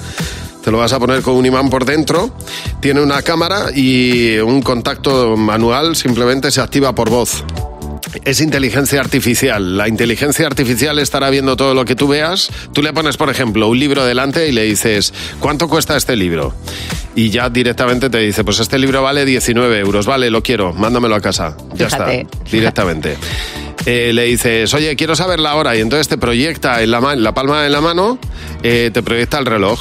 Te 0.64 0.72
lo 0.72 0.78
vas 0.78 0.92
a 0.94 1.00
poner 1.00 1.22
con 1.22 1.36
un 1.36 1.46
imán 1.46 1.70
por 1.70 1.86
dentro. 1.86 2.36
Tiene 2.82 3.02
una 3.02 3.22
cámara 3.22 3.68
y 3.74 4.38
un 4.40 4.62
contacto 4.62 5.38
manual, 5.38 5.96
simplemente 5.96 6.52
se 6.52 6.62
activa 6.62 6.94
por 6.94 7.10
voz. 7.10 7.44
Es 8.26 8.42
inteligencia 8.42 9.00
artificial. 9.00 9.78
La 9.78 9.88
inteligencia 9.88 10.48
artificial 10.48 11.00
estará 11.00 11.30
viendo 11.30 11.56
todo 11.56 11.74
lo 11.74 11.86
que 11.86 11.96
tú 11.96 12.08
veas. 12.08 12.50
Tú 12.74 12.82
le 12.82 12.94
pones, 12.94 13.18
por 13.18 13.30
ejemplo, 13.30 13.68
un 13.68 13.80
libro 13.80 14.06
delante 14.06 14.48
y 14.48 14.52
le 14.52 14.64
dices, 14.64 15.14
¿cuánto 15.40 15.68
cuesta 15.68 15.96
este 15.98 16.16
libro? 16.16 16.54
Y 17.16 17.30
ya 17.30 17.50
directamente 17.50 18.10
te 18.10 18.20
dice, 18.20 18.44
pues 18.44 18.60
este 18.60 18.78
libro 18.80 19.02
vale 19.02 19.26
19 19.26 19.80
euros, 19.80 20.06
vale, 20.06 20.30
lo 20.30 20.42
quiero, 20.42 20.74
mándamelo 20.74 21.16
a 21.16 21.22
casa. 21.22 21.56
Ya 21.74 21.90
Fíjate. 21.90 22.22
está, 22.22 22.38
directamente. 22.52 23.18
Eh, 23.86 24.12
le 24.14 24.24
dices, 24.24 24.74
oye, 24.74 24.96
quiero 24.96 25.16
saber 25.16 25.40
la 25.40 25.56
hora, 25.56 25.76
y 25.76 25.82
entonces 25.82 26.08
te 26.08 26.18
proyecta 26.18 26.82
en 26.82 26.92
la, 26.92 27.14
en 27.14 27.24
la 27.24 27.34
palma 27.34 27.62
de 27.64 27.70
la 27.70 27.82
mano, 27.82 28.20
eh, 28.64 28.92
te 28.94 29.02
proyecta 29.02 29.40
el 29.40 29.46
reloj. 29.46 29.80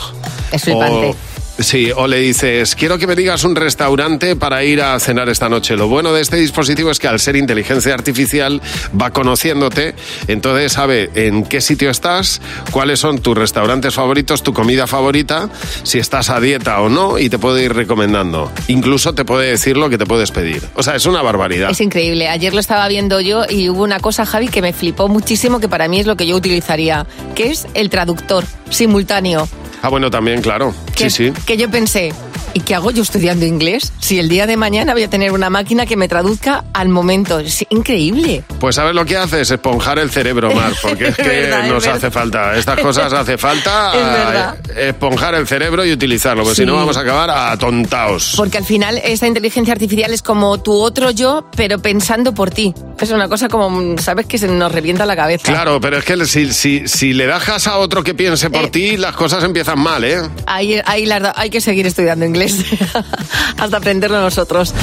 Es 0.53 0.63
flipante. 0.65 1.09
O- 1.11 1.17
Sí, 1.59 1.91
o 1.95 2.07
le 2.07 2.19
dices, 2.19 2.77
quiero 2.77 2.99
que 2.99 3.09
me 3.09 3.17
digas 3.17 3.43
un 3.43 3.57
restaurante 3.57 4.37
para 4.37 4.63
ir 4.63 4.81
a 4.81 4.99
cenar 5.01 5.29
esta 5.29 5.49
noche. 5.49 5.77
Lo 5.77 5.89
bueno 5.89 6.13
de 6.13 6.21
este 6.21 6.37
dispositivo 6.37 6.93
es 6.93 7.01
que 7.01 7.09
al 7.09 7.19
ser 7.19 7.35
inteligencia 7.35 7.95
artificial 7.95 8.63
va 9.01 9.11
conociéndote, 9.11 9.97
entonces 10.29 10.73
sabe 10.73 11.11
en 11.15 11.43
qué 11.43 11.61
sitio 11.61 11.91
estás, 11.91 12.41
cuáles 12.71 13.01
son 13.01 13.19
tus 13.19 13.37
restaurantes 13.37 13.93
favoritos, 13.93 14.45
tu 14.45 14.53
comida 14.53 14.87
favorita, 14.87 15.51
si 15.83 15.99
estás 15.99 16.31
a 16.31 16.39
dieta 16.39 16.81
o 16.81 16.89
no, 16.89 17.19
y 17.19 17.29
te 17.29 17.39
puede 17.39 17.65
ir 17.65 17.75
recomendando. 17.75 18.53
Incluso 18.69 19.15
te 19.15 19.25
puede 19.25 19.51
decir 19.51 19.77
lo 19.77 19.91
que 19.91 19.99
te 19.99 20.07
puedes 20.07 20.31
pedir. 20.31 20.63
O 20.75 20.85
sea, 20.85 20.95
es 20.95 21.07
una 21.07 21.23
barbaridad. 21.23 21.71
Es 21.71 21.81
increíble. 21.81 22.29
Ayer 22.29 22.55
lo 22.55 22.61
estaba 22.61 22.87
viendo 22.87 23.21
yo 23.21 23.43
y 23.49 23.69
hubo 23.69 23.83
una 23.83 23.99
cosa, 23.99 24.25
Javi, 24.25 24.47
que 24.47 24.63
me 24.63 24.73
flipó 24.73 25.09
muchísimo, 25.09 25.59
que 25.59 25.69
para 25.69 25.89
mí 25.89 25.99
es 25.99 26.07
lo 26.07 26.17
que 26.17 26.29
yo 26.29 26.37
utilizaría, 26.37 27.05
que 27.35 27.51
es 27.51 27.67
el 27.75 27.91
traductor 27.91 28.45
simultáneo. 28.71 29.49
Ah, 29.83 29.89
bueno, 29.89 30.11
también, 30.11 30.43
claro. 30.43 30.75
Que, 30.95 31.11
Sí, 31.11 31.33
sí. 31.33 31.33
que 31.47 31.57
yo 31.57 31.71
pensé, 31.71 32.13
¿y 32.55 32.61
qué 32.61 32.75
hago 32.75 32.91
yo 32.91 33.03
estudiando 33.03 33.47
inglés? 33.47 33.93
Si 34.01 34.19
el 34.19 34.29
día 34.29 34.47
de 34.47 34.57
mañana 34.57 34.93
voy 34.93 35.05
a 35.05 35.11
tener 35.11 35.31
una 35.33 35.51
máquina 35.51 35.87
que 35.87 35.97
me 35.97 36.09
traduzca 36.09 36.65
al 36.73 36.89
momento. 36.89 37.39
Es 37.39 37.65
increíble. 37.71 38.43
Pues 38.59 38.75
sabes 38.77 38.95
lo 38.95 39.05
que 39.05 39.17
hace 39.17 39.41
es 39.41 39.51
esponjar 39.51 39.99
el 39.99 40.11
cerebro, 40.11 40.53
Mar, 40.53 40.73
porque 40.83 41.09
es 41.09 41.17
que 41.17 41.23
verdad, 41.23 41.69
nos 41.69 41.87
hace 41.87 42.11
falta. 42.11 42.57
Estas 42.57 42.81
cosas 42.81 43.13
hace 43.13 43.39
falta 43.39 43.93
Es 43.95 44.05
verdad. 44.05 44.57
eh, 44.77 44.89
esponjar 44.89 45.35
el 45.37 45.47
cerebro 45.47 45.85
y 45.85 45.93
utilizarlo, 45.93 46.43
porque 46.43 46.57
Sí. 46.57 46.63
si 46.63 46.67
no 46.67 46.75
vamos 46.75 46.97
a 46.97 47.01
acabar 47.01 47.31
atontados. 47.31 48.35
Porque 48.37 48.59
al 48.59 48.65
final 48.65 48.99
esta 49.05 49.27
inteligencia 49.27 49.73
artificial 49.73 50.13
es 50.13 50.23
como 50.23 50.59
tu 50.61 50.73
otro 50.73 51.11
yo, 51.11 51.49
pero 51.57 51.79
pensando 51.79 52.35
por 52.35 52.51
ti. 52.51 52.75
Es 53.01 53.11
una 53.11 53.29
cosa 53.29 53.49
como, 53.49 53.97
¿sabes? 53.99 54.27
Que 54.27 54.39
se 54.39 54.49
nos 54.49 54.73
revienta 54.73 55.07
la 55.07 55.15
cabeza. 55.15 55.45
Claro, 55.45 55.81
pero 55.81 55.99
es 55.99 56.05
que 56.05 56.27
si, 56.27 56.53
si, 56.53 56.89
si 56.89 57.13
le 57.13 57.27
dejas 57.27 57.67
a 57.67 57.79
otro 57.79 58.03
que 58.03 58.15
piense 58.15 58.51
por 58.51 58.71
ti, 58.71 58.97
las 58.97 59.15
cosas 59.15 59.45
empiezan 59.45 59.79
mal, 59.79 60.03
¿eh? 60.05 60.21
Ahí, 60.47 60.81
ahí 60.85 61.07
las 61.07 61.33
hay 61.37 61.51
que 61.51 61.61
seguir 61.61 61.87
estudiando 61.87 62.25
inglés 62.25 62.65
hasta 63.59 63.77
aprenderlo 63.77 64.21
nosotros. 64.21 64.75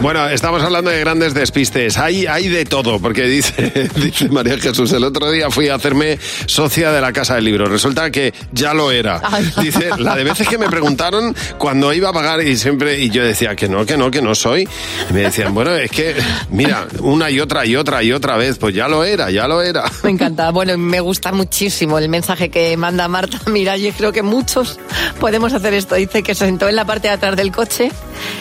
Bueno, 0.00 0.28
estamos 0.28 0.62
hablando 0.62 0.92
de 0.92 1.00
grandes 1.00 1.34
despistes. 1.34 1.98
Hay, 1.98 2.26
hay 2.26 2.46
de 2.46 2.64
todo, 2.64 3.00
porque 3.00 3.24
dice, 3.24 3.90
dice 3.96 4.28
María 4.28 4.56
Jesús, 4.56 4.92
el 4.92 5.02
otro 5.02 5.28
día 5.28 5.50
fui 5.50 5.68
a 5.68 5.74
hacerme 5.74 6.18
socia 6.46 6.92
de 6.92 7.00
la 7.00 7.12
Casa 7.12 7.34
del 7.34 7.44
Libro. 7.44 7.66
Resulta 7.66 8.08
que 8.12 8.32
ya 8.52 8.74
lo 8.74 8.92
era. 8.92 9.20
Ay. 9.24 9.50
Dice, 9.60 9.90
la 9.98 10.14
de 10.14 10.22
veces 10.22 10.46
que 10.46 10.56
me 10.56 10.68
preguntaron 10.68 11.34
cuando 11.58 11.92
iba 11.92 12.10
a 12.10 12.12
pagar 12.12 12.46
y 12.46 12.56
siempre, 12.56 13.00
y 13.00 13.10
yo 13.10 13.24
decía 13.24 13.56
que 13.56 13.68
no, 13.68 13.84
que 13.84 13.96
no, 13.96 14.08
que 14.08 14.22
no 14.22 14.36
soy. 14.36 14.68
Y 15.10 15.12
me 15.12 15.22
decían, 15.22 15.52
bueno, 15.52 15.74
es 15.74 15.90
que, 15.90 16.14
mira, 16.50 16.86
una 17.00 17.27
y 17.30 17.40
otra 17.40 17.64
y 17.66 17.76
otra 17.76 18.02
y 18.02 18.12
otra 18.12 18.36
vez, 18.36 18.58
pues 18.58 18.74
ya 18.74 18.88
lo 18.88 19.04
era, 19.04 19.30
ya 19.30 19.46
lo 19.48 19.62
era. 19.62 19.84
Me 20.02 20.10
encanta. 20.10 20.50
Bueno, 20.50 20.76
me 20.78 21.00
gusta 21.00 21.32
muchísimo 21.32 21.98
el 21.98 22.08
mensaje 22.08 22.48
que 22.50 22.76
manda 22.76 23.08
Marta 23.08 23.38
Miralles. 23.50 23.94
Creo 23.96 24.12
que 24.12 24.22
muchos 24.22 24.78
podemos 25.20 25.52
hacer 25.52 25.74
esto. 25.74 25.94
Dice 25.94 26.22
que 26.22 26.34
se 26.34 26.44
sentó 26.46 26.68
en 26.68 26.76
la 26.76 26.84
parte 26.84 27.08
de 27.08 27.14
atrás 27.14 27.36
del 27.36 27.52
coche 27.52 27.90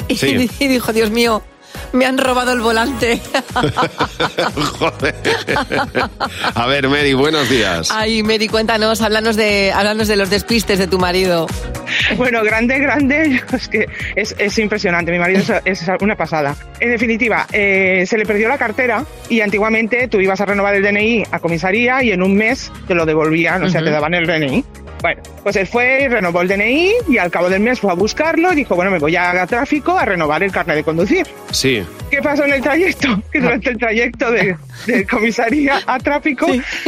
y, 0.07 0.15
Sí. 0.15 0.49
y 0.59 0.67
dijo, 0.67 0.93
Dios 0.93 1.09
mío, 1.11 1.41
me 1.93 2.05
han 2.05 2.17
robado 2.17 2.53
el 2.53 2.61
volante. 2.61 3.21
Joder. 4.79 5.15
A 6.53 6.67
ver, 6.67 6.87
Mary, 6.87 7.13
buenos 7.13 7.49
días. 7.49 7.89
Ay, 7.91 8.23
Mary, 8.23 8.47
cuéntanos, 8.47 9.01
háblanos 9.01 9.35
de, 9.35 9.71
háblanos 9.73 10.07
de 10.07 10.15
los 10.15 10.29
despistes 10.29 10.79
de 10.79 10.87
tu 10.87 10.99
marido. 10.99 11.47
Bueno, 12.17 12.43
grande, 12.43 12.79
grande, 12.79 13.41
es 13.51 13.67
que 13.67 13.85
es, 14.15 14.35
es 14.37 14.57
impresionante. 14.59 15.11
Mi 15.11 15.19
marido 15.19 15.41
es, 15.41 15.81
es 15.81 15.87
una 16.01 16.15
pasada. 16.15 16.55
En 16.79 16.91
definitiva, 16.91 17.47
eh, 17.51 18.05
se 18.07 18.17
le 18.17 18.25
perdió 18.25 18.47
la 18.47 18.57
cartera 18.57 19.05
y 19.29 19.41
antiguamente 19.41 20.07
tú 20.07 20.19
ibas 20.19 20.41
a 20.41 20.45
renovar 20.45 20.75
el 20.75 20.83
DNI 20.83 21.23
a 21.31 21.39
comisaría 21.39 22.03
y 22.03 22.11
en 22.11 22.21
un 22.21 22.35
mes 22.35 22.71
te 22.87 22.95
lo 22.95 23.05
devolvían, 23.05 23.63
o 23.63 23.69
sea, 23.69 23.81
te 23.81 23.89
daban 23.89 24.13
el 24.13 24.27
DNI. 24.27 24.63
Bueno, 25.01 25.21
pues 25.43 25.55
él 25.55 25.67
fue 25.67 26.03
y 26.03 26.07
renovó 26.07 26.41
el 26.41 26.47
DNI 26.47 26.91
y 27.09 27.17
al 27.17 27.29
cabo 27.29 27.49
del 27.49 27.59
mes 27.59 27.79
fue 27.79 27.91
a 27.91 27.95
buscarlo 27.95 28.51
y 28.53 28.55
dijo, 28.57 28.75
bueno, 28.75 28.91
me 28.91 28.99
voy 28.99 29.15
a 29.15 29.45
tráfico 29.45 29.97
a 29.97 30.05
renovar 30.05 30.41
el 30.43 30.51
carnet 30.51 30.77
de 30.77 30.83
conducir. 30.83 31.27
Sí. 31.51 31.83
¿Qué 32.09 32.21
pasó 32.21 32.45
en 32.45 32.53
el 32.53 32.61
trayecto? 32.61 33.07
Que 33.31 33.39
durante 33.39 33.69
el 33.71 33.77
trayecto 33.77 34.31
de, 34.31 34.55
de 34.85 35.05
comisaría 35.05 35.81
a 35.85 35.99
tráfico 35.99 36.47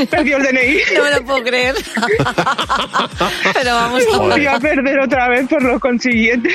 perdió 0.10 0.38
el 0.38 0.43
DNI. 0.43 0.78
No 0.95 1.03
me 1.03 1.12
lo 1.12 1.24
puedo 1.24 1.43
creer. 1.43 1.76
Pero 3.53 3.74
vamos 3.76 4.03
a 4.14 4.18
volvió 4.18 4.51
a 4.51 4.60
perder 4.60 4.99
otra 4.99 5.30
vez 5.30 5.47
por 5.47 5.62
lo 5.62 5.80
consiguiente. 5.80 6.49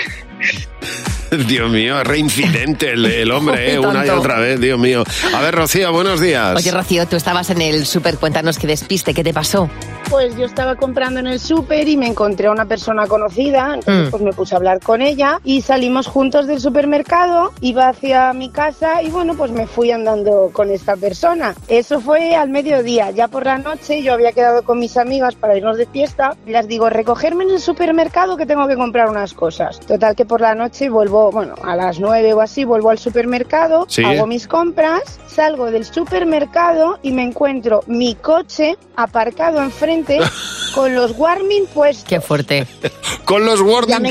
Dios 1.49 1.71
mío, 1.71 2.03
reincidente 2.05 2.93
el, 2.93 3.05
el 3.07 3.31
hombre, 3.31 3.75
¿eh? 3.75 3.79
Una 3.79 4.07
y 4.07 4.09
otra 4.11 4.39
vez, 4.39 4.61
Dios 4.61 4.79
mío. 4.79 5.05
A 5.35 5.41
ver, 5.41 5.55
Rocío, 5.55 5.93
buenos 5.93 6.21
días. 6.21 6.57
Oye, 6.57 6.71
Rocío, 6.71 7.07
tú 7.07 7.17
estabas 7.17 7.51
en 7.51 7.61
el 7.63 7.87
súper, 7.87 8.17
cuéntanos 8.19 8.59
qué 8.59 8.67
despiste, 8.67 9.15
¿qué 9.15 9.25
te 9.25 9.33
pasó? 9.33 9.69
Pues 10.11 10.37
yo 10.37 10.45
estaba 10.45 10.77
comprando 10.77 11.19
en 11.21 11.27
el 11.27 11.41
súper 11.41 11.89
y 11.89 11.97
me 11.97 12.07
encontré 12.07 12.47
a 12.47 12.51
una 12.53 12.67
persona 12.67 13.07
conocida, 13.07 13.75
entonces 13.75 14.09
Mm. 14.09 14.11
pues 14.11 14.23
me 14.23 14.33
puse 14.33 14.55
a 14.55 14.59
hablar 14.59 14.81
con 14.81 15.03
ella 15.03 15.41
y 15.45 15.63
salimos 15.63 16.07
juntos 16.07 16.47
del 16.47 16.61
supermercado, 16.61 17.53
iba 17.61 17.89
hacia 17.89 18.33
mi 18.33 18.51
casa 18.51 19.03
y 19.03 19.11
bueno, 19.11 19.35
pues 19.35 19.51
me 19.51 19.67
fui 19.67 19.91
andando 19.91 20.51
con 20.53 20.71
esta 20.71 20.97
persona. 20.97 21.55
Eso 21.69 22.01
fue 22.01 22.35
al 22.37 22.51
mediodía, 22.51 23.11
ya 23.13 23.29
por 23.29 23.47
la 23.47 23.59
noche 23.59 24.03
yo 24.03 24.13
había 24.13 24.33
quedado 24.33 24.63
con 24.63 24.79
mis 24.79 24.97
amigas 24.97 25.35
para 25.35 25.57
irnos 25.57 25.79
de 25.79 25.87
fiesta, 25.87 26.37
las 26.47 26.69
digo, 26.69 26.91
recogerme 26.91 27.45
en 27.45 27.51
el 27.51 27.61
supermercado 27.61 28.37
que 28.37 28.47
tengo 28.47 28.69
que 28.69 28.77
comprar 28.77 29.09
unas 29.09 29.33
cosas. 29.33 29.81
Total 29.81 30.15
que 30.15 30.25
por 30.27 30.41
la 30.41 30.55
noche 30.55 30.91
vuelvo, 30.91 31.24
bueno, 31.31 31.55
a 31.63 31.77
las 31.77 31.99
nueve 32.01 32.33
o 32.35 32.41
así, 32.41 32.65
vuelvo 32.65 32.91
al 32.91 32.99
supermercado, 32.99 33.87
Sí. 33.89 34.03
hago 34.05 34.27
mis 34.27 34.47
compras, 34.49 35.03
salgo 35.27 35.71
del 35.71 35.85
supermercado 35.85 36.99
y 37.03 37.13
me 37.13 37.23
encuentro 37.23 37.83
mi 37.87 38.15
coche 38.15 38.77
aparcado 38.97 39.63
enfrente 39.63 40.19
con 40.75 40.95
los 40.95 41.13
warming 41.19 41.67
puestos. 41.67 42.05
Qué 42.09 42.21
fuerte. 42.21 42.67
Con 43.25 43.47
los 43.47 43.61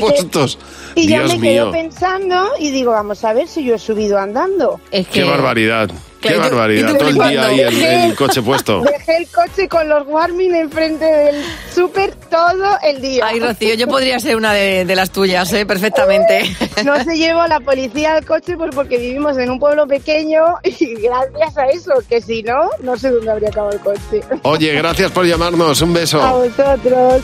puestos. 0.00 0.58
Y 0.96 1.06
ya 1.06 1.22
me 1.22 1.40
quedo 1.40 1.70
pensando 1.70 2.48
y 2.58 2.70
digo, 2.72 2.90
vamos 2.90 3.24
a 3.24 3.32
ver 3.32 3.46
si 3.46 3.62
yo 3.64 3.76
he 3.76 3.78
subido 3.78 4.18
andando. 4.18 4.80
Es 4.90 5.06
qué 5.06 5.22
barbaridad. 5.22 5.88
Qué 6.28 6.36
barbaridad. 6.36 6.94
Todo 6.96 7.08
el 7.08 7.14
día 7.14 7.46
ahí 7.46 7.60
el, 7.60 7.74
dejé- 7.74 8.04
el 8.06 8.14
coche 8.14 8.42
puesto. 8.42 8.80
Dejé 8.82 9.16
el 9.18 9.26
coche 9.28 9.68
con 9.68 9.88
los 9.88 10.06
warming 10.06 10.54
enfrente 10.54 11.04
del 11.04 11.44
súper 11.74 12.14
todo 12.30 12.78
el 12.82 13.00
día. 13.00 13.24
Ay, 13.26 13.40
Rocío, 13.40 13.74
yo 13.74 13.88
podría 13.88 14.18
ser 14.20 14.36
una 14.36 14.52
de, 14.52 14.84
de 14.84 14.96
las 14.96 15.10
tuyas, 15.10 15.52
¿eh? 15.52 15.66
Perfectamente. 15.66 16.56
No 16.84 17.02
se 17.02 17.16
llevó 17.16 17.46
la 17.46 17.60
policía 17.60 18.16
al 18.16 18.24
coche 18.24 18.56
pues 18.56 18.70
porque 18.74 18.98
vivimos 18.98 19.38
en 19.38 19.50
un 19.50 19.58
pueblo 19.58 19.86
pequeño 19.86 20.42
y 20.64 20.94
gracias 20.96 21.56
a 21.56 21.66
eso, 21.66 21.92
que 22.08 22.20
si 22.20 22.42
no, 22.42 22.68
no 22.82 22.96
sé 22.96 23.10
dónde 23.10 23.30
habría 23.30 23.48
acabado 23.48 23.72
el 23.74 23.80
coche. 23.80 24.22
Oye, 24.42 24.72
gracias 24.74 25.10
por 25.12 25.24
llamarnos. 25.24 25.80
Un 25.82 25.90
A 25.96 26.00
beso. 26.00 26.18
vosotros. 26.20 27.22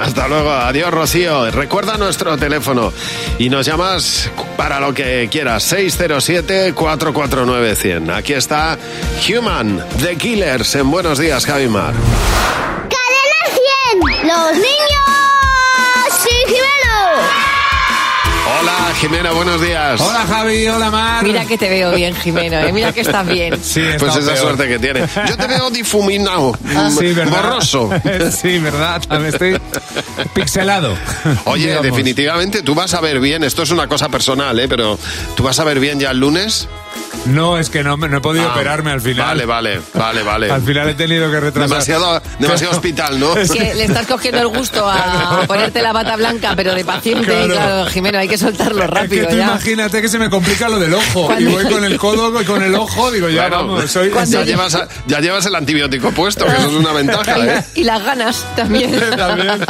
Hasta 0.00 0.26
luego. 0.28 0.50
Adiós, 0.50 0.90
Rocío. 0.90 1.50
Recuerda 1.50 1.96
nuestro 1.98 2.36
teléfono 2.38 2.92
y 3.38 3.50
nos 3.50 3.66
llamas 3.66 4.30
para 4.56 4.80
lo 4.80 4.94
que 4.94 5.28
quieras. 5.30 5.70
607-449-100. 5.72 8.14
Aquí 8.16 8.31
está 8.38 8.78
Human, 9.28 9.84
The 10.00 10.16
Killers, 10.16 10.74
en 10.74 10.90
Buenos 10.90 11.18
Días, 11.18 11.44
Javimar. 11.46 11.92
¡Cadena 11.92 13.58
100! 14.20 14.28
¡Los 14.28 14.52
niños! 14.54 14.68
¡Sí, 16.22 16.30
Jimeno! 16.46 17.22
Hola, 18.60 18.92
Jimena, 19.00 19.32
buenos 19.32 19.60
días. 19.60 20.00
Hola, 20.00 20.24
Javi. 20.28 20.66
Hola, 20.68 20.90
Mar. 20.90 21.24
Mira 21.24 21.44
que 21.44 21.56
te 21.56 21.68
veo 21.68 21.92
bien, 21.94 22.14
Jimeno, 22.14 22.58
¿eh? 22.58 22.72
Mira 22.72 22.92
que 22.92 23.00
estás 23.00 23.26
bien. 23.26 23.58
Sí, 23.62 23.80
he 23.80 23.98
Pues 23.98 24.14
esa 24.16 24.32
peor. 24.32 24.38
suerte 24.38 24.68
que 24.68 24.78
tiene. 24.78 25.06
Yo 25.28 25.36
te 25.36 25.46
veo 25.46 25.70
difuminado, 25.70 26.56
Ah, 26.76 26.90
sí, 26.96 27.12
¿verdad? 27.12 27.30
borroso. 27.42 27.90
sí, 28.30 28.58
¿verdad? 28.58 29.00
También 29.08 29.32
estoy 29.32 29.60
pixelado. 30.34 30.96
Oye, 31.44 31.66
digamos. 31.68 31.84
definitivamente, 31.84 32.62
tú 32.62 32.74
vas 32.74 32.94
a 32.94 33.00
ver 33.00 33.20
bien, 33.20 33.42
esto 33.44 33.62
es 33.62 33.70
una 33.70 33.86
cosa 33.88 34.08
personal, 34.08 34.58
¿eh? 34.60 34.68
Pero 34.68 34.98
¿tú 35.36 35.42
vas 35.42 35.58
a 35.58 35.64
ver 35.64 35.78
bien 35.80 35.98
ya 36.00 36.10
el 36.10 36.18
lunes? 36.18 36.68
No, 37.26 37.56
es 37.58 37.70
que 37.70 37.82
no, 37.84 37.96
me- 37.96 38.08
no 38.08 38.18
he 38.18 38.20
podido 38.20 38.48
Ah, 38.48 38.52
operarme 38.54 38.90
al 38.90 39.00
final. 39.00 39.26
Vale, 39.26 39.46
vale, 39.46 39.80
vale, 39.94 40.22
vale. 40.22 40.50
Al 40.50 40.62
final 40.62 40.88
he 40.88 40.94
tenido 40.94 41.30
que 41.30 41.38
retrasar. 41.40 41.68
Demasiado, 41.68 42.20
demasiado 42.38 42.72
hospital, 42.74 43.20
¿no? 43.20 43.36
Es 43.36 43.50
que 43.52 43.74
le 43.74 43.84
estás 43.84 44.06
cogiendo 44.06 44.40
el 44.40 44.48
gusto 44.48 44.88
a 44.88 45.44
ponerte 45.46 45.80
la 45.82 45.92
bata 45.92 46.16
blanca, 46.16 46.54
pero 46.56 46.74
de 46.74 46.84
paciente. 46.84 47.24
Claro. 47.26 47.52
Claro, 47.54 47.86
Jimeno, 47.86 48.18
hay 48.18 48.28
que 48.28 48.38
soltarlo 48.38 48.82
Es 48.84 48.90
que 48.90 48.94
rápido 48.96 49.28
tú 49.28 49.36
ya. 49.36 49.44
imagínate 49.44 50.02
que 50.02 50.08
se 50.08 50.18
me 50.18 50.28
complica 50.30 50.68
lo 50.68 50.78
del 50.80 50.94
ojo. 50.94 51.32
Y 51.38 51.44
voy 51.44 51.64
con 51.64 51.84
el 51.84 51.96
codo 51.98 52.40
y 52.40 52.44
con 52.44 52.62
el 52.62 52.74
ojo, 52.74 53.10
digo, 53.10 53.28
ya 53.28 53.42
Bueno, 53.42 53.56
vamos. 53.68 53.90
Soy, 53.90 54.10
ya, 54.26 54.42
llevas, 54.42 54.76
ya 55.06 55.20
llevas 55.20 55.46
el 55.46 55.54
antibiótico 55.54 56.10
puesto, 56.10 56.44
que 56.46 56.52
eso 56.52 56.68
es 56.68 56.74
una 56.74 56.92
ventaja, 56.92 57.38
¿eh? 57.38 57.64
Y 57.74 57.84
las 57.84 58.02
ganas 58.04 58.44
también. 58.56 58.92
También. 59.16 59.64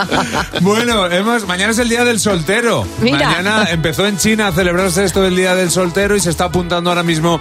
Bueno, 0.60 1.06
hemos, 1.10 1.46
mañana 1.46 1.72
es 1.72 1.78
el 1.78 1.88
Día 1.88 2.04
del 2.04 2.18
Soltero. 2.20 2.86
Mira. 3.00 3.28
Mañana 3.28 3.66
empezó 3.70 4.06
en 4.06 4.16
China 4.16 4.48
a 4.48 4.52
celebrarse 4.52 5.04
esto 5.04 5.22
del 5.22 5.36
Día 5.36 5.54
del 5.54 5.70
Soltero 5.70 6.16
y 6.16 6.20
se 6.20 6.30
está 6.30 6.44
apuntando 6.44 6.90
ahora 6.90 7.02
mismo 7.02 7.40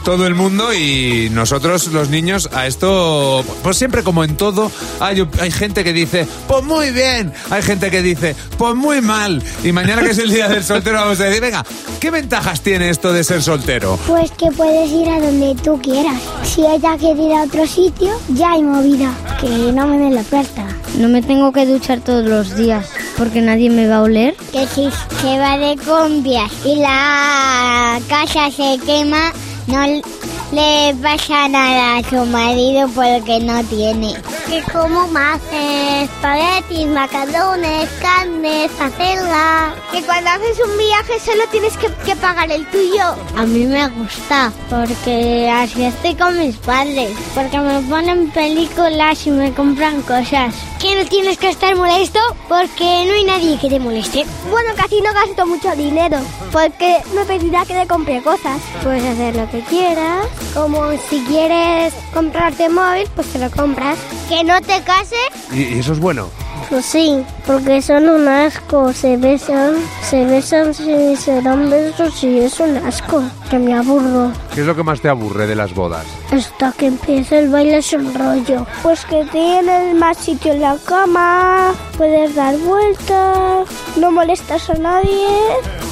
todo 0.03 0.27
el 0.27 0.35
mundo 0.35 0.73
y 0.73 1.29
nosotros 1.31 1.87
los 1.87 2.09
niños 2.09 2.49
a 2.53 2.67
esto, 2.67 3.43
pues 3.63 3.77
siempre 3.77 4.03
como 4.03 4.23
en 4.23 4.35
todo, 4.35 4.71
hay, 4.99 5.27
hay 5.39 5.51
gente 5.51 5.83
que 5.83 5.93
dice, 5.93 6.27
pues 6.47 6.63
muy 6.63 6.91
bien, 6.91 7.33
hay 7.49 7.61
gente 7.61 7.91
que 7.91 8.01
dice, 8.01 8.35
pues 8.57 8.75
muy 8.75 9.01
mal. 9.01 9.43
Y 9.63 9.71
mañana 9.71 10.01
que 10.01 10.11
es 10.11 10.17
el 10.17 10.31
Día 10.31 10.47
del 10.47 10.63
Soltero 10.63 10.97
vamos 10.97 11.19
a 11.19 11.25
decir, 11.25 11.41
venga, 11.41 11.65
¿qué 11.99 12.11
ventajas 12.11 12.61
tiene 12.61 12.89
esto 12.89 13.13
de 13.13 13.23
ser 13.23 13.41
soltero? 13.41 13.97
Pues 14.07 14.31
que 14.31 14.51
puedes 14.51 14.89
ir 14.91 15.09
a 15.09 15.19
donde 15.19 15.55
tú 15.61 15.79
quieras. 15.81 16.21
Si 16.43 16.61
ella 16.61 16.97
quiere 16.97 17.23
ir 17.23 17.33
a 17.33 17.43
otro 17.43 17.65
sitio, 17.67 18.19
ya 18.29 18.51
hay 18.51 18.63
movida. 18.63 19.13
Que 19.39 19.49
no 19.49 19.87
me 19.87 19.97
den 19.97 20.15
la 20.15 20.23
puerta. 20.23 20.65
No 20.97 21.07
me 21.07 21.21
tengo 21.21 21.51
que 21.51 21.65
duchar 21.65 22.01
todos 22.01 22.25
los 22.25 22.55
días 22.55 22.87
porque 23.17 23.41
nadie 23.41 23.69
me 23.69 23.87
va 23.87 23.97
a 23.97 24.01
oler. 24.01 24.35
Que 24.51 24.67
si 24.67 24.89
se 25.21 25.39
va 25.39 25.57
de 25.57 25.77
compras 25.77 26.51
y 26.65 26.75
la 26.77 27.99
casa 28.07 28.51
se 28.51 28.79
quema, 28.85 29.31
no 29.71 30.20
le 30.51 30.93
pasa 31.01 31.47
nada 31.47 31.97
a 31.97 32.03
su 32.03 32.25
marido 32.25 32.87
porque 32.93 33.39
no 33.39 33.63
tiene. 33.65 34.13
Que 34.49 34.61
como 34.71 35.07
más 35.07 35.39
eh, 35.53 36.03
espaguetis, 36.03 36.87
macarrones, 36.87 37.89
carnes, 38.01 38.71
hacerla. 38.79 39.73
Que 39.91 40.01
cuando 40.03 40.29
haces 40.29 40.59
un 40.65 40.77
viaje 40.77 41.19
solo 41.23 41.43
tienes 41.51 41.77
que, 41.77 41.87
que 42.05 42.15
pagar 42.17 42.51
el 42.51 42.65
tuyo. 42.67 43.15
A 43.37 43.43
mí 43.43 43.65
me 43.65 43.87
gusta 43.89 44.51
porque 44.69 45.49
así 45.49 45.85
estoy 45.85 46.15
con 46.15 46.37
mis 46.37 46.57
padres. 46.57 47.11
Porque 47.33 47.59
me 47.59 47.79
ponen 47.83 48.29
películas 48.31 49.25
y 49.25 49.31
me 49.31 49.53
compran 49.53 50.01
cosas. 50.01 50.53
Que 50.79 50.95
no 50.95 51.09
tienes 51.09 51.37
que 51.37 51.49
estar 51.49 51.75
molesto 51.75 52.19
porque 52.49 53.05
no 53.05 53.13
hay 53.13 53.23
nadie 53.23 53.57
que 53.57 53.69
te 53.69 53.79
moleste. 53.79 54.25
Bueno, 54.49 54.71
casi 54.75 54.99
no 54.99 55.13
gasto 55.13 55.45
mucho 55.45 55.73
dinero 55.75 56.17
porque 56.51 56.97
me 57.15 57.23
pedirá 57.23 57.63
que 57.65 57.75
le 57.75 57.87
compre 57.87 58.21
cosas. 58.21 58.59
Puedes 58.83 59.03
hacer 59.05 59.35
lo 59.35 59.49
que 59.49 59.61
quieras. 59.61 60.40
Como 60.53 60.91
si 61.09 61.23
quieres 61.25 61.93
comprarte 62.13 62.69
móvil, 62.69 63.07
pues 63.15 63.27
te 63.27 63.39
lo 63.39 63.49
compras. 63.51 63.97
Que 64.29 64.43
no 64.43 64.59
te 64.61 64.81
cases, 64.83 65.19
Y, 65.53 65.75
y 65.75 65.79
eso 65.79 65.93
es 65.93 65.99
bueno. 65.99 66.27
Pues 66.69 66.85
sí, 66.85 67.23
porque 67.45 67.81
son 67.81 68.07
un 68.07 68.27
asco. 68.27 68.93
Se 68.93 69.17
besan, 69.17 69.75
se 70.09 70.25
besan, 70.25 70.73
se, 70.73 71.15
se 71.17 71.41
dan 71.41 71.69
besos 71.69 72.23
y 72.23 72.39
es 72.39 72.59
un 72.59 72.77
asco. 72.77 73.21
Que 73.49 73.57
me 73.59 73.73
aburro. 73.73 74.31
¿Qué 74.53 74.61
es 74.61 74.67
lo 74.67 74.75
que 74.75 74.83
más 74.83 75.01
te 75.01 75.09
aburre 75.09 75.47
de 75.47 75.55
las 75.55 75.73
bodas? 75.73 76.05
Hasta 76.31 76.71
que 76.73 76.87
empiece 76.87 77.39
el 77.39 77.49
baile 77.49 77.77
es 77.77 77.91
un 77.93 78.13
rollo. 78.13 78.65
pues 78.83 79.03
que 79.05 79.25
tienes 79.31 79.95
más 79.95 80.17
sitio 80.17 80.53
en 80.53 80.61
la 80.61 80.77
cama, 80.85 81.73
puedes 81.97 82.35
dar 82.35 82.55
vueltas, 82.59 83.67
no 83.97 84.11
molestas 84.11 84.69
a 84.69 84.73
nadie 84.75 85.27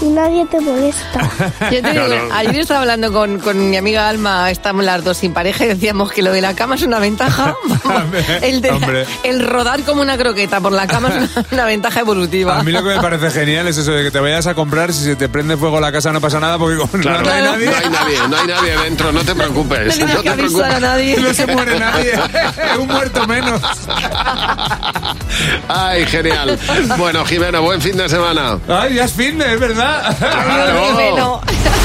y 0.02 0.06
nadie 0.06 0.45
te 0.45 0.60
molesta. 0.62 1.20
Yo 1.72 1.82
te 1.82 1.91
digo, 1.91 2.06
ayer 2.34 2.60
estaba 2.60 2.82
hablando 2.82 3.12
con, 3.12 3.39
con 3.39 3.70
mi 3.70 3.78
amiga 3.78 4.08
Alma, 4.08 4.50
estamos 4.50 4.84
las 4.86 5.04
dos 5.04 5.18
sin 5.18 5.34
pareja 5.34 5.66
y 5.66 5.68
decíamos 5.70 6.12
que 6.12 6.22
lo 6.22 6.32
de 6.32 6.41
la 6.41 6.54
cama 6.56 6.76
es 6.76 6.84
una 6.84 7.00
ventaja. 7.00 7.56
el, 8.41 8.62
de- 8.62 8.72
Hombre. 8.72 9.06
el 9.24 9.45
rodar 9.47 9.82
como 9.84 10.02
una 10.02 10.18
croqueta 10.18 10.62
por 10.62 10.72
la 10.72 10.88
cama 10.88 11.10
es 11.10 11.16
una, 11.36 11.45
una 11.52 11.66
ventaja 11.66 12.00
evolutiva. 12.02 12.60
A 12.60 12.64
mí 12.64 12.72
lo 12.72 12.82
que 12.84 12.89
me 12.89 13.02
parece 13.02 13.30
genial 13.32 13.68
es 13.68 13.78
eso 13.78 13.91
de 13.91 14.04
que 14.04 14.12
te 14.12 14.20
vayas 14.20 14.47
a 14.47 14.54
comprar, 14.54 14.93
si 14.93 15.04
se 15.04 15.16
te 15.16 15.28
prende 15.30 15.58
fuego 15.58 15.80
la 15.80 15.91
casa 15.91 16.12
no 16.12 16.22
pasa 16.22 16.39
nada 16.39 16.58
porque 16.58 16.78
Claro, 17.02 17.24
no 17.24 17.32
hay 17.32 17.41
nadie. 17.43 17.66
no 17.70 17.76
hay 17.78 17.89
nadie, 17.89 18.18
no 18.30 18.38
hay 18.38 18.47
nadie 18.47 18.78
dentro, 18.84 19.12
no 19.12 19.22
te 19.24 19.36
preocupes. 19.36 19.88
No 19.88 19.93
tienes 19.93 20.16
no 20.16 20.22
que 20.22 20.30
te 20.30 20.41
avisar 20.41 20.62
a 20.62 20.78
preocupes. 20.78 20.82
nadie. 20.82 21.18
No 21.20 21.34
se 21.34 21.47
muere 21.47 21.80
nadie. 21.80 22.14
Un 22.80 22.88
muerto 22.88 23.28
menos. 23.28 23.62
Ay, 25.68 26.06
genial. 26.06 26.58
Bueno, 26.97 27.26
Jimena, 27.26 27.60
buen 27.60 27.82
fin 27.82 27.95
de 27.97 28.08
semana. 28.10 28.58
Ay, 28.68 28.95
ya 28.95 29.06
es 29.06 29.14
fin 29.14 29.38
de, 29.38 29.54
es 29.54 29.60
verdad. 29.60 29.89
Claro. 29.90 31.42
The 31.50 31.78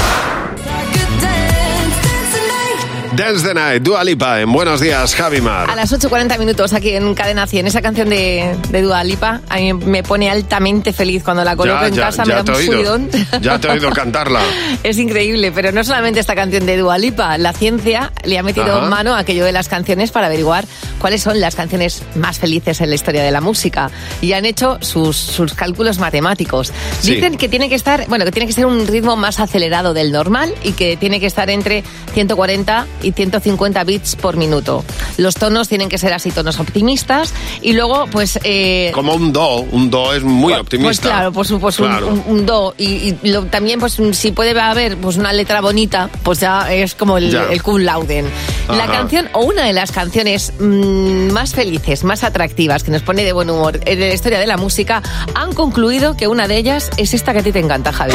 Dance 3.16 3.46
the 3.46 3.54
Night, 3.54 3.82
Dua 3.82 4.02
Lipa, 4.02 4.40
en 4.40 4.50
Buenos 4.52 4.80
Días, 4.80 5.14
Javi 5.14 5.40
Mar. 5.40 5.70
A 5.70 5.76
las 5.76 5.92
8.40 5.92 6.36
minutos 6.38 6.72
aquí 6.72 6.90
en 6.96 7.14
Cadena 7.14 7.46
100. 7.46 7.68
Esa 7.68 7.80
canción 7.80 8.08
de, 8.08 8.56
de 8.70 8.82
Dua 8.82 9.04
Lipa 9.04 9.40
a 9.48 9.56
mí 9.58 9.72
me 9.72 10.02
pone 10.02 10.30
altamente 10.30 10.92
feliz. 10.92 11.22
Cuando 11.22 11.44
la 11.44 11.54
coloco 11.54 11.80
Ya, 11.82 11.86
en 11.88 11.94
ya, 11.94 12.02
casa 12.06 12.24
ya 12.24 12.28
me 12.28 12.34
da 12.34 12.40
un 12.42 12.50
oído. 12.58 12.72
subidón. 12.72 13.10
Ya 13.40 13.60
te 13.60 13.68
he 13.68 13.70
oído 13.70 13.90
cantarla. 13.90 14.40
Es 14.82 14.98
increíble, 14.98 15.52
pero 15.52 15.70
no 15.72 15.82
solamente 15.84 16.18
esta 16.20 16.34
canción 16.34 16.66
de 16.66 16.76
Dua 16.76 16.98
Lipa. 16.98 17.38
La 17.38 17.52
ciencia 17.52 18.10
le 18.24 18.38
ha 18.38 18.42
metido 18.42 18.78
Ajá. 18.78 18.86
mano 18.88 19.14
a 19.14 19.20
aquello 19.20 19.44
de 19.44 19.52
las 19.52 19.68
canciones 19.68 20.10
para 20.10 20.26
averiguar 20.26 20.64
cuáles 20.98 21.22
son 21.22 21.40
las 21.40 21.54
canciones 21.54 22.02
más 22.16 22.38
felices 22.38 22.80
en 22.80 22.88
la 22.88 22.96
historia 22.96 23.22
de 23.22 23.30
la 23.30 23.40
música. 23.40 23.90
Y 24.22 24.32
han 24.32 24.44
hecho 24.44 24.78
sus, 24.80 25.16
sus 25.16 25.54
cálculos 25.54 25.98
matemáticos. 25.98 26.72
Sí. 27.00 27.14
Dicen 27.14 27.36
que 27.36 27.48
tiene 27.48 27.68
que 27.68 27.76
estar, 27.76 28.06
bueno, 28.08 28.24
que 28.24 28.32
tiene 28.32 28.46
que 28.46 28.52
ser 28.52 28.66
un 28.66 28.86
ritmo 28.86 29.14
más 29.16 29.38
acelerado 29.40 29.94
del 29.94 30.10
normal 30.10 30.52
y 30.64 30.72
que 30.72 30.96
tiene 30.96 31.20
que 31.20 31.26
estar 31.26 31.48
entre 31.48 31.84
140 32.12 32.86
y 33.04 33.12
150 33.12 33.84
bits 33.84 34.16
por 34.16 34.36
minuto. 34.36 34.84
Los 35.18 35.34
tonos 35.34 35.68
tienen 35.68 35.88
que 35.88 35.98
ser 35.98 36.12
así, 36.12 36.30
tonos 36.30 36.58
optimistas. 36.58 37.32
Y 37.62 37.72
luego, 37.74 38.06
pues... 38.10 38.38
eh, 38.44 38.90
Como 38.94 39.14
un 39.14 39.32
do, 39.32 39.60
un 39.60 39.90
do 39.90 40.14
es 40.14 40.22
muy 40.22 40.52
pues 40.52 40.60
optimista. 40.62 41.08
claro, 41.08 41.32
por 41.32 41.46
supuesto, 41.46 41.84
un- 41.84 41.88
Claro. 41.90 42.08
un, 42.08 42.24
un 42.26 42.46
do. 42.46 42.74
Y, 42.78 42.84
y 43.22 43.28
lo- 43.28 43.44
también, 43.44 43.78
pues 43.80 43.98
si 44.12 44.32
puede 44.32 44.58
haber 44.58 44.96
pues 44.96 45.16
una 45.16 45.32
letra 45.32 45.60
bonita, 45.60 46.08
pues 46.22 46.40
ya 46.40 46.72
es 46.72 46.94
como 46.94 47.18
el, 47.18 47.34
el 47.34 47.62
cum 47.62 47.78
lauden. 47.78 48.26
La 48.68 48.86
canción, 48.86 49.28
o 49.34 49.44
una 49.44 49.64
de 49.64 49.72
las 49.74 49.92
canciones 49.92 50.52
mm, 50.58 51.30
más 51.32 51.52
felices, 51.54 52.02
más 52.04 52.24
atractivas, 52.24 52.82
que 52.82 52.90
nos 52.90 53.02
pone 53.02 53.22
de 53.24 53.32
buen 53.32 53.50
humor 53.50 53.78
en 53.84 54.00
la 54.00 54.12
historia 54.14 54.38
de 54.38 54.46
la 54.46 54.56
música, 54.56 55.02
han 55.34 55.52
concluido 55.52 56.16
que 56.16 56.26
una 56.28 56.48
de 56.48 56.56
ellas 56.56 56.90
es 56.96 57.12
esta 57.14 57.32
que 57.32 57.40
a 57.40 57.42
ti 57.42 57.52
te 57.52 57.58
encanta, 57.60 57.92
Javi. 57.92 58.14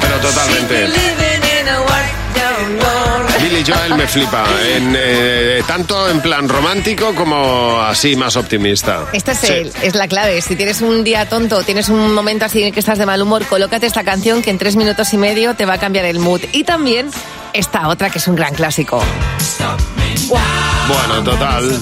Pero 0.00 0.16
totalmente. 0.18 1.25
Billy 3.42 3.62
Joel 3.66 3.94
me 3.96 4.06
flipa, 4.06 4.44
en, 4.74 4.94
eh, 4.96 5.62
tanto 5.66 6.08
en 6.08 6.20
plan 6.20 6.48
romántico 6.48 7.14
como 7.14 7.80
así 7.80 8.16
más 8.16 8.36
optimista. 8.36 9.04
Esta 9.12 9.32
es, 9.32 9.38
Sí. 9.40 9.46
el- 9.52 9.72
es 9.82 9.94
la 9.94 10.08
clave. 10.08 10.40
Si 10.40 10.56
tienes 10.56 10.80
un 10.80 11.04
día 11.04 11.28
tonto, 11.28 11.62
tienes 11.62 11.88
un 11.88 12.14
momento 12.14 12.44
así 12.46 12.60
en 12.62 12.68
el 12.68 12.72
que 12.72 12.80
estás 12.80 12.98
de 12.98 13.06
mal 13.06 13.20
humor, 13.22 13.44
colócate 13.46 13.86
esta 13.86 14.04
canción 14.04 14.42
que 14.42 14.50
en 14.50 14.58
tres 14.58 14.74
minutos 14.76 15.12
y 15.12 15.18
medio 15.18 15.54
te 15.54 15.66
va 15.66 15.74
a 15.74 15.78
cambiar 15.78 16.06
el 16.06 16.18
mood. 16.18 16.40
Y 16.52 16.64
también 16.64 17.10
esta 17.52 17.88
otra 17.88 18.10
que 18.10 18.18
es 18.18 18.26
un 18.28 18.36
gran 18.36 18.54
clásico. 18.54 19.02
Bueno, 20.88 21.22
total. 21.24 21.80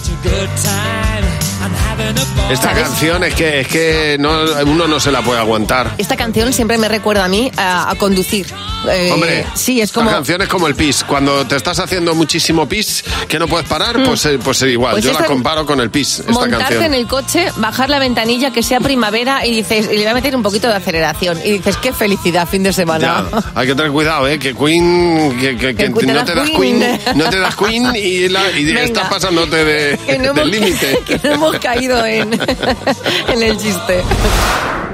Esta 2.50 2.72
canción 2.72 3.24
es 3.24 3.34
que, 3.34 3.60
es 3.60 3.68
que 3.68 4.16
no, 4.20 4.30
uno 4.66 4.86
no 4.86 5.00
se 5.00 5.10
la 5.10 5.22
puede 5.22 5.40
aguantar. 5.40 5.94
Esta 5.98 6.16
canción 6.16 6.52
siempre 6.52 6.76
me 6.78 6.88
recuerda 6.88 7.24
a 7.24 7.28
mí 7.28 7.50
a, 7.56 7.90
a 7.90 7.94
conducir. 7.96 8.46
Eh, 8.90 9.10
Hombre, 9.12 9.46
sí, 9.54 9.80
es 9.80 9.84
esta 9.88 10.00
como. 10.00 10.10
canción 10.10 10.42
es 10.42 10.48
como 10.48 10.66
el 10.66 10.74
pis. 10.74 11.04
Cuando 11.04 11.46
te 11.46 11.56
estás 11.56 11.78
haciendo 11.78 12.14
muchísimo 12.14 12.68
pis 12.68 13.02
que 13.28 13.38
no 13.38 13.48
puedes 13.48 13.66
parar, 13.66 14.02
pues, 14.04 14.26
eh, 14.26 14.38
pues 14.42 14.60
igual. 14.62 14.92
Pues 14.92 15.04
Yo 15.04 15.12
la 15.12 15.24
comparo 15.24 15.64
con 15.64 15.80
el 15.80 15.90
pis, 15.90 16.18
esta 16.18 16.32
Montarte 16.32 16.58
canción. 16.64 16.82
en 16.84 16.94
el 16.94 17.06
coche, 17.06 17.50
bajar 17.56 17.88
la 17.88 17.98
ventanilla, 17.98 18.50
que 18.50 18.62
sea 18.62 18.80
primavera 18.80 19.46
y 19.46 19.52
dices, 19.56 19.86
y 19.90 19.94
le 19.96 20.02
voy 20.02 20.10
a 20.10 20.14
meter 20.14 20.36
un 20.36 20.42
poquito 20.42 20.68
de 20.68 20.74
aceleración. 20.74 21.38
Y 21.44 21.52
dices, 21.52 21.78
qué 21.78 21.92
felicidad, 21.94 22.46
fin 22.46 22.62
de 22.62 22.74
semana. 22.74 23.24
Ya, 23.32 23.42
hay 23.54 23.66
que 23.68 23.74
tener 23.74 23.90
cuidado, 23.90 24.28
¿eh? 24.28 24.38
Que 24.38 24.54
Queen, 24.54 25.38
que, 25.40 25.56
que- 25.56 25.74
que 25.74 25.88
no 25.88 26.24
te 26.24 26.34
das 26.34 26.50
Queen. 26.50 26.80
Queen, 26.80 27.00
no 27.14 27.30
te 27.30 27.38
das 27.38 27.56
Queen 27.56 27.86
y, 27.96 28.28
la- 28.28 28.50
y 28.50 28.70
estás 28.76 29.08
pasándote 29.08 29.64
de, 29.64 29.98
Que 30.06 30.18
no 30.18 30.34
del 30.34 30.50
límite. 30.50 31.00
que 31.06 31.20
no 31.28 31.38
hemos 31.54 31.64
caído 31.64 32.04
en, 32.04 32.32
en 33.28 33.42
el 33.42 33.56
chiste. 33.58 34.02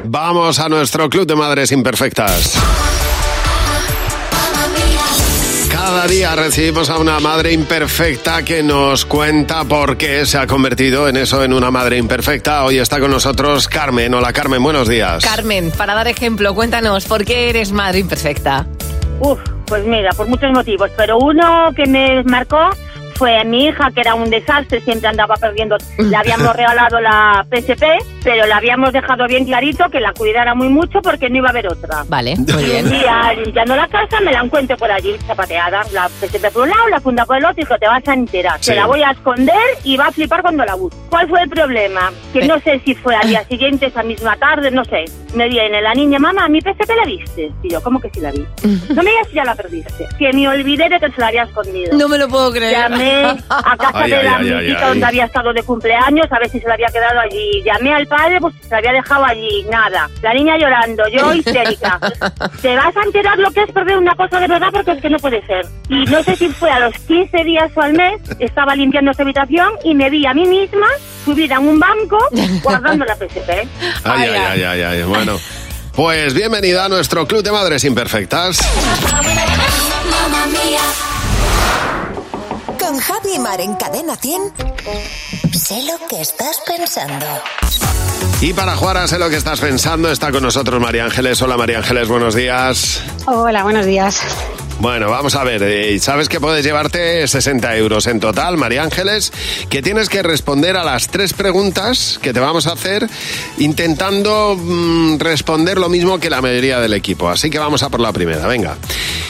Vamos 0.04 0.58
a 0.58 0.68
nuestro 0.68 1.08
club 1.08 1.26
de 1.26 1.36
madres 1.36 1.72
imperfectas. 1.72 2.58
Cada 5.70 6.06
día 6.06 6.34
recibimos 6.36 6.90
a 6.90 6.98
una 6.98 7.20
madre 7.20 7.52
imperfecta 7.52 8.44
que 8.44 8.62
nos 8.62 9.04
cuenta 9.04 9.64
por 9.64 9.96
qué 9.96 10.24
se 10.26 10.38
ha 10.38 10.46
convertido 10.46 11.08
en 11.08 11.16
eso, 11.16 11.42
en 11.42 11.52
una 11.52 11.70
madre 11.70 11.96
imperfecta. 11.96 12.64
Hoy 12.64 12.78
está 12.78 13.00
con 13.00 13.11
nosotros 13.11 13.66
Carmen. 13.68 14.14
Hola 14.14 14.32
Carmen, 14.32 14.62
buenos 14.62 14.88
días. 14.88 15.24
Carmen, 15.24 15.70
para 15.72 15.94
dar 15.94 16.08
ejemplo, 16.08 16.54
cuéntanos, 16.54 17.06
¿por 17.06 17.24
qué 17.24 17.50
eres 17.50 17.72
madre 17.72 18.00
imperfecta? 18.00 18.66
Uf, 19.20 19.38
pues 19.66 19.84
mira, 19.84 20.11
por 20.12 20.28
muchos 20.28 20.50
motivos, 20.52 20.90
pero 20.96 21.18
uno 21.18 21.70
que 21.74 21.86
me 21.86 22.22
marcó 22.24 22.70
fue 23.20 23.36
a 23.38 23.44
mi 23.44 23.66
hija, 23.66 23.90
que 23.94 24.00
era 24.00 24.14
un 24.14 24.30
desastre, 24.30 24.80
siempre 24.80 25.06
andaba 25.08 25.34
perdiendo. 25.36 25.76
Le 25.98 26.16
habíamos 26.16 26.56
regalado 26.56 26.98
la 27.00 27.44
PSP, 27.50 27.84
pero 28.24 28.46
le 28.46 28.52
habíamos 28.54 28.94
dejado 28.94 29.26
bien 29.26 29.44
clarito 29.44 29.90
que 29.90 30.00
la 30.00 30.14
cuidara 30.14 30.54
muy 30.54 30.70
mucho 30.70 31.02
porque 31.02 31.28
no 31.28 31.36
iba 31.36 31.48
a 31.48 31.50
haber 31.50 31.68
otra. 31.68 32.04
Vale, 32.08 32.34
muy 32.36 32.62
Y 32.62 32.64
bien. 32.70 32.86
un 32.86 32.90
día, 32.92 33.32
limpiando 33.44 33.76
la 33.76 33.88
casa, 33.88 34.20
me 34.22 34.32
la 34.32 34.40
encuentro 34.40 34.74
por 34.78 34.90
allí, 34.90 35.16
zapateada. 35.26 35.82
La 35.92 36.08
PSP 36.08 36.50
por 36.50 36.62
un 36.62 36.70
lado, 36.70 36.88
la 36.88 36.98
funda 37.00 37.26
por 37.26 37.36
el 37.36 37.44
otro, 37.44 37.56
y 37.58 37.64
dijo, 37.64 37.76
te 37.78 37.86
vas 37.86 38.08
a 38.08 38.14
enterar. 38.14 38.56
Sí. 38.60 38.70
Te 38.70 38.76
la 38.76 38.86
voy 38.86 39.02
a 39.02 39.10
esconder 39.10 39.60
y 39.84 39.98
va 39.98 40.06
a 40.06 40.12
flipar 40.12 40.40
cuando 40.40 40.64
la 40.64 40.74
busque. 40.76 40.96
¿Cuál 41.10 41.28
fue 41.28 41.42
el 41.42 41.50
problema? 41.50 42.10
Que 42.32 42.46
no 42.48 42.58
sé 42.60 42.80
si 42.86 42.94
fue 42.94 43.14
al 43.16 43.28
día 43.28 43.44
siguiente, 43.50 43.84
esa 43.86 44.02
misma 44.02 44.34
tarde, 44.36 44.70
no 44.70 44.82
sé. 44.86 45.04
Me 45.34 45.46
viene 45.46 45.82
la 45.82 45.92
niña, 45.92 46.18
mamá, 46.18 46.48
mi 46.48 46.60
PSP 46.62 46.88
la 46.96 47.04
viste. 47.04 47.52
Y 47.62 47.68
yo, 47.70 47.82
¿cómo 47.82 48.00
que 48.00 48.08
sí 48.08 48.20
la 48.20 48.30
vi? 48.30 48.46
No 48.94 49.02
me 49.02 49.10
digas 49.10 49.28
si 49.28 49.34
ya 49.34 49.44
la 49.44 49.54
perdiste. 49.54 50.06
Que 50.18 50.32
me 50.32 50.48
olvidé 50.48 50.88
de 50.88 50.98
que 50.98 51.10
se 51.12 51.20
la 51.20 51.26
había 51.28 51.42
escondido. 51.44 51.96
No 51.96 52.08
me 52.08 52.16
lo 52.18 52.28
puedo 52.28 52.50
creer. 52.50 52.72
Llamé 52.72 53.09
a 53.48 53.76
casa 53.76 53.90
Ay, 53.94 54.11
de 54.11 54.16
ay, 54.16 54.24
la 54.24 54.36
ay, 54.36 54.50
amiguita 54.52 54.80
ay. 54.82 54.88
donde 54.88 55.06
había 55.06 55.24
estado 55.24 55.52
de 55.52 55.62
cumpleaños 55.62 56.26
a 56.30 56.38
ver 56.38 56.48
si 56.50 56.61
se 56.61 56.66
la 56.68 56.74
había 56.74 56.88
quedado 56.88 57.20
allí. 57.20 57.62
Llamé 57.64 57.92
al 57.94 58.06
padre, 58.06 58.40
pues 58.40 58.54
se 58.62 58.68
la 58.70 58.78
había 58.78 58.92
dejado 58.92 59.24
allí. 59.24 59.64
Nada. 59.70 60.08
La 60.22 60.34
niña 60.34 60.56
llorando, 60.58 61.02
yo 61.08 61.32
histérica. 61.34 61.98
Te 62.62 62.76
vas 62.76 62.96
a 62.96 63.02
enterar 63.04 63.38
lo 63.38 63.50
que 63.50 63.62
es 63.62 63.72
perder 63.72 63.98
una 63.98 64.14
cosa 64.14 64.40
de 64.40 64.48
verdad 64.48 64.68
porque 64.72 64.92
es 64.92 65.02
que 65.02 65.11
no 65.11 65.18
puede 65.18 65.44
ser. 65.46 65.66
Y 65.88 66.04
no 66.06 66.22
sé 66.22 66.36
si 66.36 66.48
fue 66.48 66.70
a 66.70 66.80
los 66.80 66.94
15 67.06 67.44
días 67.44 67.70
o 67.74 67.80
al 67.82 67.92
mes, 67.94 68.20
estaba 68.38 68.74
limpiando 68.74 69.11
esta 69.11 69.22
habitación 69.22 69.70
y 69.84 69.94
me 69.94 70.11
vi 70.11 70.26
a 70.26 70.34
mí 70.34 70.46
misma 70.46 70.86
subida 71.24 71.56
en 71.56 71.68
un 71.68 71.78
banco 71.78 72.18
guardando 72.62 73.04
la 73.04 73.14
PSP. 73.14 73.50
Ay, 74.04 74.28
ay, 74.28 74.36
ay, 74.52 74.62
ay, 74.62 74.82
ay. 74.82 75.02
Bueno, 75.02 75.36
pues 75.94 76.32
bienvenida 76.34 76.84
a 76.86 76.88
nuestro 76.88 77.26
club 77.26 77.42
de 77.42 77.52
madres 77.52 77.84
imperfectas. 77.84 78.58
Con 82.81 82.99
Javi 82.99 83.39
Mar 83.39 83.61
en 83.61 83.74
Cadena 83.74 84.16
100. 84.16 84.53
Sé 85.53 85.83
lo 85.83 86.07
que 86.09 86.20
estás 86.22 86.61
pensando. 86.66 87.26
Y 88.43 88.55
para 88.55 88.74
jugar 88.74 88.97
a 88.97 89.07
sé 89.07 89.18
lo 89.18 89.28
que 89.28 89.36
estás 89.36 89.61
pensando, 89.61 90.11
está 90.11 90.32
con 90.32 90.43
nosotros 90.43 90.80
María 90.80 91.05
Ángeles. 91.05 91.43
Hola 91.43 91.59
María 91.59 91.78
Ángeles, 91.78 92.09
buenos 92.09 92.34
días. 92.34 93.03
Hola, 93.26 93.64
buenos 93.64 93.84
días. 93.84 94.22
Bueno, 94.78 95.11
vamos 95.11 95.34
a 95.34 95.45
ver, 95.45 95.62
eh, 95.62 96.01
sabes 96.01 96.30
que 96.30 96.41
puedes 96.41 96.64
llevarte 96.64 97.28
60 97.28 97.76
euros 97.76 98.07
en 98.07 98.18
total, 98.18 98.57
María 98.57 98.82
Ángeles, 98.82 99.30
que 99.68 99.82
tienes 99.82 100.09
que 100.09 100.22
responder 100.22 100.78
a 100.78 100.84
las 100.84 101.09
tres 101.09 101.34
preguntas 101.34 102.18
que 102.22 102.32
te 102.32 102.41
vamos 102.41 102.66
a 102.66 102.72
hacer 102.72 103.07
intentando 103.59 104.57
mm, 104.59 105.18
responder 105.18 105.76
lo 105.76 105.91
mismo 105.91 106.18
que 106.18 106.30
la 106.30 106.41
mayoría 106.41 106.80
del 106.80 106.95
equipo. 106.95 107.28
Así 107.28 107.51
que 107.51 107.59
vamos 107.59 107.82
a 107.82 107.91
por 107.91 108.01
la 108.01 108.11
primera, 108.11 108.47
venga. 108.47 108.78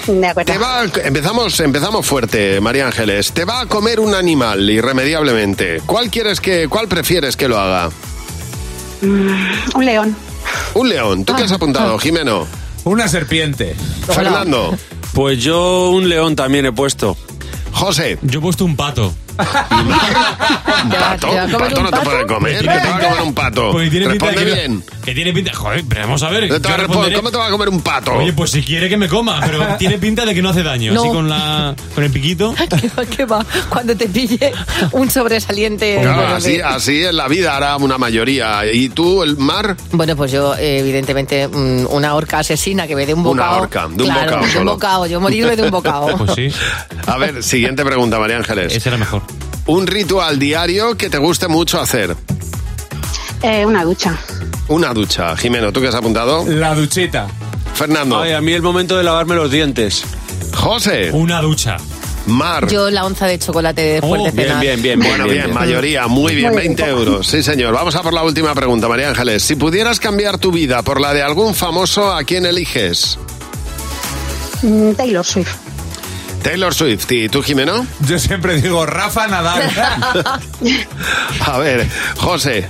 De 0.07 0.25
acuerdo. 0.25 0.53
Te 0.53 0.59
va, 0.59 0.85
empezamos, 1.03 1.59
empezamos 1.59 2.07
fuerte, 2.07 2.61
María 2.61 2.87
Ángeles. 2.87 3.33
Te 3.33 3.45
va 3.45 3.63
a 3.63 3.67
comer 3.67 3.99
un 3.99 4.15
animal 4.15 4.71
irremediablemente. 4.71 5.83
¿Cuál 5.85 6.11
quieres 6.11 6.41
que, 6.41 6.69
cuál 6.69 6.87
prefieres 6.87 7.37
que 7.37 7.49
lo 7.49 7.59
haga? 7.59 7.91
Mm, 9.03 9.77
un 9.77 9.85
león. 9.85 10.17
Un 10.75 10.89
león. 10.89 11.25
¿Tú 11.25 11.35
qué 11.35 11.45
has 11.45 11.53
apuntado, 11.53 11.99
Jimeno? 11.99 12.47
Una 12.85 13.09
serpiente. 13.09 13.75
Fernando. 14.07 14.77
Pues 15.13 15.43
yo 15.43 15.91
un 15.91 16.09
león 16.09 16.37
también 16.37 16.67
he 16.67 16.73
puesto. 16.73 17.17
José. 17.73 18.19
Yo 18.23 18.39
he 18.39 18.43
puesto 18.43 18.65
un 18.65 18.77
pato. 18.77 19.13
¿Un 20.84 20.91
pato? 20.91 21.28
te 21.28 21.34
va 21.36 21.43
a 21.43 21.45
¿Un 21.47 21.51
comer 21.53 21.68
pato 21.70 21.82
no 21.82 21.91
te 21.91 22.01
puede 22.01 22.26
comer? 22.26 22.53
¿Qué 22.59 22.61
te 22.61 22.66
va 22.68 22.97
a 22.97 23.01
comer 23.01 23.22
un 23.22 23.34
pato? 23.34 23.70
Porque 23.72 23.91
tiene 23.91 24.09
pinta 24.11 24.26
de 24.26 24.32
Responde 24.32 24.51
que- 24.55 24.61
bien. 24.68 24.84
Que 25.05 25.14
tiene 25.14 25.32
pinta. 25.32 25.53
Joder, 25.55 25.84
pero 25.88 26.03
vamos 26.03 26.22
a 26.22 26.28
ver. 26.30 26.49
Yo 26.49 26.59
responderé- 26.59 27.16
¿Cómo 27.16 27.30
te 27.30 27.38
va 27.38 27.47
a 27.47 27.51
comer 27.51 27.68
un 27.70 27.80
pato? 27.80 28.12
Oye, 28.14 28.32
pues 28.32 28.51
si 28.51 28.62
quiere 28.62 28.88
que 28.88 28.97
me 28.97 29.09
coma, 29.09 29.41
pero 29.45 29.64
tiene 29.78 29.99
pinta 29.99 30.24
de 30.24 30.34
que 30.34 30.43
no 30.43 30.51
hace 30.51 30.62
daño. 30.62 30.93
No. 30.93 31.01
Así 31.03 31.11
con 31.11 31.28
la 31.28 31.74
con 31.95 32.05
el 32.05 32.11
piquito. 32.11 32.55
¿Qué 32.80 32.91
va, 32.97 33.05
qué 33.07 33.24
va? 33.24 33.45
Cuando 33.68 33.97
te 33.97 34.09
pille 34.09 34.53
un 34.93 35.11
sobresaliente. 35.11 35.99
Claro, 36.03 36.16
bueno, 36.20 36.34
así, 36.36 36.57
de- 36.59 36.62
así 36.62 37.05
en 37.05 37.16
la 37.16 37.28
vida 37.28 37.57
hará 37.57 37.76
una 37.76 37.99
mayoría. 37.99 38.62
¿Y 38.70 38.88
tú, 38.91 39.22
el 39.22 39.36
mar? 39.36 39.76
Bueno, 39.93 40.16
pues 40.16 40.32
yo, 40.32 40.55
eh, 40.55 40.78
evidentemente, 40.80 41.49
mm, 41.49 41.86
una 41.91 42.14
orca 42.14 42.38
asesina 42.41 42.86
que 42.86 42.95
me 42.95 43.07
dé 43.07 43.14
un 43.14 43.20
Una 43.20 43.28
bocado. 43.45 43.62
orca, 43.62 43.80
de 43.88 44.03
un 44.03 44.09
Claro, 44.11 44.20
bocado 44.20 44.38
de 44.41 44.45
un 44.47 44.53
solo. 44.53 44.72
bocado. 44.72 45.07
Yo 45.07 45.20
morirme 45.20 45.57
de 45.57 45.62
un 45.62 45.70
bocado. 45.70 46.16
Pues 46.18 46.32
sí. 46.34 46.49
A 47.07 47.16
ver, 47.16 47.43
siguiente 47.43 47.84
pregunta, 47.84 48.18
María 48.18 48.36
Ángeles. 48.36 48.74
Ese 48.74 48.88
era 48.91 48.99
mejor. 48.99 49.22
Un 49.71 49.87
ritual 49.87 50.37
diario 50.37 50.97
que 50.97 51.09
te 51.09 51.16
guste 51.18 51.47
mucho 51.47 51.81
hacer. 51.81 52.16
Eh, 53.41 53.64
una 53.64 53.85
ducha. 53.85 54.18
Una 54.66 54.93
ducha. 54.93 55.37
Jimeno, 55.37 55.73
¿tú 55.73 55.81
qué 55.81 55.87
has 55.87 55.95
apuntado? 55.95 56.45
La 56.49 56.75
duchita. 56.75 57.29
Fernando. 57.75 58.18
Ay, 58.21 58.33
a 58.33 58.41
mí 58.41 58.53
el 58.53 58.62
momento 58.62 58.99
de 58.99 59.05
lavarme 59.05 59.37
los 59.37 59.49
dientes. 59.49 60.03
José. 60.57 61.12
Una 61.12 61.41
ducha. 61.41 61.77
Mar. 62.27 62.66
Yo 62.66 62.91
la 62.91 63.07
onza 63.07 63.29
de 63.29 63.39
chocolate 63.39 63.81
de 63.81 64.01
bien, 64.01 64.33
cenar. 64.33 64.61
bien, 64.61 64.83
bien, 64.83 64.99
Bueno, 64.99 65.25
bien, 65.27 65.45
bien. 65.45 65.55
mayoría, 65.55 66.09
muy 66.09 66.35
bien, 66.35 66.51
Muy 66.51 66.62
bien. 66.62 66.75
20 66.77 66.91
euros. 66.91 67.29
Sí, 67.29 67.41
señor. 67.41 67.73
Vamos 67.73 67.95
a 67.95 68.03
por 68.03 68.12
la 68.12 68.25
última 68.25 68.53
pregunta, 68.57 68.89
María 68.89 69.11
Ángeles. 69.11 69.45
Si 69.45 69.55
pudieras 69.55 70.01
cambiar 70.01 70.39
tu 70.39 70.51
vida 70.51 70.83
por 70.83 71.01
la 71.01 71.14
de 71.14 71.23
algún 71.23 71.55
famoso, 71.55 72.12
¿a 72.12 72.25
quién 72.25 72.45
eliges? 72.45 73.18
Mm, 74.62 74.95
Taylor 74.95 75.25
Swift. 75.25 75.70
Taylor 76.43 76.74
Swift. 76.74 77.11
¿Y 77.12 77.28
tú, 77.28 77.43
Jimeno? 77.43 77.86
Yo 78.01 78.18
siempre 78.18 78.61
digo 78.61 78.84
Rafa 78.86 79.26
Nadal. 79.26 79.70
A 81.47 81.59
ver, 81.59 81.86
José. 82.18 82.68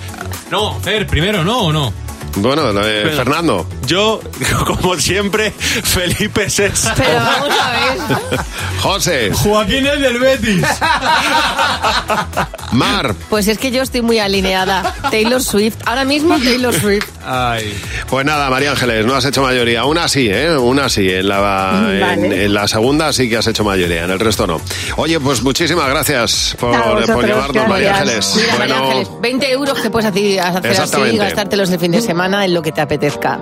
No, 0.50 0.78
Fer, 0.80 1.06
primero, 1.06 1.44
¿no 1.44 1.58
o 1.60 1.72
no? 1.72 1.92
Bueno, 2.36 2.70
eh, 2.70 3.00
Pero- 3.04 3.16
Fernando. 3.16 3.66
Yo, 3.86 4.20
como 4.66 4.96
siempre, 4.98 5.50
Felipe 5.52 6.48
Sesa. 6.48 6.94
Pero 6.96 7.16
vamos 7.16 7.50
a 7.60 7.70
ver. 7.70 8.40
José. 8.80 9.30
Joaquín 9.34 9.86
es 9.86 10.00
del 10.00 10.18
Betis. 10.18 10.64
Mar. 12.72 13.14
Pues 13.28 13.48
es 13.48 13.58
que 13.58 13.70
yo 13.72 13.82
estoy 13.82 14.00
muy 14.02 14.18
alineada. 14.20 14.94
Taylor 15.10 15.42
Swift. 15.42 15.76
Ahora 15.86 16.04
mismo 16.04 16.38
Taylor 16.38 16.72
Swift. 16.72 17.08
Ay. 17.26 17.76
Pues 18.08 18.24
nada, 18.24 18.48
María 18.48 18.70
Ángeles, 18.70 19.04
no 19.04 19.14
has 19.14 19.24
hecho 19.24 19.42
mayoría. 19.42 19.84
Una 19.84 20.06
sí, 20.08 20.28
¿eh? 20.30 20.56
Una 20.56 20.88
sí. 20.88 21.10
En 21.10 21.28
la, 21.28 21.82
en, 21.90 22.00
Vale. 22.00 22.44
en 22.44 22.54
la 22.54 22.68
segunda 22.68 23.12
sí 23.12 23.28
que 23.28 23.36
has 23.38 23.46
hecho 23.48 23.64
mayoría, 23.64 24.04
en 24.04 24.10
el 24.10 24.20
resto 24.20 24.46
no. 24.46 24.60
Oye, 24.96 25.18
pues 25.20 25.42
muchísimas 25.42 25.88
gracias 25.88 26.56
por, 26.58 26.74
A 26.74 26.78
vosotros, 26.92 27.10
por 27.10 27.26
llamarnos, 27.28 27.68
María. 27.68 27.96
Ángeles. 27.96 28.32
Mira, 28.36 28.56
María 28.58 28.78
Ángeles, 28.78 29.08
20 29.20 29.52
euros 29.52 29.78
que 29.80 29.90
puedes 29.90 30.08
hacer, 30.08 30.40
hacer 30.40 30.80
así 30.80 31.00
y 31.12 31.16
gastártelos 31.18 31.68
de 31.70 31.78
fin 31.78 31.90
de 31.92 32.00
semana 32.00 32.19
en 32.26 32.52
lo 32.52 32.60
que 32.60 32.70
te 32.70 32.82
apetezca. 32.82 33.38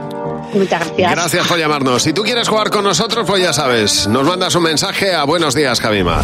Muchas 0.54 0.86
gracias. 0.86 1.12
Gracias 1.12 1.46
por 1.46 1.58
llamarnos. 1.58 2.02
Si 2.02 2.12
tú 2.12 2.22
quieres 2.22 2.48
jugar 2.48 2.70
con 2.70 2.84
nosotros, 2.84 3.26
pues 3.26 3.42
ya 3.42 3.52
sabes, 3.52 4.06
nos 4.08 4.24
mandas 4.24 4.54
un 4.54 4.62
mensaje 4.62 5.14
a 5.14 5.24
Buenos 5.24 5.54
Días, 5.54 5.80
Javimar. 5.80 6.22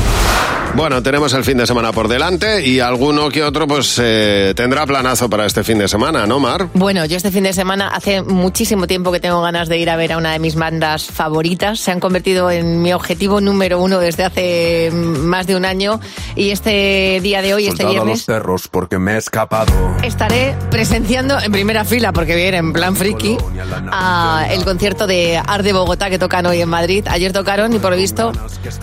Bueno, 0.77 1.05
tenemos 1.05 1.33
el 1.35 1.45
fin 1.45 1.57
de 1.57 1.69
semana 1.69 1.93
por 1.93 2.09
delante 2.09 2.67
y 2.67 2.81
alguno 2.81 3.29
que 3.29 3.45
otro 3.45 3.69
pues 3.69 3.97
eh, 4.03 4.55
tendrá 4.57 4.85
planazo 4.87 5.31
para 5.31 5.47
este 5.47 5.63
fin 5.63 5.79
de 5.79 5.87
semana, 5.87 6.27
¿no, 6.27 6.41
Mar? 6.41 6.69
Bueno, 6.75 7.05
yo 7.05 7.17
este 7.17 7.31
fin 7.31 7.45
de 7.45 7.53
semana 7.53 7.89
hace 7.89 8.23
muchísimo 8.23 8.89
tiempo 8.89 9.13
que 9.13 9.21
tengo 9.21 9.41
ganas 9.41 9.69
de 9.69 9.79
ir 9.79 9.89
a 9.89 9.95
ver 9.95 10.13
a 10.13 10.17
una 10.17 10.33
de 10.33 10.41
mis 10.41 10.57
bandas 10.57 11.05
favoritas. 11.07 11.79
Se 11.79 11.93
han 11.93 12.01
convertido 12.01 12.51
en 12.51 12.83
mi 12.83 12.93
objetivo 12.93 13.41
número 13.41 13.81
uno 13.81 14.01
desde 14.01 14.25
hace 14.25 14.91
más 14.93 15.47
de 15.47 15.55
un 15.55 15.65
año 15.65 16.01
y 16.35 16.51
este 16.51 17.21
día 17.23 17.41
de 17.41 17.55
hoy, 17.55 17.69
este 17.69 17.85
a 17.85 17.87
los 17.87 17.95
viernes, 17.95 18.25
cerros 18.25 18.67
porque 18.67 18.99
me 18.99 19.13
he 19.13 19.19
escapado. 19.19 19.73
estaré 20.03 20.57
presenciando 20.73 21.39
en 21.39 21.53
primera 21.53 21.85
fila, 21.85 22.13
porque 22.13 22.35
viene 22.35 22.57
en 22.57 22.73
plan 22.73 22.97
friki, 22.97 23.37
a 23.93 24.14
el 24.49 24.65
concierto 24.65 25.07
de 25.07 25.37
Art 25.39 25.65
de 25.65 25.73
Bogotá 25.73 26.11
que 26.11 26.19
tocan 26.19 26.47
hoy 26.47 26.61
en 26.61 26.69
Madrid. 26.69 27.05
Ayer 27.09 27.33
tocaron 27.33 27.73
y 27.73 27.79
por 27.79 27.91
lo 27.91 27.97
visto 27.97 28.33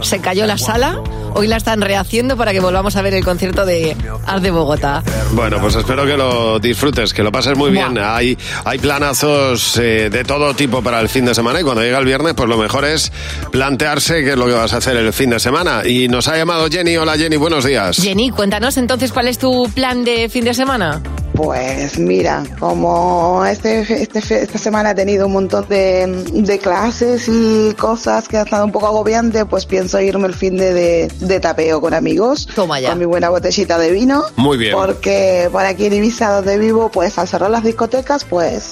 se 0.01 0.19
cayó 0.19 0.45
la 0.45 0.57
sala. 0.57 0.99
Hoy 1.33 1.47
la 1.47 1.57
están 1.57 1.81
rehaciendo 1.81 2.35
para 2.35 2.51
que 2.51 2.59
volvamos 2.59 2.95
a 2.95 3.01
ver 3.01 3.13
el 3.13 3.23
concierto 3.23 3.65
de 3.65 3.95
Art 4.25 4.43
de 4.43 4.51
Bogotá. 4.51 5.03
Bueno, 5.31 5.59
pues 5.61 5.75
espero 5.75 6.05
que 6.05 6.17
lo 6.17 6.59
disfrutes, 6.59 7.13
que 7.13 7.23
lo 7.23 7.31
pases 7.31 7.57
muy 7.57 7.71
bien. 7.71 7.97
Hay, 7.97 8.37
hay 8.65 8.77
planazos 8.79 9.77
eh, 9.77 10.09
de 10.09 10.23
todo 10.23 10.53
tipo 10.53 10.81
para 10.81 10.99
el 10.99 11.07
fin 11.09 11.25
de 11.25 11.33
semana 11.33 11.61
y 11.61 11.63
cuando 11.63 11.81
llega 11.81 11.99
el 11.99 12.05
viernes, 12.05 12.33
pues 12.33 12.49
lo 12.49 12.57
mejor 12.57 12.85
es 12.85 13.11
plantearse 13.51 14.23
qué 14.23 14.31
es 14.31 14.37
lo 14.37 14.45
que 14.45 14.53
vas 14.53 14.73
a 14.73 14.77
hacer 14.77 14.97
el 14.97 15.13
fin 15.13 15.29
de 15.29 15.39
semana. 15.39 15.83
Y 15.85 16.07
nos 16.07 16.27
ha 16.27 16.37
llamado 16.37 16.67
Jenny. 16.69 16.97
Hola 16.97 17.17
Jenny, 17.17 17.37
buenos 17.37 17.63
días. 17.63 17.97
Jenny, 17.97 18.31
cuéntanos 18.31 18.77
entonces 18.77 19.11
cuál 19.11 19.27
es 19.27 19.37
tu 19.37 19.69
plan 19.73 20.03
de 20.03 20.27
fin 20.29 20.43
de 20.43 20.53
semana. 20.53 21.01
Pues 21.33 21.97
mira, 21.97 22.43
como 22.59 23.43
este, 23.45 23.79
este 24.03 24.21
fe- 24.21 24.43
esta 24.43 24.57
semana 24.57 24.91
he 24.91 24.95
tenido 24.95 25.27
un 25.27 25.33
montón 25.33 25.65
de, 25.69 26.05
de 26.31 26.59
clases 26.59 27.27
y 27.27 27.73
cosas 27.79 28.27
que 28.27 28.37
ha 28.37 28.41
estado 28.43 28.65
un 28.65 28.71
poco 28.71 28.87
agobiante, 28.87 29.45
pues 29.45 29.65
pienso 29.65 29.99
irme 30.01 30.27
el 30.27 30.33
fin 30.35 30.57
de, 30.57 30.73
de, 30.73 31.07
de 31.19 31.39
tapeo 31.39 31.79
con 31.81 31.93
amigos. 31.93 32.47
Toma 32.53 32.79
ya. 32.79 32.89
Con 32.89 32.99
mi 32.99 33.05
buena 33.05 33.29
botellita 33.29 33.77
de 33.79 33.91
vino. 33.91 34.23
Muy 34.35 34.57
bien. 34.57 34.73
Porque 34.75 35.49
por 35.51 35.65
aquí 35.65 35.85
en 35.85 35.93
Ibiza, 35.93 36.29
donde 36.31 36.57
vivo, 36.57 36.89
pues 36.89 37.17
al 37.17 37.27
cerrar 37.27 37.49
las 37.49 37.63
discotecas, 37.63 38.23
pues 38.25 38.71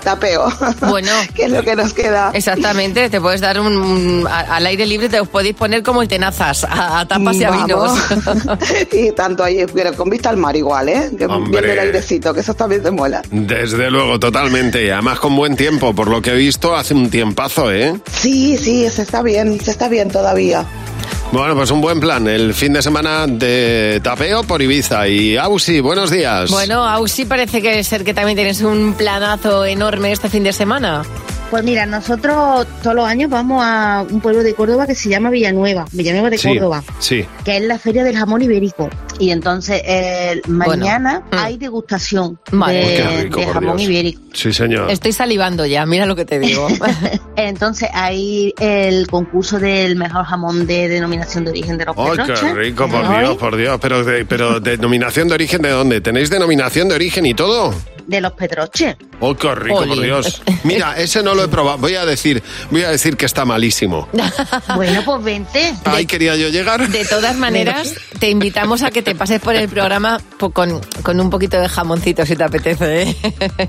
tapeo. 0.00 0.46
Bueno. 0.88 1.10
que 1.34 1.44
es 1.44 1.50
lo 1.50 1.62
que 1.62 1.76
nos 1.76 1.92
queda. 1.94 2.30
Exactamente, 2.34 3.08
te 3.10 3.20
puedes 3.20 3.40
dar 3.40 3.60
un, 3.60 3.76
un- 3.76 4.26
a- 4.26 4.56
al 4.56 4.66
aire 4.66 4.86
libre, 4.86 5.08
te 5.08 5.20
os 5.20 5.28
podéis 5.28 5.54
poner 5.54 5.82
como 5.82 6.02
el 6.02 6.08
tenazas, 6.08 6.64
a, 6.64 7.00
a 7.00 7.06
tapas 7.08 7.36
y 7.36 7.44
a 7.44 7.50
vinos. 7.50 7.98
Y 8.92 9.12
tanto 9.12 9.44
ahí, 9.44 9.64
pero 9.72 9.92
con 9.94 10.10
vista 10.10 10.30
al 10.30 10.36
mar 10.36 10.56
igual, 10.56 10.88
¿eh? 10.88 11.10
Que 11.16 11.26
Hombre. 11.26 11.60
viendo 11.60 11.72
el 11.72 11.78
airecito, 11.88 12.34
que 12.34 12.40
eso 12.40 12.54
también 12.54 12.82
te 12.82 12.90
mola. 12.90 13.22
Desde 13.30 13.90
luego, 13.90 14.18
totalmente. 14.18 14.84
Y 14.84 14.90
además 14.90 15.18
con 15.20 15.36
buen 15.36 15.56
tiempo, 15.56 15.94
por 15.94 16.08
lo 16.08 16.20
que 16.22 16.30
he 16.30 16.36
visto, 16.36 16.74
hace 16.74 16.94
un 16.94 17.10
tiempazo, 17.10 17.72
¿eh? 17.72 18.00
Sí, 18.12 18.56
sí, 18.58 18.88
se 18.90 19.02
está 19.02 19.22
bien, 19.22 19.60
se 19.60 19.70
está 19.70 19.88
bien 19.88 20.10
todavía. 20.10 20.64
Bueno, 21.32 21.54
pues 21.54 21.70
un 21.70 21.80
buen 21.80 22.00
plan. 22.00 22.26
El 22.26 22.54
fin 22.54 22.72
de 22.72 22.82
semana 22.82 23.26
de 23.28 24.00
tapeo 24.02 24.42
por 24.42 24.60
Ibiza. 24.60 25.06
Y 25.06 25.36
Ausi, 25.36 25.78
buenos 25.78 26.10
días. 26.10 26.50
Bueno, 26.50 26.84
Ausi 26.84 27.24
parece 27.24 27.62
que 27.62 27.84
ser 27.84 28.02
que 28.02 28.12
también 28.12 28.36
tienes 28.36 28.62
un 28.62 28.94
planazo 28.94 29.64
enorme 29.64 30.10
este 30.10 30.28
fin 30.28 30.42
de 30.42 30.52
semana. 30.52 31.02
Pues 31.50 31.64
mira, 31.64 31.84
nosotros 31.84 32.64
todos 32.80 32.94
los 32.94 33.04
años 33.04 33.28
vamos 33.28 33.60
a 33.64 34.04
un 34.08 34.20
pueblo 34.20 34.44
de 34.44 34.54
Córdoba 34.54 34.86
que 34.86 34.94
se 34.94 35.08
llama 35.08 35.30
Villanueva, 35.30 35.84
Villanueva 35.90 36.30
de 36.30 36.38
Sí, 36.38 36.48
Córdoba, 36.48 36.84
Sí. 37.00 37.26
que 37.44 37.56
es 37.56 37.62
la 37.64 37.76
feria 37.76 38.04
del 38.04 38.16
jamón 38.16 38.40
ibérico. 38.42 38.88
Y 39.18 39.30
entonces 39.32 39.82
eh, 39.84 40.40
mañana 40.46 41.24
hay 41.32 41.58
degustación 41.58 42.38
Vale. 42.52 42.78
de, 42.86 43.22
rico, 43.24 43.40
de 43.40 43.46
por 43.46 43.54
jamón 43.54 43.76
Dios. 43.78 43.90
ibérico. 43.90 44.20
Sí, 44.32 44.52
señor. 44.52 44.90
Estoy 44.92 45.12
salivando 45.12 45.66
ya, 45.66 45.84
mira 45.86 46.06
lo 46.06 46.14
que 46.14 46.24
te 46.24 46.38
digo. 46.38 46.68
Entonces 47.36 47.88
hay 47.92 48.54
el 48.60 49.08
concurso 49.08 49.58
del 49.58 49.96
mejor 49.96 50.24
jamón 50.24 50.66
de 50.68 50.88
denominación 50.88 51.44
de 51.44 51.50
origen 51.50 51.76
de 51.78 51.84
los 51.86 51.96
¡Ay, 51.98 52.18
qué 52.26 52.54
rico, 52.54 52.88
por 52.88 53.04
Hoy, 53.04 53.18
Dios, 53.18 53.36
por 53.36 53.56
Dios! 53.56 53.78
Pero, 53.82 54.04
de, 54.04 54.24
pero 54.24 54.60
¿denominación 54.60 55.26
de 55.28 55.34
origen 55.34 55.62
de 55.62 55.70
dónde? 55.70 56.00
¿Tenéis 56.00 56.30
denominación 56.30 56.88
de 56.88 56.94
origen 56.94 57.26
y 57.26 57.34
todo? 57.34 57.74
De 58.06 58.20
los 58.20 58.32
Pedroches. 58.32 58.96
¡Oh, 59.20 59.36
qué 59.36 59.54
rico, 59.54 59.78
por 59.78 59.88
Ole. 59.90 60.06
Dios! 60.06 60.42
Mira, 60.64 60.96
ese 60.98 61.22
no 61.22 61.34
lo 61.34 61.39
he 61.42 61.48
probado. 61.48 61.78
Voy 61.78 61.94
a 61.94 62.04
decir, 62.04 62.42
voy 62.70 62.82
a 62.84 62.90
decir 62.90 63.16
que 63.16 63.26
está 63.26 63.44
malísimo. 63.44 64.08
Bueno, 64.74 65.02
pues 65.04 65.22
vente. 65.24 65.74
Ahí 65.84 66.06
quería 66.06 66.36
yo 66.36 66.48
llegar. 66.48 66.88
De 66.88 67.04
todas 67.04 67.36
maneras, 67.38 67.94
te 68.18 68.30
invitamos 68.30 68.82
a 68.82 68.90
que 68.90 69.02
te 69.02 69.14
pases 69.14 69.40
por 69.40 69.54
el 69.54 69.68
programa 69.68 70.20
po- 70.38 70.50
con, 70.50 70.80
con 71.02 71.20
un 71.20 71.28
poquito 71.30 71.60
de 71.60 71.68
jamoncito 71.68 72.24
si 72.24 72.36
te 72.36 72.44
apetece. 72.44 73.02
¿eh? 73.02 73.16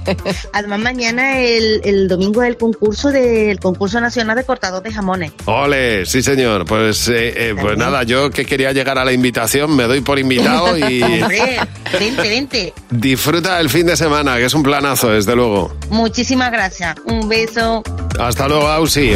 Además 0.54 0.80
mañana 0.80 1.40
el, 1.40 1.82
el 1.84 2.08
domingo 2.08 2.44
es 2.44 2.50
el 2.50 2.58
concurso 2.58 3.10
del 3.10 3.60
concurso 3.60 4.00
nacional 4.00 4.36
de 4.36 4.44
cortador 4.44 4.84
de 4.84 4.94
jamones. 4.94 5.32
¡Ole! 5.46 6.06
Sí, 6.06 6.22
señor. 6.22 6.66
Pues, 6.66 7.08
eh, 7.08 7.34
eh, 7.50 7.56
pues 7.60 7.78
nada, 7.78 8.04
yo 8.04 8.30
que 8.30 8.46
quería 8.46 8.72
llegar 8.72 8.98
a 8.98 9.06
la 9.06 9.12
invitación, 9.14 9.76
me 9.76 9.84
doy 9.84 10.02
por 10.02 10.20
invitado 10.20 10.78
y 10.78 11.02
Hombre, 11.02 11.60
vente, 12.00 12.22
vente. 12.30 12.74
disfruta 12.90 13.60
el 13.60 13.70
fin 13.70 13.86
de 13.88 13.96
semana, 13.98 14.38
que 14.38 14.46
es 14.46 14.54
un 14.54 14.64
planazo, 14.64 15.10
desde 15.10 15.36
luego. 15.36 15.76
Muchísimas 15.90 16.52
gracias. 16.52 16.96
Un 17.06 17.28
beso. 17.28 17.61
Hasta 18.20 18.48
luego, 18.48 18.68
Ausi. 18.68 19.12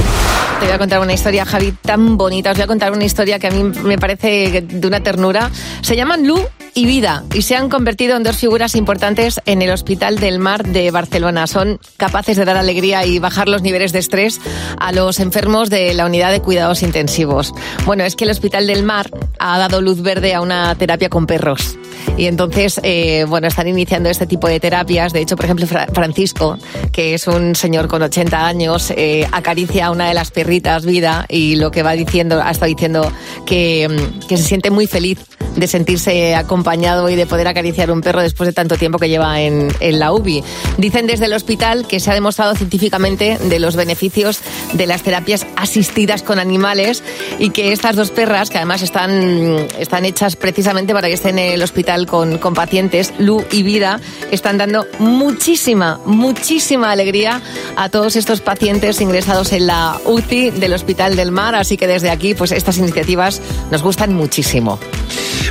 Te 0.59 0.65
voy 0.65 0.73
a 0.73 0.77
contar 0.77 0.99
una 1.01 1.13
historia, 1.13 1.45
Javi, 1.45 1.73
tan 1.81 2.17
bonita. 2.17 2.51
Os 2.51 2.57
voy 2.57 2.63
a 2.63 2.67
contar 2.67 2.91
una 2.91 3.03
historia 3.03 3.39
que 3.39 3.47
a 3.47 3.51
mí 3.51 3.63
me 3.83 3.97
parece 3.97 4.61
de 4.61 4.87
una 4.87 5.01
ternura. 5.01 5.51
Se 5.81 5.95
llaman 5.95 6.25
Lu 6.25 6.39
y 6.73 6.85
Vida 6.85 7.23
y 7.33 7.41
se 7.41 7.55
han 7.55 7.69
convertido 7.69 8.15
en 8.15 8.23
dos 8.23 8.37
figuras 8.37 8.75
importantes 8.75 9.39
en 9.45 9.61
el 9.61 9.69
Hospital 9.71 10.17
del 10.19 10.39
Mar 10.39 10.63
de 10.65 10.91
Barcelona. 10.91 11.45
Son 11.47 11.79
capaces 11.97 12.37
de 12.37 12.45
dar 12.45 12.55
alegría 12.57 13.05
y 13.05 13.19
bajar 13.19 13.49
los 13.49 13.61
niveles 13.63 13.91
de 13.91 13.99
estrés 13.99 14.39
a 14.79 14.91
los 14.93 15.19
enfermos 15.19 15.69
de 15.69 15.93
la 15.93 16.05
unidad 16.05 16.31
de 16.31 16.41
cuidados 16.41 16.81
intensivos. 16.83 17.53
Bueno, 17.85 18.03
es 18.05 18.15
que 18.15 18.23
el 18.23 18.29
Hospital 18.31 18.65
del 18.67 18.83
Mar 18.83 19.09
ha 19.39 19.57
dado 19.57 19.81
luz 19.81 20.01
verde 20.01 20.33
a 20.33 20.41
una 20.41 20.73
terapia 20.75 21.09
con 21.09 21.27
perros. 21.27 21.77
Y 22.17 22.27
entonces, 22.27 22.79
eh, 22.83 23.25
bueno, 23.27 23.47
están 23.47 23.67
iniciando 23.67 24.09
este 24.09 24.25
tipo 24.25 24.47
de 24.47 24.59
terapias. 24.61 25.11
De 25.11 25.19
hecho, 25.21 25.35
por 25.35 25.45
ejemplo, 25.45 25.67
Fra- 25.67 25.87
Francisco, 25.93 26.57
que 26.93 27.13
es 27.13 27.27
un 27.27 27.55
señor 27.55 27.87
con 27.89 28.01
80 28.03 28.34
años, 28.35 28.91
eh, 28.95 29.27
acaricia 29.31 29.87
a 29.87 29.91
una 29.91 30.07
de 30.07 30.13
las 30.13 30.31
perritas, 30.31 30.85
Vida, 30.85 31.25
y 31.29 31.55
lo 31.55 31.71
que 31.71 31.83
va 31.83 31.93
diciendo, 31.93 32.41
ha 32.41 32.51
estado 32.51 32.69
diciendo 32.69 33.11
que, 33.45 33.87
mm, 33.87 34.27
que 34.27 34.37
se 34.37 34.43
siente 34.43 34.71
muy 34.71 34.87
feliz 34.87 35.19
de 35.55 35.67
sentirse 35.67 36.35
acompañado 36.35 37.09
y 37.09 37.15
de 37.15 37.25
poder 37.25 37.47
acariciar 37.47 37.91
un 37.91 38.01
perro 38.01 38.21
después 38.21 38.47
de 38.47 38.53
tanto 38.53 38.75
tiempo 38.75 38.99
que 38.99 39.09
lleva 39.09 39.41
en, 39.41 39.69
en 39.79 39.99
la 39.99 40.11
UBI. 40.11 40.43
Dicen 40.77 41.07
desde 41.07 41.25
el 41.25 41.33
hospital 41.33 41.87
que 41.87 41.99
se 41.99 42.11
ha 42.11 42.13
demostrado 42.13 42.55
científicamente 42.55 43.37
de 43.37 43.59
los 43.59 43.75
beneficios 43.75 44.41
de 44.73 44.85
las 44.85 45.03
terapias 45.03 45.45
asistidas 45.55 46.23
con 46.23 46.39
animales 46.39 47.03
y 47.39 47.51
que 47.51 47.71
estas 47.71 47.95
dos 47.95 48.11
perras, 48.11 48.49
que 48.49 48.57
además 48.57 48.81
están, 48.81 49.67
están 49.79 50.05
hechas 50.05 50.35
precisamente 50.35 50.93
para 50.93 51.07
que 51.07 51.13
estén 51.13 51.39
en 51.39 51.53
el 51.53 51.63
hospital 51.63 52.05
con, 52.05 52.37
con 52.37 52.53
pacientes, 52.53 53.13
Lu 53.17 53.43
y 53.51 53.63
Vida, 53.63 53.99
están 54.31 54.57
dando 54.57 54.85
muchísima, 54.99 55.99
muchísima 56.05 56.91
alegría 56.91 57.41
a 57.75 57.89
todos 57.89 58.15
estos 58.15 58.24
pacientes 58.41 59.01
ingresados 59.01 59.51
en 59.53 59.67
la 59.67 59.99
UCI 60.05 60.51
del 60.51 60.73
Hospital 60.73 61.15
del 61.15 61.31
Mar. 61.31 61.55
Así 61.55 61.77
que 61.77 61.87
desde 61.87 62.09
aquí, 62.09 62.33
pues 62.33 62.51
estas 62.51 62.77
iniciativas 62.77 63.41
nos 63.71 63.81
gustan 63.81 64.13
muchísimo. 64.13 64.79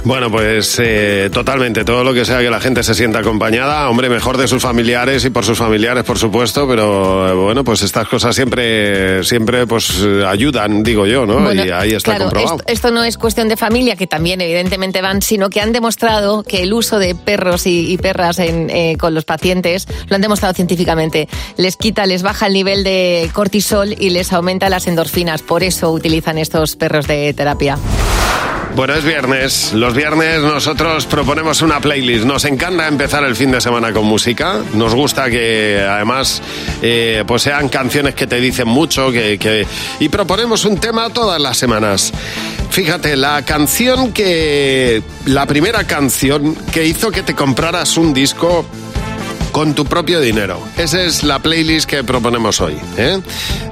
Bueno, 0.05 0.31
pues 0.31 0.79
eh, 0.83 1.31
totalmente, 1.33 1.85
todo 1.85 2.05
lo 2.05 2.12
que 2.12 2.27
sea 2.27 2.41
que 2.41 2.51
la 2.51 2.61
gente 2.61 2.83
se 2.83 2.95
sienta 2.95 3.20
acompañada, 3.20 3.89
hombre, 3.89 4.11
mejor 4.11 4.37
de 4.37 4.47
sus 4.49 4.62
familiares 4.62 5.25
y 5.25 5.31
por 5.31 5.45
sus 5.45 5.57
familiares, 5.57 6.05
por 6.05 6.18
supuesto, 6.18 6.68
pero 6.68 7.29
eh, 7.29 7.35
bueno, 7.35 7.64
pues 7.64 7.81
estas 7.81 8.07
cosas 8.07 8.35
siempre, 8.37 9.25
siempre 9.25 9.66
pues 9.66 10.03
ayudan, 10.27 10.83
digo 10.83 11.07
yo, 11.07 11.25
¿no? 11.25 11.41
Bueno, 11.41 11.64
y 11.64 11.70
ahí 11.70 11.93
está 11.93 12.16
claro, 12.16 12.25
comprobado. 12.27 12.57
Esto, 12.59 12.72
esto 12.72 12.91
no 12.91 13.03
es 13.03 13.16
cuestión 13.16 13.49
de 13.49 13.57
familia, 13.57 13.97
que 13.97 14.07
también 14.07 14.43
evidentemente 14.43 15.01
van, 15.01 15.22
sino 15.22 15.49
que 15.49 15.62
han 15.62 15.72
demostrado 15.72 16.43
que 16.43 16.62
el 16.62 16.75
uso 16.75 16.99
de 16.99 17.14
perros 17.14 17.66
y, 17.66 17.91
y 17.91 17.97
perras 17.97 18.39
en, 18.41 18.68
eh, 18.68 18.97
con 18.99 19.14
los 19.14 19.25
pacientes, 19.25 19.87
lo 20.09 20.16
han 20.16 20.22
demostrado 20.22 20.53
científicamente, 20.53 21.29
les 21.57 21.77
quita, 21.77 22.05
les 22.05 22.22
baja 22.22 22.49
el 22.49 22.53
nivel 22.55 22.82
de 22.84 23.28
cortisol 23.34 23.94
y 23.98 24.09
les 24.09 24.32
aumenta 24.32 24.70
las 24.70 24.86
endorfinas. 24.86 25.42
Por 25.42 25.62
eso 25.62 25.90
utilizan 25.90 26.38
estos 26.38 26.76
perros 26.76 27.07
de 27.07 27.34
terapia. 27.34 27.76
Bueno, 28.76 28.94
es 28.94 29.05
viernes. 29.05 29.72
Los 29.72 29.94
viernes 29.94 30.40
nosotros 30.40 31.07
proponemos 31.07 31.62
una 31.62 31.78
playlist. 31.80 32.24
Nos 32.24 32.44
encanta 32.44 32.88
empezar 32.88 33.22
el 33.22 33.36
fin 33.36 33.52
de 33.52 33.61
semana 33.61 33.92
con 33.92 34.05
música. 34.05 34.62
Nos 34.72 34.94
gusta 34.96 35.30
que 35.30 35.86
además 35.88 36.42
eh, 36.82 37.22
pues 37.24 37.42
sean 37.42 37.68
canciones 37.68 38.16
que 38.16 38.26
te 38.26 38.40
dicen 38.40 38.66
mucho 38.66 39.12
que, 39.12 39.38
que- 39.38 39.64
y 40.00 40.09
proponemos 40.09 40.64
un 40.64 40.78
tema 40.78 41.09
todas 41.11 41.40
las 41.40 41.57
semanas. 41.57 42.12
Fíjate, 42.70 43.16
la 43.16 43.44
canción 43.44 44.12
que... 44.12 45.02
La 45.26 45.46
primera 45.46 45.84
canción 45.84 46.57
que 46.72 46.84
hizo 46.84 47.12
que 47.12 47.22
te 47.22 47.34
compraras 47.36 47.96
un 47.96 48.12
disco 48.12 48.66
con 49.55 49.72
tu 49.72 49.84
propio 49.84 50.20
dinero. 50.20 50.61
Esa 50.76 51.00
es 51.02 51.22
la 51.22 51.38
playlist 51.38 51.88
que 51.88 52.02
proponemos 52.02 52.61
hoy. 52.61 52.76
¿eh? 52.98 53.20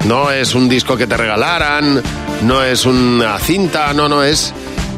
No 0.06 0.30
es 0.30 0.54
un 0.54 0.68
disco 0.68 0.96
que 0.96 1.08
te 1.08 1.16
regalaran, 1.16 2.00
no 2.44 2.62
es 2.62 2.86
una 2.86 3.36
cinta, 3.40 3.92
no, 3.92 4.08
no 4.08 4.22
es... 4.22 4.54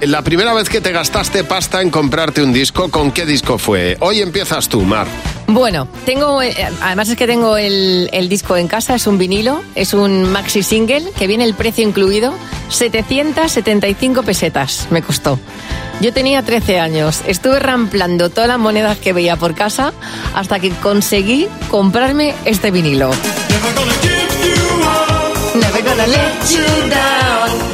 La 0.06 0.20
primera 0.20 0.52
vez 0.52 0.68
que 0.68 0.82
te 0.82 0.92
gastaste 0.92 1.44
pasta 1.44 1.80
en 1.80 1.88
comprarte 1.88 2.42
un 2.42 2.52
disco, 2.52 2.90
¿con 2.90 3.10
qué 3.10 3.24
disco 3.24 3.56
fue? 3.56 3.96
Hoy 4.00 4.20
empiezas 4.20 4.68
tú, 4.68 4.82
Mar. 4.82 5.06
Bueno, 5.46 5.88
tengo, 6.04 6.42
eh, 6.42 6.54
además 6.82 7.08
es 7.08 7.16
que 7.16 7.26
tengo 7.26 7.56
el, 7.56 8.10
el 8.12 8.28
disco 8.28 8.56
en 8.58 8.68
casa, 8.68 8.94
es 8.94 9.06
un 9.06 9.16
vinilo, 9.16 9.62
es 9.74 9.94
un 9.94 10.30
maxi 10.30 10.62
single 10.62 11.10
que 11.16 11.26
viene 11.26 11.44
el 11.44 11.54
precio 11.54 11.88
incluido, 11.88 12.34
775 12.68 14.22
pesetas 14.24 14.88
me 14.90 15.00
costó. 15.00 15.38
Yo 16.00 16.12
tenía 16.12 16.42
13 16.42 16.80
años, 16.80 17.22
estuve 17.26 17.58
ramplando 17.58 18.28
todas 18.28 18.48
las 18.48 18.58
monedas 18.58 18.98
que 18.98 19.14
veía 19.14 19.36
por 19.36 19.54
casa 19.54 19.94
hasta 20.34 20.58
que 20.60 20.68
conseguí 20.70 21.48
comprarme 21.70 22.34
este 22.44 22.70
vinilo. 22.70 23.10
Never 25.54 25.82
gonna 25.82 26.06
let 26.06 26.50
you 26.50 26.90
down. 26.90 27.73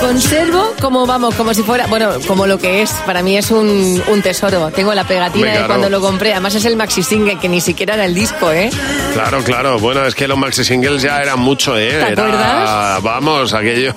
Conservo 0.00 0.74
como 0.80 1.06
vamos, 1.06 1.34
como 1.34 1.52
si 1.54 1.62
fuera, 1.62 1.86
bueno, 1.88 2.12
como 2.26 2.46
lo 2.46 2.58
que 2.58 2.82
es. 2.82 2.90
Para 3.04 3.22
mí 3.22 3.36
es 3.36 3.50
un, 3.50 4.02
un 4.06 4.22
tesoro. 4.22 4.70
Tengo 4.70 4.94
la 4.94 5.04
pegatina 5.04 5.52
de 5.62 5.66
cuando 5.66 5.90
lo 5.90 6.00
compré. 6.00 6.32
Además 6.32 6.54
es 6.54 6.64
el 6.64 6.76
maxi 6.76 7.02
single 7.02 7.38
que 7.38 7.48
ni 7.48 7.60
siquiera 7.60 7.94
era 7.94 8.04
el 8.04 8.14
disco, 8.14 8.52
¿eh? 8.52 8.70
Claro, 9.12 9.42
claro. 9.42 9.78
Bueno, 9.78 10.04
es 10.06 10.14
que 10.14 10.28
los 10.28 10.38
maxi 10.38 10.64
singles 10.64 11.02
ya 11.02 11.20
eran 11.20 11.40
mucho, 11.40 11.76
¿eh? 11.76 11.88
¿Te 11.90 12.12
Era- 12.12 12.22
acuerdas? 12.24 13.02
Vamos, 13.02 13.52
aquello. 13.52 13.94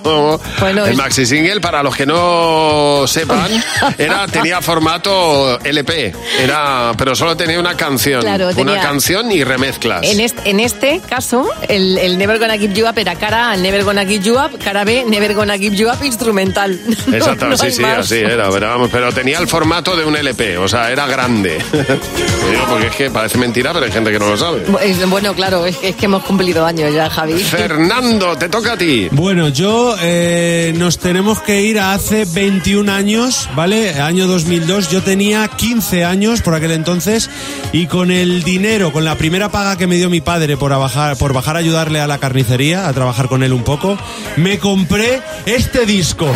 Bueno, 0.60 0.86
el 0.86 0.92
es- 0.94 0.98
maxi 0.98 1.26
single, 1.26 1.62
para 1.62 1.84
los 1.84 1.96
que 1.96 2.06
no 2.06 3.04
sepan, 3.08 3.50
era 3.98 4.26
tenía 4.28 4.60
formato 4.62 5.60
LP. 5.64 6.14
Era, 6.40 6.94
pero 6.98 7.16
solo 7.16 7.38
tenía 7.38 7.60
una 7.60 7.76
canción. 7.78 8.22
Claro, 8.22 8.46
Una 8.48 8.56
tenía- 8.56 8.82
canción 8.82 9.32
y 9.32 9.44
remezclas. 9.44 10.02
En 10.04 10.20
este, 10.20 10.50
en 10.50 10.60
este 10.60 11.00
caso, 11.08 11.48
el, 11.68 11.98
el 12.00 12.18
Never 12.18 12.40
Gonna 12.40 12.58
Give 12.58 12.74
You 12.74 12.88
Up 12.90 12.98
era 12.98 13.16
cara 13.16 13.52
A, 13.52 13.54
el 13.56 13.62
Never 13.62 13.84
Gonna 13.84 14.06
Give 14.06 14.24
You 14.24 14.36
Up, 14.40 14.58
cara 14.64 14.84
B, 14.84 15.06
Never 15.08 15.34
Gonna 15.36 15.58
Give 15.58 15.76
You 15.76 15.90
Up 15.90 15.91
instrumental. 16.04 16.80
No- 17.08 17.18
Exacto, 17.18 17.48
no 17.48 17.58
sí, 17.58 17.72
sí, 17.72 17.82
más. 17.82 18.00
así 18.00 18.16
era, 18.20 18.50
pero, 18.50 18.68
vamos, 18.68 18.90
pero 18.92 19.12
tenía 19.12 19.40
el 19.40 19.48
formato 19.48 19.96
de 19.96 20.06
un 20.06 20.16
LP, 20.16 20.58
o 20.58 20.68
sea, 20.68 20.92
era 20.92 21.06
grande. 21.08 21.58
Lo 21.72 22.50
digo 22.52 22.64
porque 22.70 22.88
es 22.88 22.96
que 22.96 23.10
parece 23.12 23.38
mentira, 23.38 23.74
pero 23.74 23.86
hay 23.86 23.92
gente 23.92 24.12
que 24.12 24.20
no 24.20 24.28
lo 24.30 24.38
sabe. 24.38 24.64
Bueno, 25.08 25.34
claro, 25.34 25.66
es, 25.66 25.78
es 25.84 25.96
que 25.96 26.06
hemos 26.06 26.24
cumplido 26.24 26.66
años 26.66 26.94
ya, 26.94 27.10
Javi. 27.10 27.34
Fernando, 27.34 28.38
te 28.38 28.50
toca 28.50 28.74
a 28.74 28.78
ti. 28.78 29.08
Bueno, 29.12 29.50
yo 29.50 29.96
eh, 30.02 30.74
nos 30.78 30.98
tenemos 31.00 31.42
que 31.42 31.62
ir 31.62 31.80
a 31.80 31.94
hace 31.94 32.26
21 32.26 32.92
años, 32.92 33.50
¿vale? 33.56 34.00
Año 34.00 34.28
2002. 34.28 34.90
Yo 34.90 35.02
tenía 35.04 35.48
15 35.48 36.06
años 36.06 36.42
por 36.42 36.54
aquel 36.56 36.72
entonces 36.72 37.30
y 37.74 37.88
con 37.88 38.12
el 38.12 38.44
dinero, 38.44 38.92
con 38.92 39.06
la 39.06 39.18
primera 39.18 39.50
paga 39.50 39.78
que 39.78 39.88
me 39.88 39.96
dio 39.96 40.10
mi 40.10 40.22
padre 40.22 40.58
por, 40.58 40.72
a 40.74 40.78
bajar, 40.78 41.18
por 41.18 41.34
bajar 41.34 41.56
a 41.56 41.60
ayudarle 41.60 42.00
a 42.00 42.08
la 42.08 42.18
carnicería, 42.20 42.88
a 42.88 42.94
trabajar 42.94 43.28
con 43.28 43.44
él 43.44 43.54
un 43.54 43.64
poco, 43.64 43.98
me 44.38 44.60
compré 44.60 45.22
este 45.46 45.81
disco. 45.86 46.32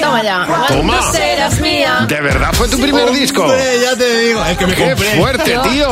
Toma 0.00 0.22
ya. 0.22 0.46
Toma. 0.68 1.12
Serás 1.12 1.60
mía. 1.60 2.06
¿De 2.08 2.20
verdad 2.20 2.50
fue 2.52 2.68
tu 2.68 2.78
primer 2.78 3.10
disco? 3.12 3.42
Hombre, 3.42 3.80
ya 3.82 3.96
te 3.96 4.18
digo, 4.20 4.44
es 4.44 4.56
que 4.58 4.66
me 4.66 4.74
¡Qué 4.74 4.88
compré. 4.90 5.10
fuerte, 5.18 5.52
Yo- 5.54 5.62
tío! 5.62 5.88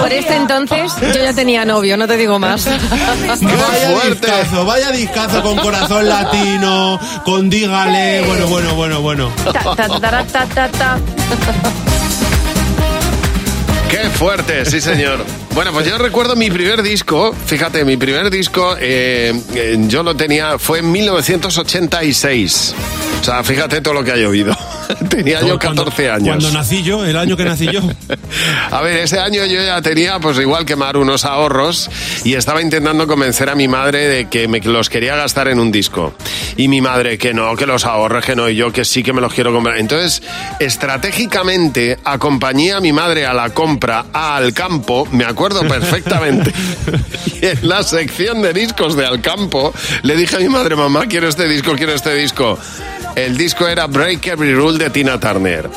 Por 0.00 0.12
este 0.12 0.36
entonces 0.36 0.92
yo 1.00 1.22
ya 1.22 1.32
tenía 1.32 1.64
novio, 1.64 1.96
no 1.96 2.06
te 2.06 2.16
digo 2.16 2.38
más. 2.38 2.64
Vaya 3.26 3.90
fuerte! 3.90 4.26
discazo, 4.26 4.64
vaya 4.64 4.90
discazo 4.90 5.42
con 5.42 5.56
corazón 5.58 6.08
latino, 6.08 6.98
con 7.24 7.50
dígale, 7.50 8.22
bueno, 8.22 8.46
bueno, 8.48 8.74
bueno, 8.74 9.00
bueno. 9.00 9.32
Ta, 9.52 9.74
ta, 9.74 9.88
ta, 10.00 10.24
ta, 10.24 10.46
ta, 10.46 10.68
ta. 10.68 10.98
¡Qué 13.90 14.10
fuerte! 14.10 14.64
Sí, 14.64 14.80
señor. 14.80 15.24
Bueno, 15.54 15.72
pues 15.72 15.86
yo 15.86 15.96
recuerdo 15.98 16.34
mi 16.34 16.50
primer 16.50 16.82
disco, 16.82 17.32
fíjate, 17.46 17.84
mi 17.84 17.96
primer 17.96 18.28
disco, 18.30 18.76
eh, 18.80 19.32
eh, 19.54 19.76
yo 19.86 20.02
lo 20.02 20.16
tenía, 20.16 20.58
fue 20.58 20.80
en 20.80 20.90
1986. 20.90 22.74
O 23.20 23.24
sea, 23.24 23.44
fíjate 23.44 23.80
todo 23.80 23.94
lo 23.94 24.04
que 24.04 24.12
ha 24.12 24.16
llovido. 24.16 24.56
Tenía 25.16 25.40
yo 25.40 25.58
Cuando- 25.58 25.84
14 25.84 26.10
años. 26.10 26.28
Cuando 26.28 26.50
nací 26.52 26.82
yo, 26.82 27.04
el 27.04 27.16
año 27.16 27.36
que 27.36 27.44
nací 27.44 27.66
yo. 27.70 27.80
A 28.70 28.80
ver, 28.80 28.98
ese 28.98 29.18
año 29.20 29.44
yo 29.46 29.62
ya 29.62 29.80
tenía, 29.82 30.18
pues 30.18 30.38
igual 30.38 30.64
que 30.64 30.76
Mar, 30.76 30.96
unos 30.96 31.24
ahorros 31.24 31.90
y 32.24 32.34
estaba 32.34 32.60
intentando 32.62 33.06
convencer 33.06 33.48
a 33.48 33.54
mi 33.54 33.68
madre 33.68 34.08
de 34.08 34.28
que 34.28 34.48
me 34.48 34.60
los 34.60 34.88
quería 34.88 35.14
gastar 35.16 35.48
en 35.48 35.60
un 35.60 35.70
disco. 35.70 36.14
Y 36.56 36.68
mi 36.68 36.80
madre, 36.80 37.18
que 37.18 37.34
no, 37.34 37.54
que 37.56 37.66
los 37.66 37.84
ahorros, 37.84 38.24
que 38.24 38.34
no, 38.36 38.48
y 38.48 38.56
yo 38.56 38.72
que 38.72 38.84
sí 38.84 39.02
que 39.02 39.12
me 39.12 39.20
los 39.20 39.32
quiero 39.32 39.52
comprar. 39.52 39.78
Entonces, 39.78 40.22
estratégicamente, 40.60 41.98
acompañé 42.04 42.72
a 42.72 42.80
mi 42.80 42.92
madre 42.92 43.26
a 43.26 43.34
la 43.34 43.50
compra 43.50 44.06
al 44.12 44.52
campo, 44.52 45.06
me 45.10 45.24
acuerdo 45.24 45.66
perfectamente. 45.66 46.52
y 47.42 47.46
en 47.46 47.68
la 47.68 47.82
sección 47.82 48.42
de 48.42 48.52
discos 48.52 48.96
de 48.96 49.06
al 49.06 49.20
campo, 49.20 49.72
le 50.02 50.16
dije 50.16 50.36
a 50.36 50.38
mi 50.38 50.48
madre, 50.48 50.76
mamá, 50.76 51.06
quiero 51.06 51.28
este 51.28 51.48
disco, 51.48 51.74
quiero 51.76 51.92
este 51.92 52.14
disco. 52.14 52.58
El 53.14 53.36
disco 53.36 53.68
era 53.68 53.86
Break 53.86 54.26
Every 54.26 54.54
Rule 54.54 54.76
de 54.76 54.90
Tina 54.90 55.20
Turner. 55.20 55.70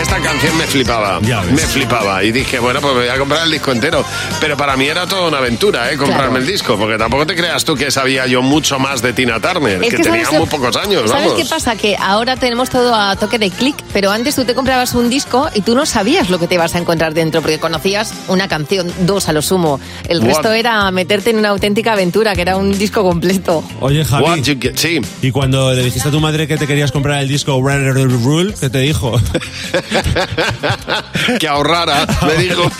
Esta 0.00 0.18
canción 0.20 0.56
me 0.56 0.66
flipaba, 0.66 1.20
me 1.20 1.58
flipaba 1.58 2.24
y 2.24 2.32
dije, 2.32 2.58
bueno, 2.58 2.80
pues 2.80 2.94
me 2.94 3.00
voy 3.00 3.08
a 3.10 3.18
comprar 3.18 3.44
el 3.44 3.52
disco 3.52 3.72
entero. 3.72 4.02
Pero 4.40 4.56
para 4.56 4.74
mí 4.76 4.86
era 4.86 5.06
toda 5.06 5.28
una 5.28 5.36
aventura, 5.38 5.92
¿eh? 5.92 5.96
Comprarme 5.98 6.22
Claro. 6.30 6.36
el 6.38 6.46
disco, 6.46 6.78
porque 6.78 6.96
tampoco 6.96 7.26
te 7.26 7.34
creas 7.36 7.62
tú 7.64 7.74
que 7.76 7.90
sabía 7.90 8.26
yo 8.26 8.40
mucho 8.42 8.78
más 8.78 9.02
de 9.02 9.12
Tina 9.12 9.38
Turner, 9.38 9.82
Es 9.84 9.90
que, 9.90 9.96
que 9.98 10.02
tenía 10.02 10.24
¿sabes 10.24 10.40
muy 10.40 10.48
pocos 10.48 10.76
años, 10.76 11.10
¿Sabes 11.10 11.26
vamos. 11.28 11.42
qué 11.42 11.44
pasa? 11.48 11.76
Que 11.76 11.94
ahora 12.00 12.36
tenemos 12.36 12.70
todo 12.70 12.94
a 12.94 13.14
toque 13.16 13.38
de 13.38 13.50
clic, 13.50 13.76
pero 13.92 14.10
antes 14.10 14.34
tú 14.34 14.44
te 14.46 14.54
comprabas 14.54 14.94
un 14.94 15.10
disco 15.10 15.48
y 15.54 15.60
tú 15.60 15.74
no 15.74 15.84
sabías 15.84 16.30
lo 16.30 16.38
que 16.38 16.46
te 16.46 16.54
ibas 16.54 16.74
a 16.74 16.78
encontrar 16.78 17.12
dentro, 17.12 17.42
porque 17.42 17.58
conocías 17.58 18.14
una 18.28 18.48
canción, 18.48 18.90
dos 19.00 19.28
a 19.28 19.32
lo 19.34 19.42
sumo. 19.42 19.78
El 20.08 20.20
What? 20.20 20.26
resto 20.26 20.52
era 20.52 20.90
meterte 20.90 21.30
en 21.30 21.36
una 21.38 21.50
auténtica 21.50 21.92
aventura, 21.92 22.34
que 22.34 22.40
era 22.42 22.56
un 22.56 22.76
disco 22.78 23.02
completo. 23.02 23.62
Oye, 23.80 24.04
Javi. 24.06 24.42
Sí. 24.74 25.00
Y 25.20 25.30
cuando 25.32 25.72
le 25.74 25.82
dijiste 25.84 26.08
a 26.08 26.10
tu 26.12 26.20
madre 26.20 26.48
que 26.48 26.56
te 26.56 26.66
querías 26.66 26.90
comprar 26.92 27.20
el 27.20 27.28
disco 27.28 27.60
Runner 27.60 27.94
the 27.94 28.04
Rule, 28.04 28.54
¿qué 28.58 28.70
te 28.70 28.78
dijo? 28.78 29.20
que 31.38 31.48
ahorrara, 31.48 32.06
me 32.26 32.34
dijo. 32.42 32.70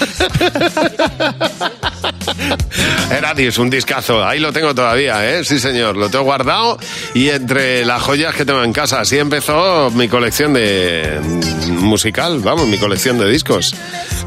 Era 3.10 3.32
es 3.36 3.58
un 3.58 3.70
discazo, 3.70 4.24
ahí 4.24 4.38
lo 4.38 4.52
tengo 4.52 4.74
todavía, 4.74 5.28
¿eh? 5.28 5.44
Sí, 5.44 5.58
señor, 5.58 5.96
lo 5.96 6.08
tengo 6.08 6.24
guardado 6.24 6.78
y 7.14 7.28
entre 7.28 7.84
las 7.84 8.02
joyas 8.02 8.34
que 8.34 8.44
tengo 8.44 8.62
en 8.62 8.72
casa, 8.72 9.00
así 9.00 9.18
empezó 9.18 9.90
mi 9.90 10.08
colección 10.08 10.52
de 10.52 11.20
musical, 11.68 12.40
vamos, 12.40 12.66
mi 12.66 12.78
colección 12.78 13.18
de 13.18 13.28
discos, 13.28 13.74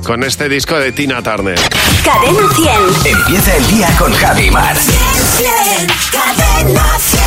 con 0.03 0.23
este 0.23 0.49
disco 0.49 0.77
de 0.77 0.91
Tina 0.91 1.21
Turner. 1.21 1.59
Cadena 2.03 2.53
100. 2.53 3.15
Empieza 3.15 3.55
el 3.55 3.67
día 3.67 3.89
con 3.97 4.13
Javi 4.13 4.51
Mar. 4.51 4.75
Cadena 6.11 6.99
100. 6.99 7.24